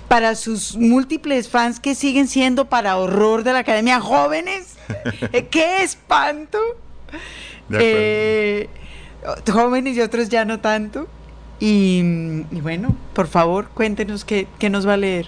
para 0.07 0.35
sus 0.35 0.75
múltiples 0.75 1.49
fans 1.49 1.79
que 1.79 1.95
siguen 1.95 2.27
siendo 2.27 2.65
para 2.65 2.97
horror 2.97 3.43
de 3.43 3.53
la 3.53 3.59
Academia 3.59 3.99
jóvenes. 3.99 4.75
Eh, 5.31 5.47
¡Qué 5.49 5.81
espanto! 5.81 6.59
Eh, 7.71 8.67
jóvenes 9.51 9.95
y 9.97 10.01
otros 10.01 10.29
ya 10.29 10.45
no 10.45 10.59
tanto. 10.59 11.07
Y, 11.59 11.99
y 12.51 12.61
bueno, 12.61 12.95
por 13.13 13.27
favor, 13.27 13.69
cuéntenos 13.73 14.25
qué, 14.25 14.47
qué 14.59 14.69
nos 14.69 14.85
va 14.87 14.93
a 14.95 14.97
leer. 14.97 15.27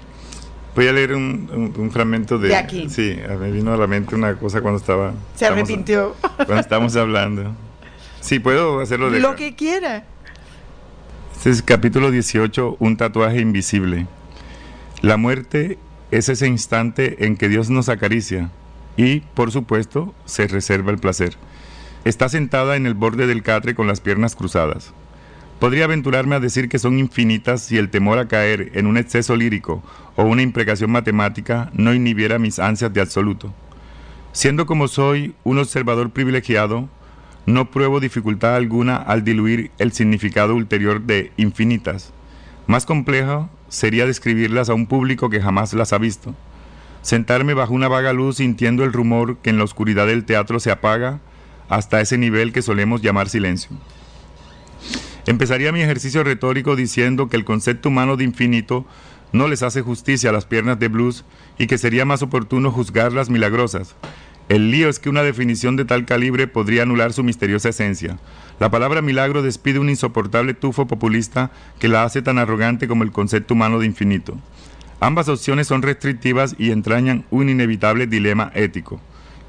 Voy 0.76 0.88
a 0.88 0.92
leer 0.94 1.14
un, 1.14 1.50
un- 1.54 1.74
un 1.82 1.92
fragmento 1.92 2.38
de... 2.38 2.50
De 2.50 2.56
aquí. 2.56 2.90
Sí, 2.90 3.18
me 3.40 3.52
vino 3.52 3.74
a 3.74 3.78
la 3.78 3.88
mente 3.88 4.14
una 4.16 4.36
cosa 4.36 4.62
cuando 4.62 4.78
estaba... 4.80 5.14
Se 5.36 5.46
arrepintió. 5.46 6.16
Cuando 6.36 6.60
estábamos 6.60 6.96
hablando. 6.98 7.54
Sí, 8.20 8.40
puedo 8.40 8.80
hacerlo 8.82 9.10
de... 9.10 9.20
Lo 9.20 9.36
que 9.36 9.56
quiera. 9.56 10.04
Este 11.36 11.50
es 11.50 11.62
capítulo 11.62 12.12
18, 12.12 12.78
un 12.80 12.98
tatuaje 12.98 13.40
invisible. 13.40 14.08
La 15.02 15.16
muerte 15.18 15.78
es 16.12 16.28
ese 16.30 16.48
instante 16.48 17.26
en 17.26 17.38
que 17.38 17.48
Dios 17.50 17.70
nos 17.70 17.88
acaricia 17.88 18.50
y, 18.98 19.20
por 19.20 19.52
supuesto, 19.52 20.14
se 20.26 20.48
reserva 20.48 20.92
el 20.92 20.98
placer. 20.98 21.36
Está 22.04 22.30
sentada 22.30 22.76
en 22.76 22.86
el 22.86 22.96
borde 22.96 23.28
del 23.28 23.44
catre 23.44 23.76
con 23.76 23.88
las 23.88 24.02
piernas 24.02 24.36
cruzadas. 24.36 24.92
Podría 25.60 25.86
aventurarme 25.86 26.36
a 26.36 26.42
decir 26.42 26.68
que 26.68 26.80
son 26.80 27.00
infinitas 27.00 27.62
si 27.62 27.78
el 27.78 27.90
temor 27.90 28.20
a 28.20 28.28
caer 28.28 28.72
en 28.74 28.88
un 28.88 28.98
exceso 28.98 29.36
lírico 29.38 29.84
o 30.18 30.24
una 30.24 30.42
imprecación 30.42 30.92
matemática 30.92 31.72
no 31.74 31.94
inhibiera 31.94 32.40
mis 32.40 32.60
ansias 32.60 32.94
de 32.94 33.02
absoluto. 33.02 33.54
Siendo 34.34 34.66
como 34.66 34.90
soy 34.90 35.34
un 35.46 35.60
observador 35.60 36.10
privilegiado, 36.10 36.90
no 37.46 37.72
pruebo 37.72 38.02
dificultad 38.02 38.56
alguna 38.56 38.98
al 38.98 39.24
diluir 39.24 39.72
el 39.78 39.94
significado 39.94 40.56
ulterior 40.56 41.02
de 41.02 41.32
infinitas. 41.38 42.12
Más 42.68 42.86
complejo 42.86 43.50
sería 43.70 44.06
describirlas 44.06 44.70
a 44.70 44.74
un 44.74 44.88
público 44.88 45.30
que 45.30 45.42
jamás 45.42 45.74
las 45.74 45.94
ha 45.94 45.98
visto. 45.98 46.36
Sentarme 47.02 47.54
bajo 47.54 47.74
una 47.74 47.88
vaga 47.88 48.12
luz 48.12 48.38
sintiendo 48.38 48.84
el 48.84 48.92
rumor 48.92 49.38
que 49.38 49.52
en 49.52 49.58
la 49.58 49.64
oscuridad 49.64 50.08
del 50.08 50.26
teatro 50.26 50.60
se 50.60 50.72
apaga 50.72 51.20
hasta 51.70 52.02
ese 52.02 52.18
nivel 52.18 52.52
que 52.52 52.62
solemos 52.62 53.02
llamar 53.02 53.30
silencio. 53.30 53.78
Empezaría 55.28 55.72
mi 55.72 55.82
ejercicio 55.82 56.24
retórico 56.24 56.76
diciendo 56.76 57.30
que 57.30 57.38
el 57.38 57.46
concepto 57.46 57.90
humano 57.90 58.16
de 58.16 58.24
infinito 58.24 58.86
no 59.32 59.48
les 59.48 59.64
hace 59.64 59.82
justicia 59.82 60.30
a 60.30 60.34
las 60.34 60.46
piernas 60.46 60.80
de 60.80 60.88
blues 60.88 61.26
y 61.58 61.68
que 61.68 61.78
sería 61.80 62.06
más 62.06 62.22
oportuno 62.22 62.72
juzgarlas 62.72 63.30
milagrosas. 63.30 63.96
El 64.50 64.70
lío 64.70 64.88
es 64.88 65.00
que 65.00 65.10
una 65.10 65.24
definición 65.24 65.76
de 65.76 65.86
tal 65.86 66.06
calibre 66.06 66.46
podría 66.46 66.84
anular 66.84 67.12
su 67.12 67.24
misteriosa 67.24 67.70
esencia. 67.70 68.20
La 68.60 68.70
palabra 68.70 69.02
milagro 69.02 69.42
despide 69.42 69.80
un 69.80 69.90
insoportable 69.90 70.54
tufo 70.54 70.86
populista 70.86 71.52
que 71.80 71.88
la 71.88 72.04
hace 72.04 72.22
tan 72.22 72.38
arrogante 72.38 72.88
como 72.88 73.04
el 73.04 73.12
concepto 73.12 73.56
humano 73.56 73.80
de 73.80 73.88
infinito. 73.88 74.38
Ambas 75.00 75.28
opciones 75.28 75.66
son 75.66 75.82
restrictivas 75.82 76.56
y 76.60 76.70
entrañan 76.70 77.26
un 77.32 77.50
inevitable 77.50 78.06
dilema 78.06 78.52
ético. 78.54 79.02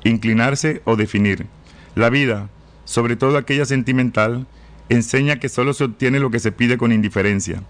Inclinarse 0.04 0.80
o 0.84 0.96
definir. 0.96 1.46
La 1.94 2.08
vida, 2.08 2.48
sobre 2.86 3.16
todo 3.16 3.36
aquella 3.36 3.66
sentimental, 3.66 4.46
enseña 4.89 5.41
que 5.41 5.49
solo 5.49 5.72
se 5.74 5.84
obtiene 5.84 6.20
lo 6.20 6.30
que 6.30 6.39
se 6.39 6.53
pide 6.53 6.78
con 6.78 6.93
indiferencia. 6.93 7.62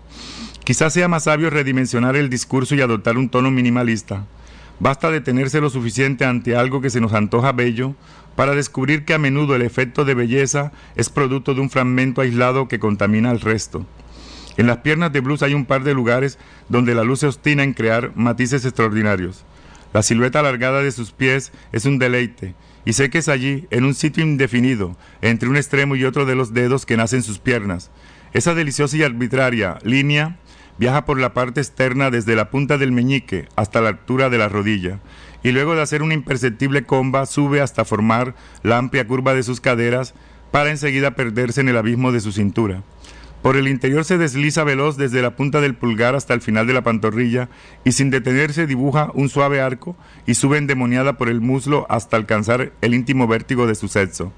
Quizás 0.65 0.93
sea 0.93 1.09
más 1.09 1.25
sabio 1.25 1.51
redimensionar 1.51 2.17
el 2.17 2.29
discurso 2.29 2.75
y 2.75 2.81
adoptar 2.81 3.17
un 3.19 3.29
tono 3.29 3.51
minimalista. 3.51 4.27
Basta 4.81 5.11
detenerse 5.11 5.61
lo 5.61 5.71
suficiente 5.71 6.25
ante 6.25 6.57
algo 6.57 6.81
que 6.81 6.91
se 6.91 7.01
nos 7.01 7.13
antoja 7.15 7.53
bello 7.53 7.95
para 8.35 8.55
descubrir 8.55 9.05
que 9.05 9.15
a 9.15 9.19
menudo 9.19 9.57
el 9.57 9.63
efecto 9.63 10.05
de 10.05 10.15
belleza 10.15 10.73
es 10.95 11.09
producto 11.09 11.55
de 11.55 11.63
un 11.63 11.71
fragmento 11.71 12.21
aislado 12.21 12.69
que 12.69 12.79
contamina 12.79 13.31
al 13.31 13.41
resto. 13.41 13.87
En 14.59 14.67
las 14.67 14.79
piernas 14.79 15.13
de 15.13 15.21
blues 15.21 15.43
hay 15.43 15.55
un 15.55 15.67
par 15.67 15.85
de 15.85 15.95
lugares 15.95 16.39
donde 16.69 16.95
la 16.95 17.05
luz 17.05 17.21
se 17.21 17.27
obstina 17.27 17.63
en 17.63 17.73
crear 17.73 18.13
matices 18.15 18.65
extraordinarios. 18.65 19.45
La 19.93 20.03
silueta 20.03 20.41
alargada 20.41 20.83
de 20.83 20.93
sus 20.93 21.13
pies 21.13 21.53
es 21.73 21.85
un 21.87 21.99
deleite, 21.99 22.55
y 22.87 22.95
sé 22.95 23.11
que 23.11 23.19
es 23.19 23.29
allí, 23.29 23.67
en 23.71 23.85
un 23.85 23.95
sitio 23.95 24.25
indefinido, 24.25 24.97
entre 25.21 25.49
un 25.49 25.57
extremo 25.57 25.97
y 25.97 26.05
otro 26.05 26.25
de 26.25 26.37
los 26.37 26.55
dedos 26.55 26.87
que 26.87 26.97
nacen 26.97 27.23
sus 27.23 27.41
piernas. 27.41 27.91
Esa 28.33 28.55
deliciosa 28.55 28.97
y 28.97 29.03
arbitraria 29.03 29.79
línea 29.83 30.39
viaja 30.79 31.05
por 31.05 31.19
la 31.19 31.35
parte 31.35 31.61
externa 31.61 32.11
desde 32.11 32.37
la 32.37 32.49
punta 32.49 32.79
del 32.79 32.93
meñique 32.93 33.49
hasta 33.57 33.81
la 33.81 33.89
altura 33.89 34.31
de 34.31 34.39
la 34.39 34.49
rodilla, 34.49 35.01
y 35.43 35.51
luego 35.51 35.75
de 35.75 35.83
hacer 35.83 36.03
una 36.03 36.15
imperceptible 36.15 36.85
comba 36.85 37.27
sube 37.27 37.61
hasta 37.61 37.85
formar 37.85 38.37
la 38.63 38.79
amplia 38.79 39.07
curva 39.07 39.35
de 39.35 39.43
sus 39.43 39.61
caderas 39.61 40.15
para 40.53 40.71
enseguida 40.71 41.17
perderse 41.17 41.61
en 41.61 41.69
el 41.69 41.77
abismo 41.77 42.13
de 42.13 42.21
su 42.21 42.31
cintura. 42.31 42.83
Por 43.47 43.57
el 43.57 43.69
interior 43.69 44.05
se 44.05 44.19
desliza 44.19 44.65
veloz 44.65 44.97
desde 44.97 45.23
la 45.23 45.37
punta 45.37 45.61
del 45.61 45.77
pulgar 45.77 46.17
hasta 46.17 46.35
el 46.35 46.41
final 46.41 46.67
de 46.67 46.73
la 46.73 46.83
pantorrilla 46.83 47.49
y 47.85 47.93
sin 47.93 48.11
detenerse 48.11 48.67
dibuja 48.67 49.13
un 49.15 49.29
suave 49.29 49.61
arco 49.61 49.97
y 50.27 50.35
sube 50.35 50.59
endemoniada 50.59 51.17
por 51.17 51.29
el 51.29 51.41
muslo 51.41 51.87
hasta 51.89 52.17
alcanzar 52.17 52.73
el 52.81 52.93
íntimo 52.93 53.29
vértigo 53.29 53.69
de 53.69 53.77
su 53.77 53.87
sexo. 53.87 54.33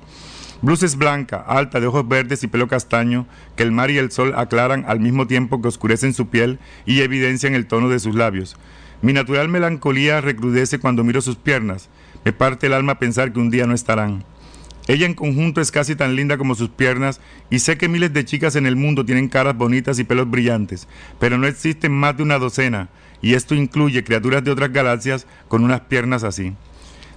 Blues 0.60 0.82
es 0.82 0.96
blanca, 0.96 1.38
alta, 1.38 1.80
de 1.80 1.86
ojos 1.86 2.06
verdes 2.06 2.44
y 2.44 2.48
pelo 2.48 2.68
castaño, 2.68 3.26
que 3.56 3.62
el 3.62 3.72
mar 3.72 3.90
y 3.90 3.96
el 3.96 4.12
sol 4.12 4.34
aclaran 4.36 4.84
al 4.86 5.00
mismo 5.00 5.26
tiempo 5.26 5.62
que 5.62 5.68
oscurecen 5.68 6.12
su 6.12 6.28
piel 6.28 6.58
y 6.84 7.00
evidencian 7.00 7.54
el 7.54 7.66
tono 7.66 7.88
de 7.88 8.00
sus 8.00 8.14
labios. 8.14 8.58
Mi 9.00 9.14
natural 9.14 9.48
melancolía 9.48 10.20
recrudece 10.20 10.80
cuando 10.80 11.02
miro 11.02 11.22
sus 11.22 11.36
piernas. 11.36 11.88
Me 12.26 12.34
parte 12.34 12.66
el 12.66 12.74
alma 12.74 12.98
pensar 12.98 13.32
que 13.32 13.40
un 13.40 13.48
día 13.48 13.66
no 13.66 13.72
estarán. 13.72 14.26
Ella 14.88 15.04
en 15.04 15.12
conjunto 15.12 15.60
es 15.60 15.70
casi 15.70 15.94
tan 15.94 16.16
linda 16.16 16.38
como 16.38 16.54
sus 16.54 16.70
piernas 16.70 17.20
y 17.50 17.58
sé 17.58 17.76
que 17.76 17.88
miles 17.88 18.14
de 18.14 18.24
chicas 18.24 18.56
en 18.56 18.66
el 18.66 18.74
mundo 18.74 19.04
tienen 19.04 19.28
caras 19.28 19.54
bonitas 19.54 19.98
y 19.98 20.04
pelos 20.04 20.30
brillantes, 20.30 20.88
pero 21.20 21.36
no 21.36 21.46
existen 21.46 21.92
más 21.92 22.16
de 22.16 22.22
una 22.22 22.38
docena 22.38 22.88
y 23.20 23.34
esto 23.34 23.54
incluye 23.54 24.02
criaturas 24.02 24.42
de 24.42 24.50
otras 24.50 24.72
galaxias 24.72 25.26
con 25.46 25.62
unas 25.62 25.82
piernas 25.82 26.24
así. 26.24 26.54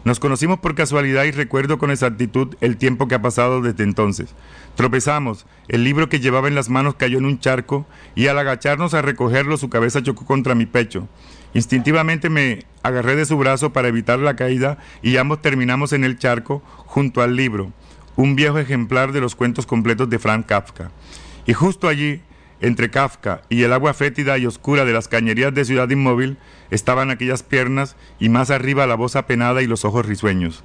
Nos 0.03 0.19
conocimos 0.19 0.59
por 0.59 0.75
casualidad 0.75 1.23
y 1.23 1.31
recuerdo 1.31 1.77
con 1.77 1.91
exactitud 1.91 2.55
el 2.59 2.75
tiempo 2.75 3.07
que 3.07 3.15
ha 3.15 3.21
pasado 3.21 3.61
desde 3.61 3.83
entonces. 3.83 4.35
Tropezamos, 4.75 5.45
el 5.67 5.83
libro 5.83 6.09
que 6.09 6.19
llevaba 6.19 6.47
en 6.47 6.55
las 6.55 6.69
manos 6.69 6.95
cayó 6.95 7.17
en 7.17 7.25
un 7.25 7.39
charco 7.39 7.85
y 8.15 8.27
al 8.27 8.39
agacharnos 8.39 8.93
a 8.93 9.01
recogerlo 9.01 9.57
su 9.57 9.69
cabeza 9.69 10.01
chocó 10.01 10.25
contra 10.25 10.55
mi 10.55 10.65
pecho. 10.65 11.07
Instintivamente 11.53 12.29
me 12.29 12.65
agarré 12.81 13.15
de 13.15 13.25
su 13.25 13.37
brazo 13.37 13.73
para 13.73 13.89
evitar 13.89 14.19
la 14.19 14.35
caída 14.35 14.77
y 15.01 15.17
ambos 15.17 15.41
terminamos 15.41 15.91
en 15.91 16.03
el 16.03 16.17
charco 16.17 16.63
junto 16.85 17.21
al 17.21 17.35
libro, 17.35 17.71
un 18.15 18.35
viejo 18.35 18.57
ejemplar 18.57 19.11
de 19.11 19.21
los 19.21 19.35
cuentos 19.35 19.65
completos 19.65 20.09
de 20.09 20.19
Frank 20.19 20.45
Kafka. 20.45 20.91
Y 21.45 21.53
justo 21.53 21.87
allí, 21.87 22.21
entre 22.61 22.89
Kafka 22.89 23.41
y 23.49 23.63
el 23.63 23.73
agua 23.73 23.93
fétida 23.93 24.37
y 24.37 24.45
oscura 24.45 24.85
de 24.85 24.93
las 24.93 25.07
cañerías 25.07 25.53
de 25.53 25.65
Ciudad 25.65 25.89
Inmóvil, 25.89 26.37
estaban 26.69 27.09
aquellas 27.09 27.43
piernas 27.43 27.97
y 28.19 28.29
más 28.29 28.51
arriba 28.51 28.87
la 28.87 28.95
voz 28.95 29.15
apenada 29.15 29.61
y 29.61 29.67
los 29.67 29.83
ojos 29.83 30.05
risueños. 30.05 30.63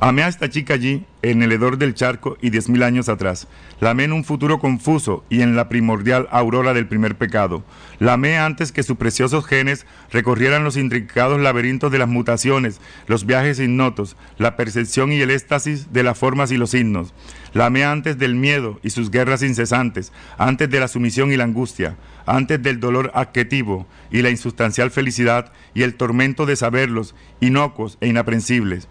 Amé 0.00 0.22
a 0.22 0.28
esta 0.28 0.48
chica 0.48 0.74
allí, 0.74 1.04
en 1.22 1.42
el 1.42 1.50
hedor 1.50 1.76
del 1.76 1.92
charco 1.92 2.38
y 2.40 2.50
diez 2.50 2.68
mil 2.68 2.84
años 2.84 3.08
atrás. 3.08 3.48
La 3.80 3.90
en 3.90 4.12
un 4.12 4.22
futuro 4.22 4.60
confuso 4.60 5.24
y 5.28 5.42
en 5.42 5.56
la 5.56 5.68
primordial 5.68 6.28
aurora 6.30 6.72
del 6.72 6.86
primer 6.86 7.16
pecado. 7.16 7.64
La 7.98 8.12
antes 8.12 8.70
que 8.70 8.84
sus 8.84 8.96
preciosos 8.96 9.44
genes 9.44 9.86
recorrieran 10.12 10.62
los 10.62 10.76
intrincados 10.76 11.40
laberintos 11.40 11.90
de 11.90 11.98
las 11.98 12.06
mutaciones, 12.06 12.80
los 13.08 13.26
viajes 13.26 13.58
ignotos, 13.58 14.16
la 14.38 14.54
percepción 14.54 15.10
y 15.10 15.20
el 15.20 15.32
éxtasis 15.32 15.92
de 15.92 16.04
las 16.04 16.16
formas 16.16 16.52
y 16.52 16.58
los 16.58 16.70
signos. 16.70 17.12
La 17.52 17.66
antes 17.66 18.18
del 18.18 18.36
miedo 18.36 18.78
y 18.84 18.90
sus 18.90 19.10
guerras 19.10 19.42
incesantes, 19.42 20.12
antes 20.38 20.70
de 20.70 20.78
la 20.78 20.86
sumisión 20.86 21.32
y 21.32 21.36
la 21.36 21.42
angustia, 21.42 21.96
antes 22.24 22.62
del 22.62 22.78
dolor 22.78 23.10
adjetivo 23.14 23.88
y 24.12 24.22
la 24.22 24.30
insustancial 24.30 24.92
felicidad 24.92 25.52
y 25.74 25.82
el 25.82 25.96
tormento 25.96 26.46
de 26.46 26.54
saberlos, 26.54 27.16
inocuos 27.40 27.98
e 28.00 28.06
inaprensibles. 28.06 28.86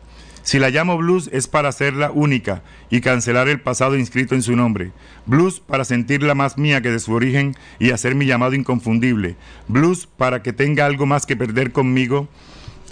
Si 0.48 0.60
la 0.60 0.70
llamo 0.70 0.98
blues 0.98 1.30
es 1.34 1.46
para 1.46 1.68
hacerla 1.68 2.10
única 2.10 2.64
y 2.90 3.02
cancelar 3.02 3.50
el 3.50 3.60
pasado 3.60 3.98
inscrito 3.98 4.34
en 4.34 4.42
su 4.42 4.56
nombre. 4.56 4.94
Blues 5.26 5.60
para 5.60 5.84
sentirla 5.84 6.36
más 6.36 6.58
mía 6.58 6.82
que 6.82 6.90
de 6.90 7.00
su 7.00 7.12
origen 7.12 7.54
y 7.80 7.92
hacer 7.92 8.16
mi 8.16 8.26
llamado 8.26 8.54
inconfundible. 8.54 9.36
Blues 9.68 10.08
para 10.08 10.44
que 10.44 10.54
tenga 10.54 10.86
algo 10.86 11.06
más 11.06 11.26
que 11.26 11.36
perder 11.36 11.74
conmigo 11.74 12.30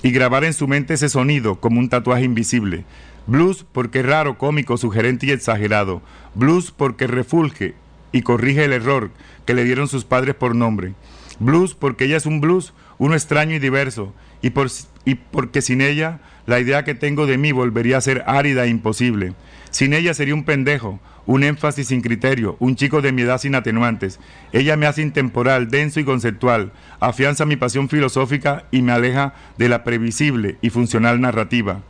y 0.04 0.12
grabar 0.12 0.44
en 0.44 0.52
su 0.52 0.68
mente 0.68 0.96
ese 0.96 1.08
sonido 1.08 1.62
como 1.62 1.80
un 1.80 1.88
tatuaje 1.88 2.26
invisible. 2.26 2.84
Blues 3.26 3.66
porque 3.72 4.00
es 4.00 4.06
raro, 4.06 4.38
cómico, 4.38 4.76
sugerente 4.76 5.28
y 5.28 5.32
exagerado. 5.32 6.02
Blues 6.34 6.74
porque 6.76 7.08
refulge 7.08 7.74
y 8.12 8.24
corrige 8.24 8.66
el 8.66 8.74
error 8.74 9.12
que 9.46 9.54
le 9.54 9.64
dieron 9.64 9.88
sus 9.88 10.04
padres 10.04 10.36
por 10.36 10.56
nombre. 10.56 10.94
Blues 11.40 11.74
porque 11.74 12.04
ella 12.04 12.18
es 12.18 12.26
un 12.26 12.42
blues, 12.42 12.74
uno 12.98 13.16
extraño 13.16 13.56
y 13.56 13.60
diverso, 13.60 14.14
y, 14.42 14.50
por, 14.50 14.68
y 15.06 15.16
porque 15.16 15.62
sin 15.62 15.80
ella 15.80 16.20
la 16.46 16.60
idea 16.60 16.84
que 16.84 16.96
tengo 16.96 17.26
de 17.26 17.38
mí 17.38 17.52
volvería 17.52 17.98
a 17.98 18.02
ser 18.02 18.24
árida 18.28 18.66
e 18.66 18.70
imposible. 18.70 19.34
Sin 19.72 19.94
ella 19.94 20.14
sería 20.14 20.36
un 20.36 20.44
pendejo, 20.44 21.00
un 21.26 21.44
énfasis 21.44 21.88
sin 21.88 22.02
criterio, 22.02 22.56
un 22.60 22.76
chico 22.76 23.02
de 23.02 23.12
mi 23.12 23.24
edad 23.24 23.40
sin 23.40 23.56
atenuantes. 23.56 24.20
Ella 24.54 24.78
me 24.78 24.86
hace 24.86 25.02
intemporal, 25.02 25.70
denso 25.70 26.00
y 26.00 26.04
conceptual, 26.04 26.72
afianza 27.00 27.46
mi 27.46 27.56
pasión 27.56 27.90
filosófica 27.90 28.66
y 28.72 28.82
me 28.82 28.92
aleja 28.92 29.34
de 29.58 29.70
la 29.70 29.84
previsible 29.84 30.58
y 30.62 30.70
funcional 30.70 31.20
narrativa. 31.20 31.82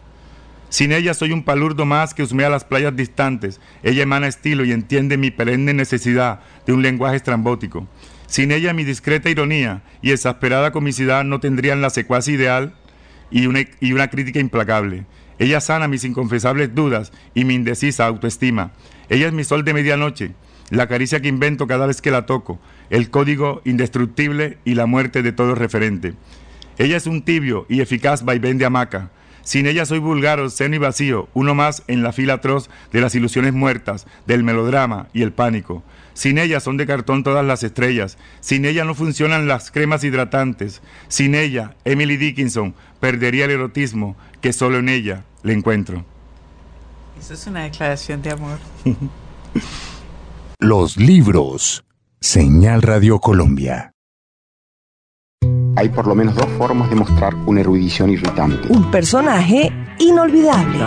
Sin 0.69 0.91
ella 0.91 1.13
soy 1.13 1.31
un 1.31 1.43
palurdo 1.43 1.85
más 1.85 2.13
que 2.13 2.23
husmea 2.23 2.49
las 2.49 2.65
playas 2.65 2.95
distantes. 2.95 3.61
Ella 3.83 4.03
emana 4.03 4.27
estilo 4.27 4.65
y 4.65 4.71
entiende 4.71 5.17
mi 5.17 5.31
perenne 5.31 5.73
necesidad 5.73 6.39
de 6.65 6.73
un 6.73 6.81
lenguaje 6.81 7.17
estrambótico. 7.17 7.87
Sin 8.27 8.51
ella 8.51 8.73
mi 8.73 8.83
discreta 8.83 9.29
ironía 9.29 9.83
y 10.01 10.11
exasperada 10.11 10.71
comicidad 10.71 11.23
no 11.23 11.39
tendrían 11.39 11.81
la 11.81 11.91
secuacia 11.91 12.33
ideal 12.33 12.73
y 13.31 13.47
una, 13.47 13.61
y 13.79 13.93
una 13.93 14.09
crítica 14.09 14.39
implacable. 14.39 15.05
Ella 15.37 15.59
sana 15.59 15.87
mis 15.87 16.03
inconfesables 16.03 16.73
dudas 16.73 17.11
y 17.33 17.43
mi 17.43 17.55
indecisa 17.55 18.05
autoestima. 18.05 18.71
Ella 19.09 19.27
es 19.27 19.33
mi 19.33 19.43
sol 19.43 19.65
de 19.65 19.73
medianoche, 19.73 20.31
la 20.69 20.87
caricia 20.87 21.21
que 21.21 21.27
invento 21.27 21.67
cada 21.67 21.85
vez 21.85 22.01
que 22.01 22.11
la 22.11 22.25
toco, 22.25 22.59
el 22.89 23.09
código 23.09 23.61
indestructible 23.65 24.57
y 24.65 24.75
la 24.75 24.85
muerte 24.85 25.21
de 25.23 25.31
todo 25.31 25.55
referente. 25.55 26.13
Ella 26.77 26.97
es 26.97 27.07
un 27.07 27.21
tibio 27.21 27.65
y 27.69 27.81
eficaz 27.81 28.23
vaivén 28.23 28.57
de 28.57 28.65
hamaca. 28.65 29.11
Sin 29.45 29.67
ella 29.67 29.85
soy 29.85 29.99
vulgar, 29.99 30.39
obsceno 30.39 30.75
y 30.75 30.79
vacío, 30.79 31.29
uno 31.35 31.53
más 31.53 31.83
en 31.87 32.01
la 32.01 32.11
fila 32.11 32.33
atroz 32.33 32.67
de 32.91 32.99
las 32.99 33.13
ilusiones 33.13 33.53
muertas, 33.53 34.07
del 34.25 34.43
melodrama 34.43 35.07
y 35.13 35.21
el 35.21 35.33
pánico. 35.33 35.83
Sin 36.15 36.39
ella 36.39 36.59
son 36.59 36.77
de 36.77 36.87
cartón 36.87 37.23
todas 37.23 37.45
las 37.45 37.61
estrellas. 37.61 38.17
Sin 38.39 38.65
ella 38.65 38.85
no 38.85 38.95
funcionan 38.95 39.47
las 39.47 39.69
cremas 39.69 40.03
hidratantes. 40.03 40.81
Sin 41.09 41.35
ella, 41.35 41.75
Emily 41.85 42.17
Dickinson 42.17 42.73
perdería 42.99 43.45
el 43.45 43.51
erotismo 43.51 44.17
que 44.41 44.51
solo 44.51 44.79
en 44.79 44.89
ella 44.89 45.23
le 45.43 45.53
encuentro. 45.53 46.03
Eso 47.19 47.35
es 47.35 47.45
una 47.45 47.63
declaración 47.63 48.23
de 48.23 48.31
amor. 48.31 48.57
Los 50.59 50.97
libros. 50.97 51.85
Señal 52.19 52.81
Radio 52.81 53.19
Colombia. 53.19 53.94
Hay 55.77 55.89
por 55.89 56.07
lo 56.07 56.15
menos 56.15 56.35
dos 56.35 56.47
formas 56.57 56.89
de 56.89 56.95
mostrar 56.95 57.35
una 57.45 57.59
erudición 57.59 58.09
irritante. 58.09 58.67
Un 58.69 58.89
personaje 58.91 59.73
inolvidable. 59.99 60.77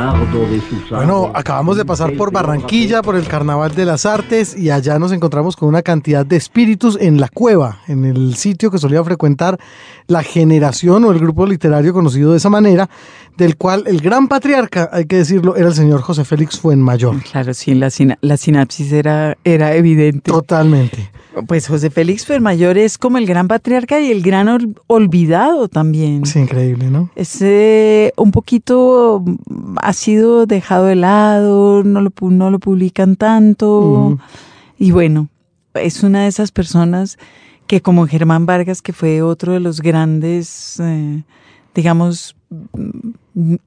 Bueno, 0.90 1.30
acabamos 1.34 1.76
de 1.76 1.84
pasar 1.84 2.14
por 2.16 2.32
Barranquilla, 2.32 3.02
por 3.02 3.14
el 3.16 3.26
Carnaval 3.26 3.74
de 3.74 3.84
las 3.84 4.06
Artes 4.06 4.56
y 4.56 4.70
allá 4.70 4.98
nos 4.98 5.12
encontramos 5.12 5.56
con 5.56 5.68
una 5.68 5.82
cantidad 5.82 6.24
de 6.24 6.36
espíritus 6.36 6.96
en 7.00 7.20
la 7.20 7.28
cueva, 7.28 7.80
en 7.86 8.04
el 8.06 8.34
sitio 8.36 8.70
que 8.70 8.78
solía 8.78 9.04
frecuentar 9.04 9.58
la 10.06 10.22
generación 10.22 11.04
o 11.04 11.10
el 11.12 11.18
grupo 11.18 11.46
literario 11.46 11.92
conocido 11.92 12.30
de 12.32 12.38
esa 12.38 12.48
manera, 12.50 12.88
del 13.36 13.56
cual 13.56 13.84
el 13.86 14.00
gran 14.00 14.26
patriarca, 14.28 14.88
hay 14.92 15.04
que 15.04 15.16
decirlo, 15.16 15.56
era 15.56 15.68
el 15.68 15.74
señor 15.74 16.00
José 16.00 16.24
Félix 16.24 16.58
Fuenmayor. 16.58 17.22
Claro, 17.30 17.52
sí, 17.54 17.74
la, 17.74 17.90
sina- 17.90 18.18
la 18.22 18.36
sinapsis 18.38 18.90
era, 18.92 19.36
era 19.44 19.74
evidente. 19.74 20.30
Totalmente. 20.30 21.10
Pues 21.46 21.68
José 21.68 21.90
Félix 21.90 22.26
Fermayor 22.26 22.76
es 22.78 22.98
como 22.98 23.18
el 23.18 23.26
gran 23.26 23.48
patriarca 23.48 24.00
y 24.00 24.10
el 24.10 24.22
gran 24.22 24.48
ol- 24.48 24.74
olvidado 24.86 25.68
también. 25.68 26.26
Sí, 26.26 26.40
increíble, 26.40 26.90
¿no? 26.90 27.10
Es 27.14 27.40
eh, 27.42 28.12
un 28.16 28.30
poquito, 28.30 29.22
mm, 29.24 29.76
ha 29.82 29.92
sido 29.92 30.46
dejado 30.46 30.86
de 30.86 30.96
lado, 30.96 31.84
no 31.84 32.00
lo, 32.00 32.12
no 32.20 32.50
lo 32.50 32.58
publican 32.58 33.16
tanto. 33.16 34.18
Y 34.78 34.90
bueno, 34.90 35.28
es 35.74 36.02
una 36.02 36.22
de 36.22 36.28
esas 36.28 36.50
personas 36.52 37.18
que 37.66 37.82
como 37.82 38.06
Germán 38.06 38.46
Vargas, 38.46 38.80
que 38.80 38.92
fue 38.92 39.20
otro 39.22 39.52
de 39.52 39.60
los 39.60 39.80
grandes, 39.82 40.80
eh, 40.80 41.22
digamos, 41.74 42.34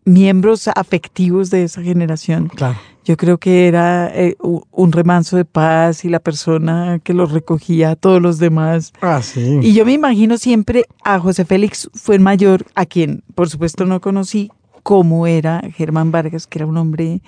miembros 0.05 0.67
afectivos 0.67 1.49
de 1.49 1.63
esa 1.63 1.81
generación. 1.81 2.47
Claro. 2.47 2.77
Yo 3.03 3.17
creo 3.17 3.39
que 3.39 3.67
era 3.67 4.11
eh, 4.13 4.35
un 4.39 4.91
remanso 4.91 5.35
de 5.35 5.45
paz 5.45 6.05
y 6.05 6.09
la 6.09 6.19
persona 6.19 6.99
que 7.03 7.13
los 7.13 7.31
recogía 7.31 7.91
a 7.91 7.95
todos 7.95 8.21
los 8.21 8.37
demás. 8.37 8.93
Ah, 9.01 9.21
sí. 9.23 9.59
Y 9.61 9.73
yo 9.73 9.85
me 9.85 9.93
imagino 9.93 10.37
siempre 10.37 10.85
a 11.03 11.19
José 11.19 11.45
Félix 11.45 11.89
fue 11.93 12.15
el 12.15 12.21
mayor, 12.21 12.65
a 12.75 12.85
quien 12.85 13.23
por 13.33 13.49
supuesto 13.49 13.85
no 13.85 14.01
conocí, 14.01 14.51
cómo 14.83 15.25
era 15.25 15.61
Germán 15.75 16.11
Vargas, 16.11 16.47
que 16.47 16.59
era 16.59 16.65
un 16.65 16.77
hombre 16.77 17.21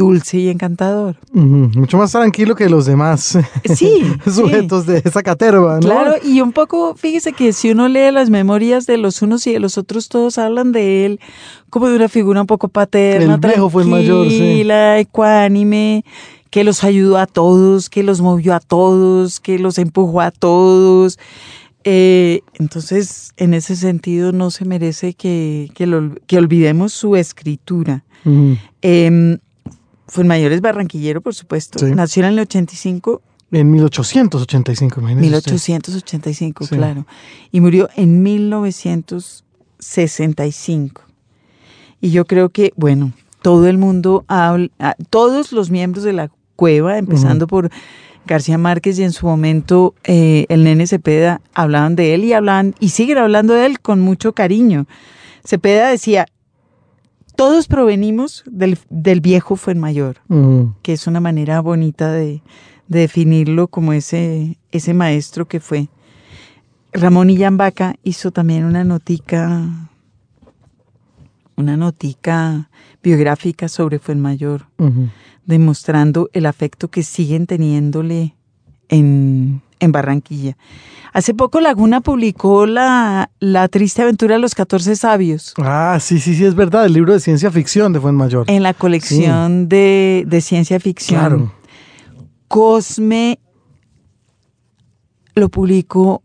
dulce 0.00 0.38
y 0.38 0.48
encantador. 0.48 1.16
Mucho 1.32 1.98
más 1.98 2.10
tranquilo 2.12 2.54
que 2.54 2.70
los 2.70 2.86
demás 2.86 3.38
Sí, 3.76 4.02
sujetos 4.26 4.86
de 4.86 5.02
esa 5.04 5.22
caterva, 5.22 5.74
¿no? 5.74 5.80
Claro, 5.80 6.14
y 6.24 6.40
un 6.40 6.52
poco, 6.52 6.94
fíjese 6.96 7.34
que 7.34 7.52
si 7.52 7.70
uno 7.70 7.86
lee 7.86 8.10
las 8.10 8.30
memorias 8.30 8.86
de 8.86 8.96
los 8.96 9.20
unos 9.20 9.46
y 9.46 9.52
de 9.52 9.60
los 9.60 9.76
otros, 9.76 10.08
todos 10.08 10.38
hablan 10.38 10.72
de 10.72 11.04
él 11.04 11.20
como 11.68 11.88
de 11.88 11.96
una 11.96 12.08
figura 12.08 12.40
un 12.40 12.46
poco 12.46 12.68
paterna, 12.68 13.34
El 13.34 13.40
viejo 13.40 13.68
fue 13.68 13.82
el 13.82 13.88
mayor, 13.88 14.28
sí. 14.30 14.38
tranquila, 14.38 14.98
ecuánime, 14.98 16.04
que 16.48 16.64
los 16.64 16.82
ayudó 16.82 17.18
a 17.18 17.26
todos, 17.26 17.90
que 17.90 18.02
los 18.02 18.22
movió 18.22 18.54
a 18.54 18.60
todos, 18.60 19.38
que 19.38 19.58
los 19.58 19.76
empujó 19.78 20.22
a 20.22 20.30
todos. 20.30 21.18
Eh, 21.84 22.40
entonces, 22.54 23.32
en 23.36 23.54
ese 23.54 23.76
sentido, 23.76 24.32
no 24.32 24.50
se 24.50 24.64
merece 24.64 25.14
que, 25.14 25.70
que, 25.74 25.86
lo- 25.86 26.14
que 26.26 26.38
olvidemos 26.38 26.92
su 26.92 27.16
escritura. 27.16 28.02
Eh, 28.82 29.38
Fuenmayor 30.10 30.52
es 30.52 30.60
barranquillero, 30.60 31.20
por 31.20 31.34
supuesto. 31.34 31.78
Sí. 31.78 31.86
Nació 31.94 32.24
en 32.24 32.30
el 32.30 32.40
85 32.40 33.22
En 33.52 33.70
1885, 33.70 35.00
imagínese 35.00 35.36
usted. 35.36 35.52
1885, 35.52 36.66
Sí. 36.66 36.76
claro. 36.76 37.06
Y 37.52 37.60
murió 37.60 37.88
en 37.96 38.22
1965. 38.22 41.02
Y 42.00 42.10
yo 42.10 42.24
creo 42.24 42.48
que, 42.48 42.72
bueno, 42.76 43.12
todo 43.42 43.68
el 43.68 43.78
mundo 43.78 44.24
habla, 44.28 44.68
todos 45.10 45.52
los 45.52 45.70
miembros 45.70 46.04
de 46.04 46.12
la 46.12 46.30
cueva, 46.56 46.98
empezando 46.98 47.46
por 47.46 47.70
García 48.26 48.58
Márquez 48.58 48.98
y 48.98 49.04
en 49.04 49.12
su 49.12 49.26
momento 49.26 49.94
eh, 50.04 50.46
el 50.48 50.64
nene 50.64 50.86
Cepeda, 50.86 51.40
hablaban 51.54 51.96
de 51.96 52.14
él 52.14 52.24
y 52.24 52.32
hablaban, 52.32 52.74
y 52.80 52.90
siguen 52.90 53.18
hablando 53.18 53.54
de 53.54 53.66
él 53.66 53.80
con 53.80 54.00
mucho 54.00 54.32
cariño. 54.32 54.86
Cepeda 55.44 55.88
decía, 55.88 56.26
todos 57.40 57.68
provenimos 57.68 58.44
del, 58.44 58.76
del 58.90 59.22
viejo 59.22 59.56
Fuenmayor, 59.56 60.18
que 60.82 60.92
es 60.92 61.06
una 61.06 61.20
manera 61.20 61.62
bonita 61.62 62.12
de, 62.12 62.42
de 62.86 62.98
definirlo 62.98 63.68
como 63.68 63.94
ese, 63.94 64.58
ese 64.72 64.92
maestro 64.92 65.48
que 65.48 65.58
fue. 65.58 65.88
Ramón 66.92 67.30
Illambaca 67.30 67.94
hizo 68.02 68.30
también 68.30 68.66
una 68.66 68.84
notica, 68.84 69.88
una 71.56 71.78
notica 71.78 72.68
biográfica 73.02 73.68
sobre 73.68 73.98
Fuenmayor, 73.98 74.66
demostrando 75.46 76.28
el 76.34 76.44
afecto 76.44 76.88
que 76.88 77.02
siguen 77.02 77.46
teniéndole 77.46 78.36
en, 78.90 79.62
en 79.80 79.92
Barranquilla. 79.92 80.56
Hace 81.12 81.34
poco 81.34 81.60
Laguna 81.60 82.00
publicó 82.02 82.66
la, 82.66 83.30
la 83.40 83.66
triste 83.68 84.02
aventura 84.02 84.34
de 84.36 84.40
los 84.40 84.54
14 84.54 84.94
sabios 84.94 85.54
Ah, 85.58 85.98
sí, 86.00 86.20
sí, 86.20 86.36
sí, 86.36 86.44
es 86.44 86.54
verdad, 86.54 86.86
el 86.86 86.92
libro 86.92 87.12
de 87.12 87.18
ciencia 87.18 87.50
ficción 87.50 87.92
de 87.92 87.98
Fuenmayor. 88.00 88.44
en 88.48 88.62
la 88.62 88.74
colección 88.74 89.68
de, 89.68 90.24
de 90.28 90.40
ciencia 90.40 90.78
ficción. 90.78 91.18
Claro. 91.18 91.52
Cosme 92.46 93.40
lo 95.34 95.48
publicó 95.48 96.22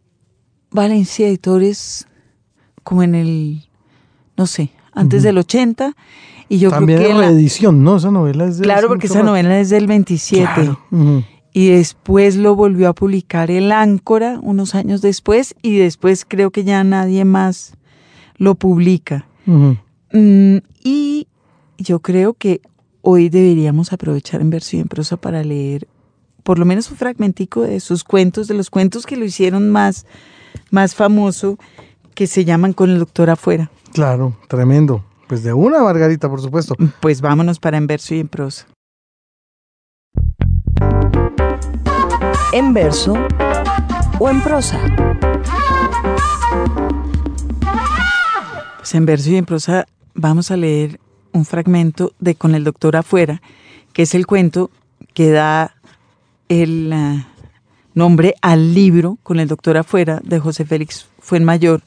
Valencia 0.71 1.27
Editores 1.27 2.07
como 2.83 3.03
en 3.03 3.15
el, 3.15 3.67
no 4.37 4.45
sé, 4.47 4.71
antes 4.93 5.23
del 5.23 5.37
80. 5.37 5.93
Y 6.47 6.59
yo 6.59 6.69
También 6.69 6.99
creo 6.99 7.11
que 7.15 7.21
la- 7.21 7.27
reedición, 7.29 7.83
¿no? 7.83 7.95
Esa 7.97 8.11
novela 8.11 8.45
es 8.45 8.57
de 8.57 8.63
Claro, 8.65 8.87
porque 8.87 9.07
esa 9.07 9.23
novela 9.23 9.59
es 9.59 9.69
del 9.71 9.87
27. 9.87 10.43
Claro. 10.53 10.79
Y 11.55 11.69
después 11.69 12.35
lo 12.35 12.53
volvió 12.53 12.89
a 12.89 12.93
publicar 12.93 13.49
el 13.49 13.71
Áncora 13.71 14.39
unos 14.41 14.75
años 14.75 15.01
después 15.01 15.55
y 15.61 15.77
después 15.77 16.25
creo 16.27 16.51
que 16.51 16.65
ya 16.65 16.83
nadie 16.83 17.23
más 17.23 17.77
lo 18.35 18.55
publica. 18.55 19.25
Mm, 19.45 20.57
y 20.83 21.29
yo 21.77 22.01
creo 22.01 22.33
que 22.33 22.59
hoy 22.99 23.29
deberíamos 23.29 23.93
aprovechar 23.93 24.41
en 24.41 24.49
versión 24.49 24.79
y 24.79 24.81
en 24.81 24.87
prosa 24.89 25.15
para 25.15 25.45
leer 25.45 25.87
por 26.43 26.59
lo 26.59 26.65
menos 26.65 26.91
un 26.91 26.97
fragmentico 26.97 27.61
de 27.61 27.79
sus 27.79 28.03
cuentos, 28.03 28.49
de 28.49 28.55
los 28.55 28.69
cuentos 28.69 29.05
que 29.05 29.15
lo 29.15 29.23
hicieron 29.23 29.69
más, 29.69 30.05
más 30.71 30.93
famoso, 30.93 31.57
que 32.15 32.27
se 32.27 32.43
llaman 32.43 32.73
Con 32.73 32.89
el 32.89 32.99
doctor 32.99 33.29
afuera. 33.29 33.71
Claro, 33.93 34.35
tremendo. 34.49 35.05
Pues 35.29 35.41
de 35.41 35.53
una, 35.53 35.81
Margarita, 35.81 36.27
por 36.29 36.41
supuesto. 36.41 36.75
Pues 36.99 37.21
vámonos 37.21 37.61
para 37.61 37.77
en 37.77 37.87
verso 37.87 38.13
y 38.13 38.19
en 38.19 38.27
prosa. 38.27 38.67
En 42.55 42.73
verso 42.73 43.15
o 44.17 44.29
en 44.29 44.41
prosa. 44.41 44.79
Pues 48.77 48.95
en 48.95 49.05
verso 49.05 49.29
y 49.29 49.35
en 49.35 49.43
prosa 49.43 49.87
vamos 50.13 50.51
a 50.51 50.55
leer 50.55 51.01
un 51.33 51.43
fragmento 51.43 52.13
de 52.19 52.35
Con 52.35 52.55
el 52.55 52.63
doctor 52.63 52.95
afuera, 52.95 53.41
que 53.91 54.03
es 54.03 54.15
el 54.15 54.25
cuento 54.25 54.71
que 55.13 55.31
da 55.31 55.75
el 56.47 56.93
ah, 56.93 57.27
nombre 57.93 58.35
al 58.41 58.73
libro 58.73 59.17
Con 59.21 59.41
el 59.41 59.49
doctor 59.49 59.75
afuera 59.75 60.21
de 60.23 60.39
José 60.39 60.63
Félix 60.63 61.09
Fuenmayor, 61.19 61.81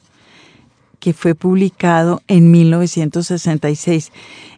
que 0.99 1.13
fue 1.13 1.33
publicado 1.33 2.21
en 2.27 2.51
1966. 2.51 4.11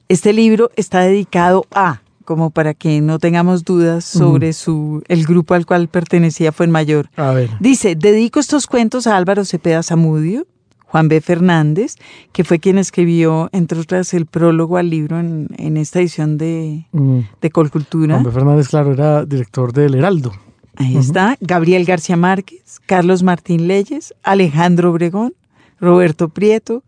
Este 0.09 0.33
libro 0.33 0.71
está 0.75 0.99
dedicado 0.99 1.67
a, 1.71 2.01
como 2.31 2.49
para 2.49 2.73
que 2.73 3.01
no 3.01 3.19
tengamos 3.19 3.65
dudas 3.65 4.05
sobre 4.05 4.53
su, 4.53 5.03
el 5.09 5.25
grupo 5.25 5.53
al 5.53 5.65
cual 5.65 5.89
pertenecía 5.89 6.53
Fuenmayor. 6.53 7.09
A 7.17 7.31
ver. 7.31 7.49
Dice, 7.59 7.95
dedico 7.97 8.39
estos 8.39 8.67
cuentos 8.67 9.05
a 9.05 9.17
Álvaro 9.17 9.43
Cepeda 9.43 9.83
Zamudio, 9.83 10.47
Juan 10.85 11.09
B. 11.09 11.19
Fernández, 11.19 11.97
que 12.31 12.45
fue 12.45 12.59
quien 12.59 12.77
escribió, 12.77 13.49
entre 13.51 13.79
otras, 13.79 14.13
el 14.13 14.27
prólogo 14.27 14.77
al 14.77 14.89
libro 14.89 15.19
en, 15.19 15.49
en 15.57 15.75
esta 15.75 15.99
edición 15.99 16.37
de, 16.37 16.85
Ujú. 16.93 17.25
de 17.41 17.49
Colcultura. 17.49 18.15
Juan 18.15 18.23
B. 18.25 18.31
Fernández, 18.31 18.69
claro, 18.69 18.93
era 18.93 19.25
director 19.25 19.73
del 19.73 19.95
Heraldo. 19.95 20.31
Ahí 20.77 20.95
está. 20.95 21.35
Gabriel 21.41 21.83
García 21.83 22.15
Márquez, 22.15 22.79
Carlos 22.85 23.23
Martín 23.23 23.67
Leyes, 23.67 24.13
Alejandro 24.23 24.91
Obregón, 24.91 25.33
Roberto 25.81 26.29
Prieto, 26.29 26.83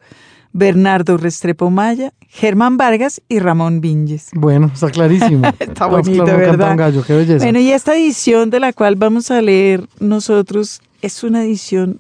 Bernardo 0.53 1.17
Restrepo 1.17 1.69
Maya, 1.71 2.13
Germán 2.29 2.77
Vargas 2.77 3.21
y 3.27 3.39
Ramón 3.39 3.81
Vinges. 3.81 4.29
Bueno, 4.33 4.69
está 4.73 4.89
clarísimo. 4.91 5.47
Está 5.59 5.87
bonito, 5.87 6.23
claro 6.23 6.37
¿verdad? 6.39 6.71
un 6.71 6.77
gallo, 6.77 7.03
qué 7.03 7.13
belleza. 7.13 7.43
Bueno, 7.43 7.59
y 7.59 7.71
esta 7.71 7.95
edición 7.95 8.49
de 8.51 8.59
la 8.59 8.71
cual 8.71 8.95
vamos 8.95 9.31
a 9.31 9.41
leer 9.41 9.87
nosotros 9.99 10.81
es 11.01 11.23
una 11.23 11.43
edición 11.43 11.99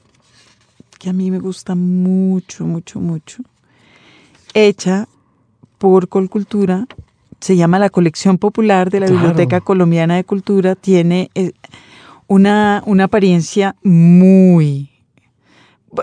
que 0.99 1.09
a 1.09 1.13
mí 1.13 1.31
me 1.31 1.39
gusta 1.39 1.75
mucho, 1.75 2.65
mucho, 2.65 2.99
mucho. 2.99 3.43
Hecha 4.53 5.07
por 5.79 6.07
Colcultura. 6.07 6.85
Se 7.39 7.57
llama 7.57 7.77
La 7.77 7.89
Colección 7.89 8.37
Popular 8.37 8.89
de 8.89 9.01
la 9.01 9.07
Claro. 9.07 9.19
Biblioteca 9.19 9.59
Colombiana 9.59 10.15
de 10.15 10.23
Cultura. 10.23 10.75
Tiene 10.75 11.29
eh, 11.35 11.51
una, 12.27 12.81
una 12.85 13.05
apariencia 13.05 13.75
muy 13.83 14.89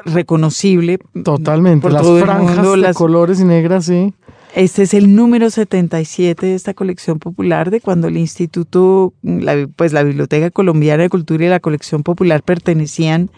reconocible. 0.04 0.98
Totalmente. 1.24 1.82
por 1.82 1.92
Las 1.92 2.02
todo 2.02 2.18
el 2.18 2.24
franjas 2.24 2.56
mundo, 2.56 2.70
de 2.72 2.76
las- 2.78 2.96
colores 2.96 3.40
y 3.40 3.44
negras, 3.44 3.86
sí. 3.86 4.14
este 4.54 4.82
es 4.82 4.94
el 4.94 5.14
número 5.14 5.50
77 5.50 6.46
de 6.46 6.54
esta 6.54 6.74
colección 6.74 7.18
popular 7.18 7.70
de 7.70 7.80
cuando 7.80 8.08
el 8.08 8.16
Instituto, 8.16 9.12
la, 9.22 9.68
pues 9.76 9.92
la 9.92 10.02
Biblioteca 10.02 10.50
Colombiana 10.50 11.02
de 11.04 11.08
Cultura 11.10 11.44
y 11.44 11.48
la 11.48 11.60
Colección 11.60 12.02
Popular 12.02 12.42
pertenecían 12.42 13.30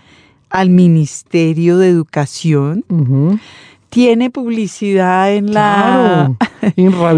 al 0.51 0.69
Ministerio 0.71 1.79
de 1.79 1.89
Educación. 1.89 2.85
Ujú. 2.89 3.39
Tiene 3.93 4.31
publicidad 4.31 5.35
en 5.35 5.53
la, 5.53 6.33
Claro. 6.41 6.73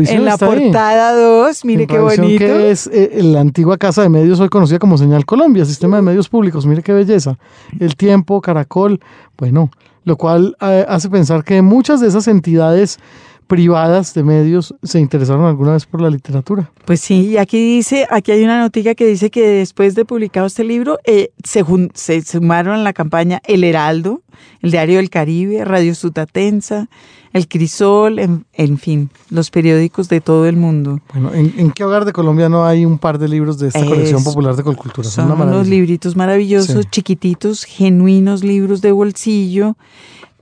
En 0.08 0.24
la 0.24 0.36
portada 0.36 1.14
2. 1.14 1.64
Mire 1.66 1.86
qué 1.86 2.00
bonito. 2.00 2.38
que 2.44 2.70
es 2.72 2.88
eh, 2.88 3.20
la 3.22 3.38
antigua 3.40 3.78
casa 3.78 4.02
de 4.02 4.08
medios 4.08 4.40
hoy 4.40 4.48
conocida 4.48 4.80
como 4.80 4.98
Señal 4.98 5.24
Colombia, 5.24 5.64
sistema 5.64 5.98
de 5.98 6.02
medios 6.02 6.28
públicos. 6.28 6.66
Mire 6.66 6.82
qué 6.82 6.92
belleza. 6.92 7.38
El 7.78 7.94
tiempo, 7.94 8.40
Caracol, 8.40 8.98
bueno, 9.38 9.70
lo 10.02 10.16
cual 10.16 10.56
eh, 10.62 10.84
hace 10.88 11.08
pensar 11.08 11.44
que 11.44 11.62
muchas 11.62 12.00
de 12.00 12.08
esas 12.08 12.26
entidades 12.26 12.98
privadas 13.46 14.14
de 14.14 14.22
medios 14.22 14.74
se 14.82 15.00
interesaron 15.00 15.44
alguna 15.44 15.72
vez 15.72 15.86
por 15.86 16.00
la 16.00 16.10
literatura. 16.10 16.70
Pues 16.84 17.00
sí, 17.00 17.28
y 17.30 17.36
aquí 17.36 17.76
dice, 17.76 18.06
aquí 18.10 18.32
hay 18.32 18.42
una 18.44 18.60
noticia 18.60 18.94
que 18.94 19.06
dice 19.06 19.30
que 19.30 19.46
después 19.46 19.94
de 19.94 20.04
publicado 20.04 20.46
este 20.46 20.64
libro, 20.64 20.98
eh, 21.04 21.30
se, 21.44 22.22
sumaron 22.22 22.74
a 22.74 22.82
la 22.82 22.92
campaña 22.92 23.40
El 23.46 23.64
Heraldo, 23.64 24.22
el 24.60 24.70
Diario 24.70 24.96
del 24.96 25.10
Caribe, 25.10 25.64
Radio 25.64 25.94
Sutatensa, 25.94 26.88
El 27.32 27.46
Crisol, 27.48 28.18
en, 28.18 28.46
en 28.52 28.78
fin, 28.78 29.10
los 29.30 29.50
periódicos 29.50 30.08
de 30.08 30.20
todo 30.20 30.46
el 30.46 30.56
mundo. 30.56 31.00
Bueno, 31.12 31.32
¿en, 31.34 31.54
en 31.58 31.70
qué 31.70 31.84
hogar 31.84 32.04
de 32.04 32.12
Colombia 32.12 32.48
no 32.48 32.64
hay 32.66 32.84
un 32.84 32.98
par 32.98 33.18
de 33.18 33.28
libros 33.28 33.58
de 33.58 33.68
esta 33.68 33.84
colección 33.84 34.24
popular 34.24 34.56
de 34.56 34.62
Colcultura? 34.62 35.08
Son 35.08 35.30
una 35.30 35.44
unos 35.44 35.68
libritos 35.68 36.16
maravillosos, 36.16 36.84
Sí. 36.84 36.88
chiquititos, 36.90 37.64
genuinos 37.64 38.42
libros 38.42 38.80
de 38.80 38.92
bolsillo. 38.92 39.76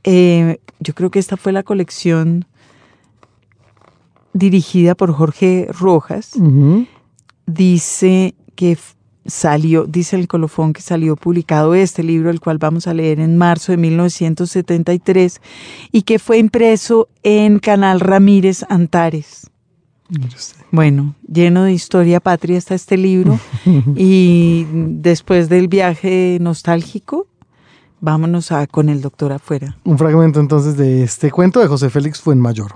Eh, 0.05 0.59
yo 0.80 0.94
creo 0.94 1.11
que 1.11 1.18
esta 1.18 1.36
fue 1.36 1.53
la 1.53 1.62
colección 1.62 2.46
dirigida 4.32 4.94
por 4.94 5.12
Jorge 5.12 5.68
Rojas. 5.70 6.32
Dice 7.46 8.34
que 8.54 8.76
salió, 9.26 9.86
dice 9.86 10.16
el 10.16 10.28
colofón 10.28 10.72
que 10.72 10.82
salió 10.82 11.16
publicado 11.16 11.74
este 11.74 12.02
libro, 12.02 12.30
el 12.30 12.40
cual 12.40 12.58
vamos 12.58 12.86
a 12.86 12.94
leer 12.94 13.20
en 13.20 13.36
marzo 13.36 13.72
de 13.72 13.78
1973, 13.78 15.40
y 15.90 16.02
que 16.02 16.18
fue 16.18 16.38
impreso 16.38 17.08
en 17.22 17.58
Canal 17.58 18.00
Ramírez 18.00 18.64
Antares. 18.68 19.48
Bueno, 20.70 21.14
lleno 21.26 21.64
de 21.64 21.72
historia 21.72 22.20
patria 22.20 22.58
está 22.58 22.74
este 22.74 22.96
libro, 22.96 23.38
y 23.96 24.66
después 24.72 25.48
del 25.48 25.68
viaje 25.68 26.38
nostálgico, 26.40 27.26
vámonos 28.00 28.52
a 28.52 28.66
con 28.66 28.88
el 28.88 29.00
doctor 29.00 29.32
afuera. 29.32 29.78
Un 29.84 29.96
fragmento 29.96 30.40
entonces 30.40 30.76
de 30.76 31.02
este 31.02 31.30
cuento 31.30 31.60
de 31.60 31.68
José 31.68 31.88
Félix 31.88 32.20
Fuenmayor. 32.20 32.74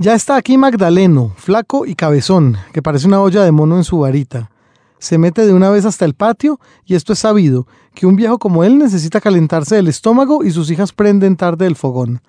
Ya 0.00 0.14
está 0.14 0.34
aquí 0.34 0.58
Magdaleno, 0.58 1.32
flaco 1.36 1.86
y 1.86 1.94
cabezón, 1.94 2.56
que 2.72 2.82
parece 2.82 3.06
una 3.06 3.20
olla 3.20 3.44
de 3.44 3.52
mono 3.52 3.76
en 3.76 3.84
su 3.84 4.00
varita. 4.00 4.50
Se 4.98 5.18
mete 5.18 5.46
de 5.46 5.52
una 5.52 5.70
vez 5.70 5.84
hasta 5.84 6.04
el 6.04 6.14
patio, 6.14 6.58
y 6.84 6.96
esto 6.96 7.12
es 7.12 7.20
sabido, 7.20 7.68
que 7.94 8.04
un 8.04 8.16
viejo 8.16 8.40
como 8.40 8.64
él 8.64 8.76
necesita 8.76 9.20
calentarse 9.20 9.78
el 9.78 9.86
estómago 9.86 10.42
y 10.42 10.50
sus 10.50 10.68
hijas 10.72 10.92
prenden 10.92 11.36
tarde 11.36 11.68
el 11.68 11.76
fogón. 11.76 12.22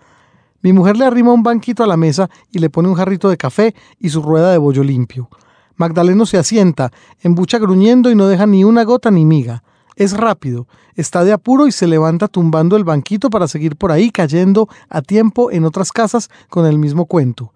Mi 0.61 0.73
mujer 0.73 0.95
le 0.95 1.05
arrima 1.05 1.33
un 1.33 1.41
banquito 1.41 1.83
a 1.83 1.87
la 1.87 1.97
mesa 1.97 2.29
y 2.51 2.59
le 2.59 2.69
pone 2.69 2.87
un 2.87 2.93
jarrito 2.93 3.29
de 3.29 3.37
café 3.37 3.73
y 3.99 4.09
su 4.09 4.21
rueda 4.21 4.51
de 4.51 4.59
bollo 4.59 4.83
limpio. 4.83 5.27
Magdaleno 5.75 6.27
se 6.27 6.37
asienta, 6.37 6.91
embucha 7.21 7.57
gruñendo 7.57 8.11
y 8.11 8.15
no 8.15 8.27
deja 8.27 8.45
ni 8.45 8.63
una 8.63 8.83
gota 8.83 9.09
ni 9.09 9.25
miga. 9.25 9.63
Es 9.95 10.15
rápido, 10.15 10.67
está 10.95 11.23
de 11.23 11.31
apuro 11.31 11.67
y 11.67 11.71
se 11.71 11.87
levanta 11.87 12.27
tumbando 12.27 12.75
el 12.75 12.83
banquito 12.83 13.29
para 13.29 13.47
seguir 13.47 13.77
por 13.77 13.91
ahí 13.91 14.11
cayendo 14.11 14.67
a 14.89 15.01
tiempo 15.01 15.51
en 15.51 15.63
otras 15.63 15.91
casas 15.91 16.29
con 16.49 16.65
el 16.65 16.77
mismo 16.77 17.05
cuento. 17.05 17.53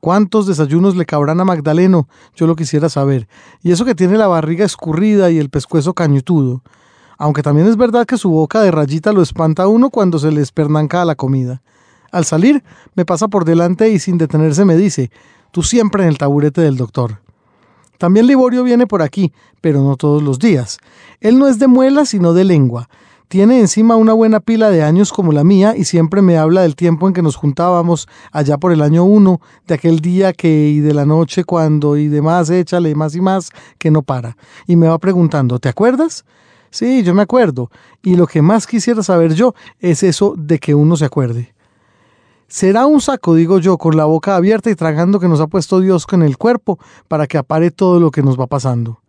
¿Cuántos 0.00 0.46
desayunos 0.46 0.96
le 0.96 1.06
cabrán 1.06 1.40
a 1.40 1.44
Magdaleno? 1.44 2.06
Yo 2.36 2.46
lo 2.46 2.54
quisiera 2.54 2.88
saber. 2.88 3.26
Y 3.62 3.72
eso 3.72 3.84
que 3.84 3.94
tiene 3.94 4.16
la 4.16 4.28
barriga 4.28 4.64
escurrida 4.64 5.30
y 5.30 5.38
el 5.38 5.50
pescuezo 5.50 5.94
cañutudo. 5.94 6.62
Aunque 7.16 7.42
también 7.42 7.66
es 7.66 7.76
verdad 7.76 8.06
que 8.06 8.16
su 8.16 8.30
boca 8.30 8.60
de 8.60 8.70
rayita 8.70 9.12
lo 9.12 9.22
espanta 9.22 9.64
a 9.64 9.68
uno 9.68 9.90
cuando 9.90 10.20
se 10.20 10.30
le 10.30 10.40
espernanca 10.40 11.02
a 11.02 11.04
la 11.04 11.16
comida. 11.16 11.62
Al 12.12 12.24
salir, 12.24 12.62
me 12.94 13.04
pasa 13.04 13.28
por 13.28 13.44
delante 13.44 13.90
y 13.90 13.98
sin 13.98 14.18
detenerse 14.18 14.64
me 14.64 14.76
dice, 14.76 15.10
tú 15.50 15.62
siempre 15.62 16.04
en 16.04 16.10
el 16.10 16.18
taburete 16.18 16.60
del 16.60 16.76
doctor. 16.76 17.20
También 17.98 18.26
Liborio 18.26 18.62
viene 18.62 18.86
por 18.86 19.02
aquí, 19.02 19.32
pero 19.60 19.82
no 19.82 19.96
todos 19.96 20.22
los 20.22 20.38
días. 20.38 20.78
Él 21.20 21.38
no 21.38 21.48
es 21.48 21.58
de 21.58 21.66
muela, 21.66 22.06
sino 22.06 22.32
de 22.32 22.44
lengua. 22.44 22.88
Tiene 23.28 23.60
encima 23.60 23.96
una 23.96 24.14
buena 24.14 24.40
pila 24.40 24.70
de 24.70 24.82
años 24.82 25.12
como 25.12 25.32
la 25.32 25.44
mía 25.44 25.74
y 25.76 25.84
siempre 25.84 26.22
me 26.22 26.38
habla 26.38 26.62
del 26.62 26.74
tiempo 26.74 27.06
en 27.06 27.12
que 27.12 27.20
nos 27.20 27.36
juntábamos 27.36 28.08
allá 28.32 28.56
por 28.56 28.72
el 28.72 28.80
año 28.80 29.04
uno, 29.04 29.42
de 29.66 29.74
aquel 29.74 30.00
día 30.00 30.32
que 30.32 30.70
y 30.70 30.80
de 30.80 30.94
la 30.94 31.04
noche 31.04 31.44
cuando 31.44 31.98
y 31.98 32.08
demás, 32.08 32.48
échale 32.48 32.94
más 32.94 33.14
y 33.14 33.20
más, 33.20 33.50
que 33.76 33.90
no 33.90 34.00
para. 34.00 34.38
Y 34.66 34.76
me 34.76 34.88
va 34.88 34.96
preguntando, 34.96 35.58
¿te 35.58 35.68
acuerdas? 35.68 36.24
Sí, 36.70 37.02
yo 37.02 37.14
me 37.14 37.20
acuerdo. 37.20 37.70
Y 38.02 38.16
lo 38.16 38.26
que 38.26 38.40
más 38.40 38.66
quisiera 38.66 39.02
saber 39.02 39.34
yo 39.34 39.54
es 39.78 40.02
eso 40.02 40.34
de 40.38 40.58
que 40.58 40.74
uno 40.74 40.96
se 40.96 41.04
acuerde. 41.04 41.52
Será 42.50 42.86
un 42.86 43.02
saco, 43.02 43.34
digo 43.34 43.58
yo, 43.58 43.76
con 43.76 43.94
la 43.94 44.06
boca 44.06 44.34
abierta 44.34 44.70
y 44.70 44.74
tragando 44.74 45.20
que 45.20 45.28
nos 45.28 45.38
ha 45.38 45.48
puesto 45.48 45.80
Dios 45.80 46.06
con 46.06 46.22
el 46.22 46.38
cuerpo 46.38 46.78
para 47.06 47.26
que 47.26 47.36
apare 47.36 47.70
todo 47.70 48.00
lo 48.00 48.10
que 48.10 48.22
nos 48.22 48.40
va 48.40 48.46
pasando. 48.46 49.02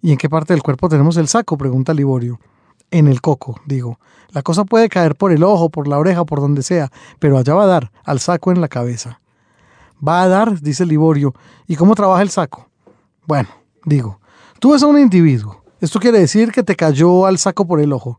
¿Y 0.00 0.10
en 0.10 0.16
qué 0.16 0.30
parte 0.30 0.54
del 0.54 0.62
cuerpo 0.62 0.88
tenemos 0.88 1.18
el 1.18 1.28
saco? 1.28 1.58
pregunta 1.58 1.92
Liborio. 1.92 2.40
En 2.90 3.06
el 3.06 3.20
coco, 3.20 3.60
digo. 3.66 3.98
La 4.30 4.40
cosa 4.40 4.64
puede 4.64 4.88
caer 4.88 5.16
por 5.16 5.32
el 5.32 5.44
ojo, 5.44 5.68
por 5.68 5.86
la 5.86 5.98
oreja, 5.98 6.24
por 6.24 6.40
donde 6.40 6.62
sea, 6.62 6.90
pero 7.18 7.36
allá 7.36 7.52
va 7.52 7.64
a 7.64 7.66
dar, 7.66 7.92
al 8.04 8.20
saco 8.20 8.52
en 8.52 8.62
la 8.62 8.68
cabeza. 8.68 9.20
Va 10.06 10.22
a 10.22 10.28
dar, 10.28 10.58
dice 10.58 10.86
Liborio. 10.86 11.34
¿Y 11.66 11.76
cómo 11.76 11.94
trabaja 11.94 12.22
el 12.22 12.30
saco? 12.30 12.70
Bueno, 13.26 13.50
digo, 13.84 14.18
tú 14.60 14.72
ves 14.72 14.82
a 14.82 14.86
un 14.86 14.98
individuo. 14.98 15.62
Esto 15.78 16.00
quiere 16.00 16.20
decir 16.20 16.52
que 16.52 16.62
te 16.62 16.74
cayó 16.74 17.26
al 17.26 17.36
saco 17.36 17.66
por 17.66 17.80
el 17.80 17.92
ojo. 17.92 18.18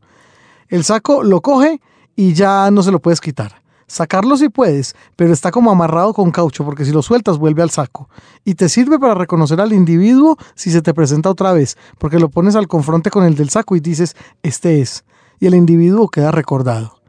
El 0.67 0.83
saco 0.83 1.23
lo 1.23 1.41
coge 1.41 1.81
y 2.15 2.33
ya 2.33 2.69
no 2.69 2.83
se 2.83 2.91
lo 2.91 2.99
puedes 2.99 3.19
quitar. 3.19 3.63
Sacarlo 3.89 4.37
sí 4.37 4.49
puedes, 4.49 4.95
pero 5.15 5.33
está 5.33 5.49
como 5.49 5.71
amarrado 5.71 6.13
con 6.13 6.29
caucho 6.29 6.63
porque 6.63 6.85
si 6.85 6.91
lo 6.91 7.01
sueltas 7.01 7.39
vuelve 7.39 7.63
al 7.63 7.71
saco. 7.71 8.07
Y 8.45 8.53
te 8.53 8.69
sirve 8.69 8.99
para 8.99 9.15
reconocer 9.15 9.59
al 9.59 9.73
individuo 9.73 10.37
si 10.53 10.69
se 10.69 10.83
te 10.83 10.93
presenta 10.93 11.27
otra 11.31 11.53
vez, 11.53 11.75
porque 11.97 12.19
lo 12.19 12.29
pones 12.29 12.55
al 12.55 12.67
confronte 12.67 13.09
con 13.09 13.23
el 13.23 13.33
del 13.33 13.49
saco 13.49 13.75
y 13.75 13.79
dices, 13.79 14.15
este 14.43 14.79
es. 14.79 15.05
Y 15.39 15.47
el 15.47 15.55
individuo 15.55 16.07
queda 16.07 16.31
recordado. 16.31 17.01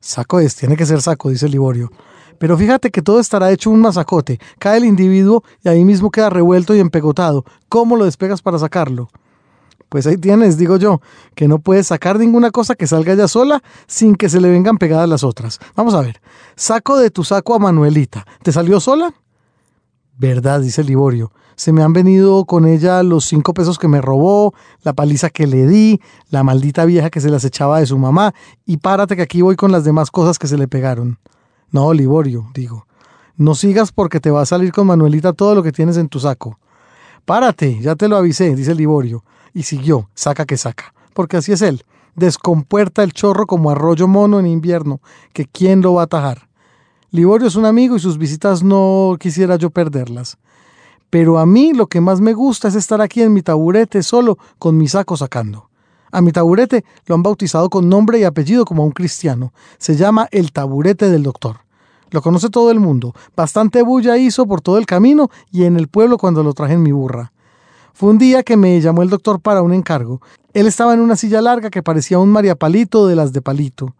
Saco 0.00 0.40
es, 0.40 0.56
tiene 0.56 0.78
que 0.78 0.86
ser 0.86 1.02
saco, 1.02 1.28
dice 1.28 1.46
Liborio. 1.46 1.90
Pero 2.38 2.56
fíjate 2.56 2.90
que 2.90 3.02
todo 3.02 3.20
estará 3.20 3.52
hecho 3.52 3.68
un 3.68 3.82
masacote. 3.82 4.40
Cae 4.58 4.78
el 4.78 4.86
individuo 4.86 5.44
y 5.62 5.68
ahí 5.68 5.84
mismo 5.84 6.10
queda 6.10 6.30
revuelto 6.30 6.74
y 6.74 6.80
empegotado. 6.80 7.44
¿Cómo 7.68 7.96
lo 7.96 8.06
despegas 8.06 8.40
para 8.40 8.58
sacarlo? 8.58 9.10
Pues 9.88 10.06
ahí 10.06 10.18
tienes, 10.18 10.58
digo 10.58 10.76
yo, 10.76 11.00
que 11.34 11.48
no 11.48 11.60
puedes 11.60 11.86
sacar 11.86 12.18
ninguna 12.18 12.50
cosa 12.50 12.74
que 12.74 12.86
salga 12.86 13.14
ya 13.14 13.26
sola 13.26 13.62
sin 13.86 14.16
que 14.16 14.28
se 14.28 14.40
le 14.40 14.50
vengan 14.50 14.76
pegadas 14.76 15.08
las 15.08 15.24
otras. 15.24 15.58
Vamos 15.76 15.94
a 15.94 16.02
ver. 16.02 16.20
Saco 16.56 16.98
de 16.98 17.10
tu 17.10 17.24
saco 17.24 17.54
a 17.54 17.58
Manuelita. 17.58 18.26
¿Te 18.42 18.52
salió 18.52 18.80
sola? 18.80 19.14
Verdad, 20.18 20.60
dice 20.60 20.84
Liborio. 20.84 21.32
Se 21.56 21.72
me 21.72 21.82
han 21.82 21.92
venido 21.92 22.44
con 22.44 22.66
ella 22.66 23.02
los 23.02 23.24
cinco 23.24 23.54
pesos 23.54 23.78
que 23.78 23.88
me 23.88 24.00
robó, 24.00 24.54
la 24.82 24.92
paliza 24.92 25.30
que 25.30 25.46
le 25.46 25.66
di, 25.66 26.00
la 26.30 26.44
maldita 26.44 26.84
vieja 26.84 27.10
que 27.10 27.20
se 27.20 27.30
las 27.30 27.44
echaba 27.44 27.80
de 27.80 27.86
su 27.86 27.98
mamá, 27.98 28.32
y 28.64 28.76
párate 28.76 29.16
que 29.16 29.22
aquí 29.22 29.42
voy 29.42 29.56
con 29.56 29.72
las 29.72 29.84
demás 29.84 30.10
cosas 30.10 30.38
que 30.38 30.46
se 30.46 30.58
le 30.58 30.68
pegaron. 30.68 31.18
No, 31.70 31.92
Liborio, 31.92 32.50
digo. 32.54 32.86
No 33.36 33.54
sigas 33.54 33.90
porque 33.90 34.20
te 34.20 34.30
va 34.30 34.42
a 34.42 34.46
salir 34.46 34.70
con 34.70 34.86
Manuelita 34.86 35.32
todo 35.32 35.54
lo 35.54 35.62
que 35.62 35.72
tienes 35.72 35.96
en 35.96 36.08
tu 36.08 36.20
saco. 36.20 36.58
Párate, 37.24 37.80
ya 37.80 37.96
te 37.96 38.08
lo 38.08 38.16
avisé, 38.16 38.54
dice 38.54 38.74
Liborio 38.74 39.24
y 39.58 39.64
siguió, 39.64 40.08
saca 40.14 40.46
que 40.46 40.56
saca, 40.56 40.94
porque 41.14 41.36
así 41.36 41.50
es 41.50 41.62
él, 41.62 41.82
descompuerta 42.14 43.02
el 43.02 43.12
chorro 43.12 43.44
como 43.48 43.70
arroyo 43.70 44.06
mono 44.06 44.38
en 44.38 44.46
invierno, 44.46 45.00
que 45.32 45.46
quién 45.46 45.80
lo 45.82 45.94
va 45.94 46.02
a 46.02 46.04
atajar. 46.04 46.48
Liborio 47.10 47.48
es 47.48 47.56
un 47.56 47.64
amigo 47.64 47.96
y 47.96 48.00
sus 48.00 48.18
visitas 48.18 48.62
no 48.62 49.16
quisiera 49.18 49.56
yo 49.56 49.70
perderlas. 49.70 50.38
Pero 51.10 51.40
a 51.40 51.46
mí 51.46 51.72
lo 51.72 51.88
que 51.88 52.00
más 52.00 52.20
me 52.20 52.34
gusta 52.34 52.68
es 52.68 52.76
estar 52.76 53.00
aquí 53.00 53.20
en 53.20 53.32
mi 53.32 53.42
taburete 53.42 54.04
solo 54.04 54.38
con 54.60 54.76
mi 54.76 54.86
saco 54.86 55.16
sacando. 55.16 55.68
A 56.12 56.20
mi 56.20 56.30
taburete 56.30 56.84
lo 57.06 57.16
han 57.16 57.24
bautizado 57.24 57.68
con 57.68 57.88
nombre 57.88 58.20
y 58.20 58.24
apellido 58.24 58.64
como 58.64 58.84
a 58.84 58.86
un 58.86 58.92
cristiano. 58.92 59.52
Se 59.78 59.96
llama 59.96 60.28
el 60.30 60.52
taburete 60.52 61.10
del 61.10 61.24
doctor. 61.24 61.62
Lo 62.10 62.22
conoce 62.22 62.48
todo 62.48 62.70
el 62.70 62.78
mundo. 62.78 63.12
Bastante 63.34 63.82
bulla 63.82 64.18
hizo 64.18 64.46
por 64.46 64.60
todo 64.60 64.78
el 64.78 64.86
camino 64.86 65.30
y 65.50 65.64
en 65.64 65.76
el 65.76 65.88
pueblo 65.88 66.16
cuando 66.16 66.44
lo 66.44 66.54
traje 66.54 66.74
en 66.74 66.84
mi 66.84 66.92
burra. 66.92 67.32
Fue 67.92 68.10
un 68.10 68.18
día 68.18 68.42
que 68.42 68.56
me 68.56 68.80
llamó 68.80 69.02
el 69.02 69.10
doctor 69.10 69.40
para 69.40 69.62
un 69.62 69.72
encargo. 69.72 70.20
Él 70.54 70.66
estaba 70.66 70.94
en 70.94 71.00
una 71.00 71.16
silla 71.16 71.40
larga 71.40 71.70
que 71.70 71.82
parecía 71.82 72.18
un 72.18 72.30
mariapalito 72.30 73.06
de 73.06 73.16
las 73.16 73.32
de 73.32 73.42
palito. 73.42 73.94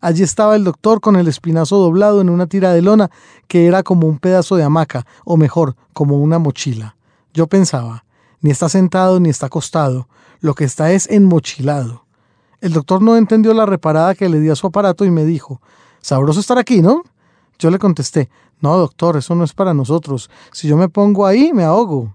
Allí 0.00 0.22
estaba 0.22 0.56
el 0.56 0.64
doctor 0.64 1.00
con 1.00 1.16
el 1.16 1.28
espinazo 1.28 1.76
doblado 1.76 2.20
en 2.20 2.30
una 2.30 2.46
tira 2.46 2.72
de 2.72 2.80
lona 2.80 3.10
que 3.48 3.66
era 3.66 3.82
como 3.82 4.06
un 4.06 4.18
pedazo 4.18 4.56
de 4.56 4.62
hamaca, 4.62 5.06
o 5.24 5.36
mejor, 5.36 5.76
como 5.92 6.18
una 6.18 6.38
mochila. 6.38 6.96
Yo 7.34 7.46
pensaba, 7.46 8.04
ni 8.40 8.50
está 8.50 8.68
sentado 8.68 9.20
ni 9.20 9.28
está 9.28 9.46
acostado, 9.46 10.08
lo 10.40 10.54
que 10.54 10.64
está 10.64 10.92
es 10.92 11.08
enmochilado. 11.10 12.04
El 12.60 12.72
doctor 12.72 13.02
no 13.02 13.16
entendió 13.16 13.52
la 13.52 13.66
reparada 13.66 14.14
que 14.14 14.28
le 14.28 14.40
di 14.40 14.48
a 14.48 14.56
su 14.56 14.66
aparato 14.66 15.04
y 15.04 15.10
me 15.10 15.24
dijo, 15.24 15.60
sabroso 16.00 16.40
estar 16.40 16.58
aquí, 16.58 16.80
¿no? 16.80 17.02
Yo 17.58 17.70
le 17.70 17.78
contesté, 17.78 18.30
no, 18.60 18.76
doctor, 18.76 19.16
eso 19.18 19.34
no 19.34 19.44
es 19.44 19.52
para 19.52 19.74
nosotros. 19.74 20.30
Si 20.52 20.68
yo 20.68 20.76
me 20.76 20.88
pongo 20.88 21.26
ahí, 21.26 21.52
me 21.52 21.64
ahogo. 21.64 22.14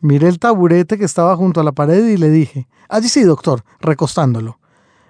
Miré 0.00 0.28
el 0.28 0.38
taburete 0.38 0.96
que 0.96 1.04
estaba 1.04 1.36
junto 1.36 1.60
a 1.60 1.64
la 1.64 1.72
pared 1.72 2.06
y 2.06 2.16
le 2.16 2.30
dije, 2.30 2.68
allí 2.88 3.08
sí, 3.08 3.22
doctor, 3.24 3.64
recostándolo. 3.80 4.58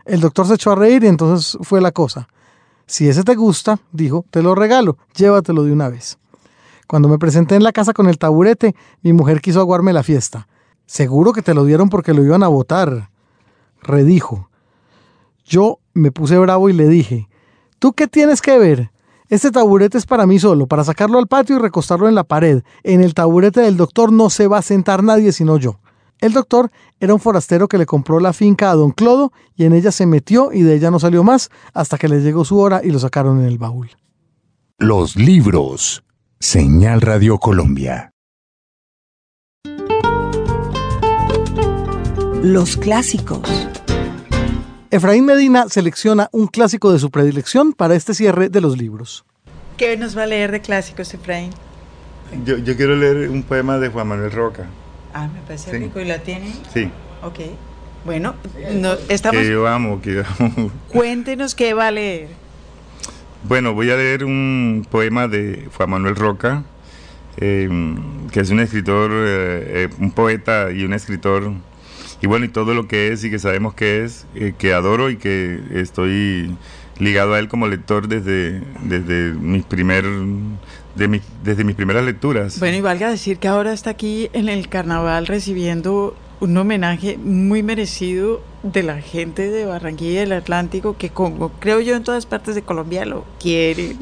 El 0.05 0.21
doctor 0.21 0.47
se 0.47 0.55
echó 0.55 0.73
a 0.73 0.77
reír 0.77 1.05
y 1.05 1.09
entonces 1.09 1.59
fue 1.63 1.81
la 1.81 1.93
cosa. 1.93 2.29
Si 2.87 3.07
ese 3.07 3.23
te 3.23 3.35
gusta, 3.35 3.79
dijo, 3.93 4.25
te 4.31 4.43
lo 4.43 4.55
regalo, 4.55 4.97
llévatelo 5.15 5.63
de 5.65 5.73
una 5.73 5.91
vez. 5.91 6.19
Cuando 6.87 7.09
me 7.09 7.19
presenté 7.19 7.55
en 7.55 7.63
la 7.63 7.73
casa 7.73 7.93
con 7.93 8.09
el 8.09 8.17
taburete, 8.17 8.75
mi 9.03 9.13
mujer 9.13 9.43
quiso 9.43 9.61
aguarme 9.61 9.93
la 9.93 10.03
fiesta. 10.03 10.49
Seguro 10.87 11.35
que 11.35 11.43
te 11.43 11.53
lo 11.53 11.67
dieron 11.67 11.91
porque 11.91 12.15
lo 12.15 12.25
iban 12.25 12.43
a 12.43 12.49
votar. 12.49 13.11
Redijo. 13.83 14.49
Yo 15.45 15.81
me 15.93 16.13
puse 16.13 16.39
bravo 16.39 16.71
y 16.71 16.73
le 16.73 16.89
dije, 16.89 17.29
¿tú 17.79 17.93
qué 17.93 18.09
tienes 18.09 18.41
que 18.41 18.59
ver? 18.59 18.91
Este 19.29 19.51
taburete 19.51 19.99
es 19.99 20.07
para 20.07 20.27
mí 20.27 20.39
solo, 20.39 20.67
para 20.67 20.85
sacarlo 20.85 21.19
al 21.19 21.27
patio 21.27 21.57
y 21.57 21.59
recostarlo 21.59 22.09
en 22.09 22.15
la 22.15 22.25
pared. 22.25 22.63
En 22.83 23.03
el 23.03 23.13
taburete 23.13 23.61
del 23.61 23.77
doctor 23.77 24.11
no 24.11 24.31
se 24.31 24.47
va 24.47 24.59
a 24.59 24.63
sentar 24.63 25.03
nadie 25.03 25.33
sino 25.33 25.59
yo. 25.59 25.81
El 26.21 26.33
doctor 26.33 26.71
era 26.99 27.13
un 27.13 27.21
forastero 27.21 27.69
que 27.69 27.79
le 27.79 27.85
compró 27.87 28.21
la 28.21 28.33
finca 28.33 28.71
a 28.71 28.75
don 28.75 28.91
Clodo 28.91 29.33
y 29.55 29.65
en 29.65 29.75
ella 29.75 29.93
se 29.93 30.07
metió 30.07 30.53
y 30.53 30.63
de 30.63 30.75
ella 30.75 30.91
no 30.91 30.99
salió 30.99 31.23
más 31.25 31.51
hasta 31.75 31.99
que 31.99 32.09
le 32.09 32.21
llegó 32.21 32.45
su 32.45 32.59
hora 32.59 32.81
y 32.83 32.91
lo 32.91 32.99
sacaron 32.99 33.41
en 33.41 33.47
el 33.47 33.59
baúl. 33.59 33.91
Los 34.79 35.17
libros. 35.17 36.03
Señal 36.41 37.01
Radio 37.03 37.39
Colombia. 37.39 38.13
Los 42.43 42.77
clásicos. 42.77 43.68
Efraín 44.91 45.27
Medina 45.27 45.69
selecciona 45.69 46.29
un 46.33 46.47
clásico 46.47 46.93
de 46.93 46.99
su 46.99 47.11
predilección 47.11 47.73
para 47.75 47.95
este 47.95 48.15
cierre 48.15 48.49
de 48.49 48.61
los 48.61 48.79
libros. 48.79 49.25
¿Qué 49.77 49.97
nos 49.97 50.17
va 50.17 50.23
a 50.23 50.27
leer 50.27 50.51
de 50.51 50.61
clásicos, 50.61 51.13
Efraín? 51.13 51.51
Yo, 52.45 52.57
yo 52.59 52.77
quiero 52.77 52.97
leer 52.97 53.29
un 53.29 53.43
poema 53.43 53.79
de 53.79 53.89
Juan 53.91 54.09
Manuel 54.09 54.33
Roca. 54.33 54.67
Ah, 55.15 55.29
me 55.29 55.41
parece 55.43 55.71
Sí. 55.71 55.77
rico. 55.79 56.01
¿Y 56.01 56.05
la 56.07 56.19
tiene? 56.23 56.53
Sí, 56.73 56.91
Ok. 57.23 57.41
Bueno, 58.05 58.37
no, 58.75 58.93
estamos... 59.09 59.43
que 59.43 59.51
yo 59.51 59.67
amo, 59.67 60.01
que 60.01 60.15
yo 60.15 60.23
amo. 60.39 60.71
Cuéntenos 60.89 61.55
qué 61.55 61.75
va 61.75 61.89
a 61.89 61.91
leer. 61.91 62.29
Bueno, 63.43 63.75
voy 63.75 63.91
a 63.91 63.97
leer 63.97 64.25
un 64.25 64.87
poema 64.89 65.27
de 65.29 65.69
Juan 65.77 65.91
Manuel 65.91 66.15
Roca, 66.17 66.63
eh, 67.39 67.69
que 68.33 68.41
es 68.41 68.51
un 68.51 68.61
escritor, 68.61 69.11
eh, 69.13 69.85
eh, 69.85 69.89
un 69.99 70.13
poeta 70.13 70.71
y 70.71 70.85
un 70.85 70.93
escritor, 70.95 71.53
y 72.23 72.27
bueno, 72.27 72.45
y 72.45 72.49
todo 72.49 72.75
lo 72.75 72.89
que 72.89 73.13
es 73.13 73.23
y 73.25 73.31
que 73.31 73.39
sabemos 73.39 73.75
que 73.75 74.05
es, 74.05 74.27
eh, 74.35 74.53
que 74.59 74.73
adoro 74.73 75.11
y 75.11 75.17
que 75.17 75.61
estoy 75.75 76.57
ligado 76.99 77.35
a 77.35 77.39
él 77.39 77.49
como 77.49 77.69
lector 77.69 78.09
desde, 78.09 78.61
desde 78.83 79.33
mis 79.35 79.65
primer, 79.65 80.05
de 80.97 81.21
desde 81.45 81.65
mis 81.65 81.77
primeras 81.77 82.05
lecturas. 82.05 82.59
Bueno, 82.59 82.77
y 82.77 82.81
valga 82.81 83.09
decir 83.11 83.39
que 83.39 83.49
ahora 83.49 83.73
está 83.73 83.91
aquí 83.91 84.31
en 84.33 84.49
el 84.49 84.69
carnaval 84.69 85.27
recibiendo 85.27 86.17
un 86.41 86.57
homenaje 86.57 87.19
muy 87.19 87.63
merecido 87.63 88.43
de 88.63 88.83
la 88.83 89.01
gente 89.01 89.49
de 89.51 89.65
Barranquilla 89.67 90.21
del 90.21 90.33
Atlántico, 90.33 90.97
que 90.97 91.11
como 91.11 91.51
creo 91.61 91.81
yo 91.81 91.95
en 91.97 92.03
todas 92.05 92.27
partes 92.27 92.55
de 92.57 92.63
Colombia 92.63 93.05
lo 93.05 93.25
quieren. 93.41 93.97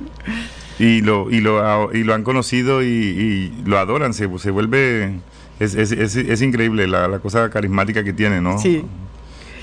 y 0.78 1.00
lo 1.00 1.30
y 1.30 1.40
lo 1.40 1.60
a- 1.60 1.88
y 1.94 2.02
lo 2.04 2.12
han 2.14 2.22
conocido 2.22 2.82
y, 2.82 2.86
y 2.88 3.62
lo 3.66 3.78
adoran 3.78 4.12
se, 4.14 4.28
se 4.38 4.50
vuelve 4.50 5.20
es, 5.60 5.74
es, 5.74 5.92
es, 5.92 6.16
es 6.16 6.42
increíble 6.42 6.86
la, 6.86 7.08
la 7.08 7.18
cosa 7.18 7.48
carismática 7.50 8.04
que 8.04 8.12
tiene 8.12 8.40
no 8.40 8.58
Sí. 8.58 8.84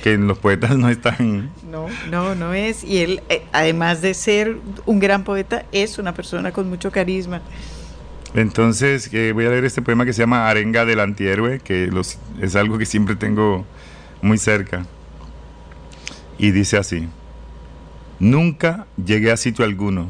que 0.03 0.13
en 0.13 0.27
los 0.27 0.37
poetas 0.39 0.75
no 0.77 0.89
están 0.89 1.51
No, 1.69 1.87
no, 2.11 2.35
no 2.35 2.53
es. 2.53 2.83
Y 2.83 2.97
él, 2.99 3.21
eh, 3.29 3.43
además 3.51 4.01
de 4.01 4.13
ser 4.13 4.57
un 4.85 4.99
gran 4.99 5.23
poeta, 5.23 5.65
es 5.71 5.97
una 5.99 6.13
persona 6.13 6.51
con 6.51 6.69
mucho 6.69 6.91
carisma. 6.91 7.41
entonces 8.33 9.09
eh, 9.13 9.31
voy 9.33 9.45
a 9.45 9.49
leer 9.49 9.65
este 9.65 9.81
poema 9.81 10.05
que 10.05 10.13
se 10.13 10.21
llama 10.23 10.49
arenga 10.49 10.85
del 10.85 10.99
antihéroe 10.99 11.59
que 11.59 11.87
los, 11.87 12.17
es 12.41 12.55
algo 12.55 12.77
que 12.79 12.85
siempre 12.85 13.15
tengo 13.15 13.65
muy 14.21 14.37
cerca 14.39 14.85
y 16.39 16.49
dice 16.51 16.77
así 16.77 17.07
nunca 18.19 18.87
llegué 19.03 19.31
a 19.31 19.37
sitio 19.37 19.63
alguno 19.65 20.07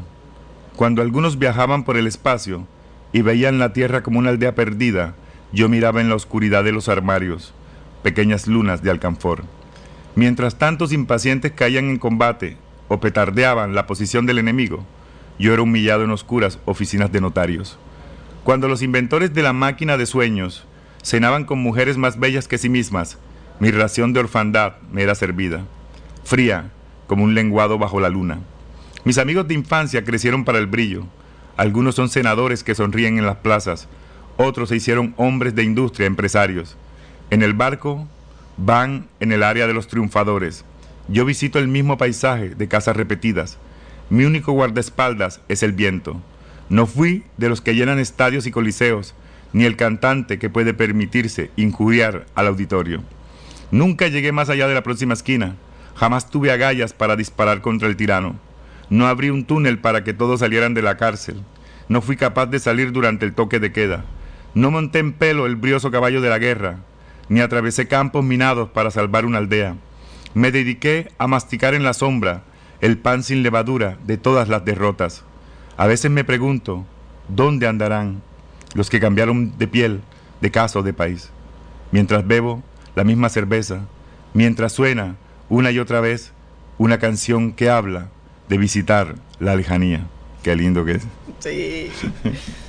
Cuando 0.76 1.02
algunos 1.02 1.38
viajaban 1.38 1.84
por 1.84 1.96
el 1.96 2.06
espacio 2.06 2.66
y 3.12 3.22
veían 3.22 3.58
la 3.58 3.72
Tierra 3.72 4.02
como 4.02 4.18
una 4.18 4.30
aldea 4.30 4.54
perdida, 4.54 5.14
yo 5.54 5.68
miraba 5.68 6.00
en 6.00 6.08
la 6.08 6.16
oscuridad 6.16 6.64
de 6.64 6.72
los 6.72 6.88
armarios, 6.88 7.54
pequeñas 8.02 8.48
lunas 8.48 8.82
de 8.82 8.90
alcanfor. 8.90 9.44
Mientras 10.16 10.58
tantos 10.58 10.92
impacientes 10.92 11.52
caían 11.52 11.88
en 11.88 11.98
combate 11.98 12.56
o 12.88 12.98
petardeaban 12.98 13.74
la 13.74 13.86
posición 13.86 14.26
del 14.26 14.38
enemigo, 14.38 14.84
yo 15.38 15.52
era 15.52 15.62
humillado 15.62 16.02
en 16.02 16.10
oscuras 16.10 16.58
oficinas 16.64 17.12
de 17.12 17.20
notarios. 17.20 17.78
Cuando 18.42 18.68
los 18.68 18.82
inventores 18.82 19.32
de 19.32 19.42
la 19.42 19.52
máquina 19.52 19.96
de 19.96 20.06
sueños 20.06 20.66
cenaban 21.02 21.44
con 21.44 21.60
mujeres 21.60 21.96
más 21.96 22.18
bellas 22.18 22.48
que 22.48 22.58
sí 22.58 22.68
mismas, 22.68 23.18
mi 23.60 23.70
ración 23.70 24.12
de 24.12 24.20
orfandad 24.20 24.74
me 24.90 25.02
era 25.02 25.14
servida, 25.14 25.64
fría 26.24 26.70
como 27.06 27.22
un 27.22 27.34
lenguado 27.34 27.78
bajo 27.78 28.00
la 28.00 28.08
luna. 28.08 28.40
Mis 29.04 29.18
amigos 29.18 29.46
de 29.46 29.54
infancia 29.54 30.02
crecieron 30.02 30.44
para 30.44 30.58
el 30.58 30.66
brillo. 30.66 31.04
Algunos 31.56 31.94
son 31.94 32.08
senadores 32.08 32.64
que 32.64 32.74
sonríen 32.74 33.18
en 33.18 33.26
las 33.26 33.36
plazas, 33.36 33.86
otros 34.36 34.68
se 34.68 34.76
hicieron 34.76 35.14
hombres 35.16 35.54
de 35.54 35.62
industria, 35.62 36.06
empresarios. 36.06 36.76
En 37.30 37.42
el 37.42 37.54
barco 37.54 38.06
van 38.56 39.08
en 39.20 39.32
el 39.32 39.42
área 39.42 39.66
de 39.66 39.74
los 39.74 39.88
triunfadores. 39.88 40.64
Yo 41.08 41.24
visito 41.24 41.58
el 41.58 41.68
mismo 41.68 41.98
paisaje 41.98 42.54
de 42.54 42.68
casas 42.68 42.96
repetidas. 42.96 43.58
Mi 44.10 44.24
único 44.24 44.52
guardaespaldas 44.52 45.40
es 45.48 45.62
el 45.62 45.72
viento. 45.72 46.20
No 46.68 46.86
fui 46.86 47.24
de 47.36 47.48
los 47.48 47.60
que 47.60 47.74
llenan 47.74 47.98
estadios 47.98 48.46
y 48.46 48.50
coliseos, 48.50 49.14
ni 49.52 49.64
el 49.64 49.76
cantante 49.76 50.38
que 50.38 50.50
puede 50.50 50.74
permitirse 50.74 51.50
injuriar 51.56 52.26
al 52.34 52.48
auditorio. 52.48 53.02
Nunca 53.70 54.08
llegué 54.08 54.32
más 54.32 54.48
allá 54.48 54.66
de 54.66 54.74
la 54.74 54.82
próxima 54.82 55.14
esquina. 55.14 55.56
Jamás 55.94 56.30
tuve 56.30 56.50
agallas 56.50 56.92
para 56.92 57.16
disparar 57.16 57.60
contra 57.60 57.88
el 57.88 57.96
tirano. 57.96 58.36
No 58.90 59.06
abrí 59.06 59.30
un 59.30 59.44
túnel 59.44 59.78
para 59.78 60.04
que 60.04 60.12
todos 60.12 60.40
salieran 60.40 60.74
de 60.74 60.82
la 60.82 60.96
cárcel. 60.96 61.42
No 61.88 62.00
fui 62.00 62.16
capaz 62.16 62.46
de 62.46 62.58
salir 62.58 62.92
durante 62.92 63.24
el 63.26 63.34
toque 63.34 63.60
de 63.60 63.72
queda. 63.72 64.04
No 64.54 64.70
monté 64.70 65.00
en 65.00 65.12
pelo 65.12 65.46
el 65.46 65.56
brioso 65.56 65.90
caballo 65.90 66.20
de 66.20 66.28
la 66.28 66.38
guerra, 66.38 66.78
ni 67.28 67.40
atravesé 67.40 67.88
campos 67.88 68.24
minados 68.24 68.68
para 68.68 68.92
salvar 68.92 69.26
una 69.26 69.38
aldea. 69.38 69.76
Me 70.32 70.52
dediqué 70.52 71.10
a 71.18 71.26
masticar 71.26 71.74
en 71.74 71.82
la 71.82 71.92
sombra 71.92 72.44
el 72.80 72.98
pan 72.98 73.24
sin 73.24 73.42
levadura 73.42 73.98
de 74.04 74.16
todas 74.16 74.48
las 74.48 74.64
derrotas. 74.64 75.24
A 75.76 75.88
veces 75.88 76.10
me 76.10 76.22
pregunto, 76.22 76.84
¿dónde 77.28 77.66
andarán 77.66 78.22
los 78.74 78.90
que 78.90 79.00
cambiaron 79.00 79.58
de 79.58 79.66
piel, 79.66 80.02
de 80.40 80.52
casa 80.52 80.78
o 80.78 80.82
de 80.82 80.92
país? 80.92 81.30
Mientras 81.90 82.24
bebo 82.24 82.62
la 82.94 83.02
misma 83.02 83.30
cerveza, 83.30 83.80
mientras 84.34 84.72
suena 84.72 85.16
una 85.48 85.72
y 85.72 85.80
otra 85.80 86.00
vez 86.00 86.32
una 86.78 86.98
canción 86.98 87.52
que 87.52 87.70
habla 87.70 88.08
de 88.48 88.58
visitar 88.58 89.16
la 89.40 89.56
lejanía. 89.56 90.06
Qué 90.44 90.54
lindo 90.54 90.84
que 90.84 90.92
es. 90.92 91.06
Sí. 91.40 91.90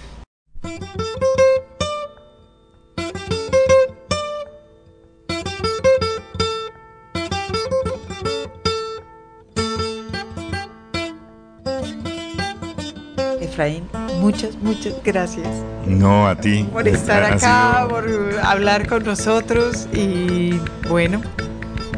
Efraín, 13.55 13.83
muchas, 14.19 14.57
muchas 14.61 14.95
gracias 15.01 15.47
No, 15.87 16.27
a 16.27 16.35
ti. 16.35 16.67
por 16.73 16.85
estar 16.89 17.23
Ha 17.23 17.35
acá, 17.35 17.75
sido- 17.85 17.87
por 17.87 18.05
hablar 18.43 18.85
con 18.85 19.05
nosotros 19.05 19.87
y 19.93 20.59
bueno, 20.89 21.21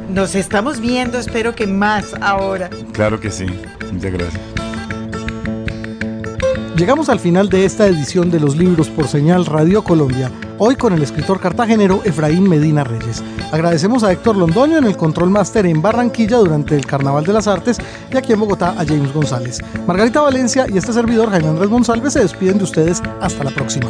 nos 0.07 0.35
estamos 0.35 0.79
viendo, 0.79 1.17
espero 1.17 1.55
que 1.55 1.65
más 1.65 2.13
ahora. 2.21 2.69
Claro 2.93 3.19
que 3.19 3.31
sí. 3.31 3.47
Muchas 3.91 4.11
gracias. 4.13 4.41
Llegamos 6.75 7.09
al 7.09 7.19
final 7.19 7.49
de 7.49 7.65
esta 7.65 7.87
edición 7.87 8.29
de 8.29 8.39
los 8.39 8.55
libros 8.55 8.89
por 8.89 9.07
señal 9.07 9.47
Radio 9.47 9.83
Colombia, 9.83 10.29
hoy 10.59 10.75
con 10.75 10.93
el 10.93 11.03
escritor 11.03 11.39
cartagenero 11.39 12.01
Efraín 12.03 12.47
Medina 12.47 12.83
Reyes. 12.83 13.23
Agradecemos 13.51 14.03
a 14.03 14.11
Héctor 14.11 14.37
Londoño 14.37 14.77
en 14.77 14.85
el 14.85 14.97
Control 14.97 15.29
Master 15.29 15.65
en 15.65 15.81
Barranquilla 15.81 16.37
durante 16.37 16.75
el 16.75 16.85
Carnaval 16.85 17.25
de 17.25 17.33
las 17.33 17.47
Artes 17.47 17.77
y 18.11 18.17
aquí 18.17 18.33
en 18.33 18.39
Bogotá 18.39 18.69
a 18.71 18.85
James 18.85 19.13
González. 19.13 19.59
Margarita 19.85 20.21
Valencia 20.21 20.65
y 20.67 20.77
este 20.77 20.93
servidor 20.93 21.29
Jaime 21.29 21.49
Andrés 21.49 21.69
González 21.69 22.13
se 22.13 22.19
despiden 22.19 22.57
de 22.57 22.63
ustedes 22.63 23.01
hasta 23.21 23.43
la 23.43 23.51
próxima. 23.51 23.89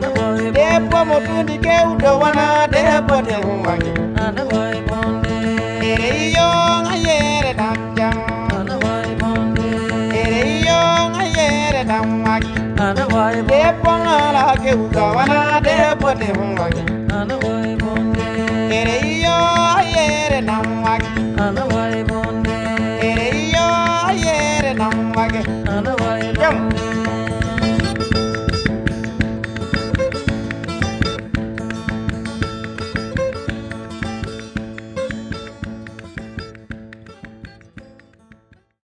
debbo 0.00 0.98
mo 1.08 1.16
tundi 1.26 1.54
kewɗo 1.64 2.10
wona 2.22 2.46
debbo 2.72 3.16
tewwake 3.28 3.90
ereyo 5.90 6.48
a 6.92 6.94
yere 7.06 7.52
ɗam 7.58 7.78
jam 7.96 8.16
ereyo 10.22 10.78
a 11.20 11.24
yere 11.36 11.82
ɗam 11.90 12.06
waki 12.24 12.50
ala 12.78 14.42
kewga 14.62 15.04
wona 15.16 15.38
debbo 15.66 16.08
tewwake 16.20 16.82
ereyo 18.78 19.36
a 19.78 19.82
yere 19.94 20.38
ɗam 20.48 20.66
waki 20.84 21.10
ereyo 23.08 23.66
a 24.08 24.12
yere 24.24 24.72
ɗam 24.80 24.96
wake 25.16 25.40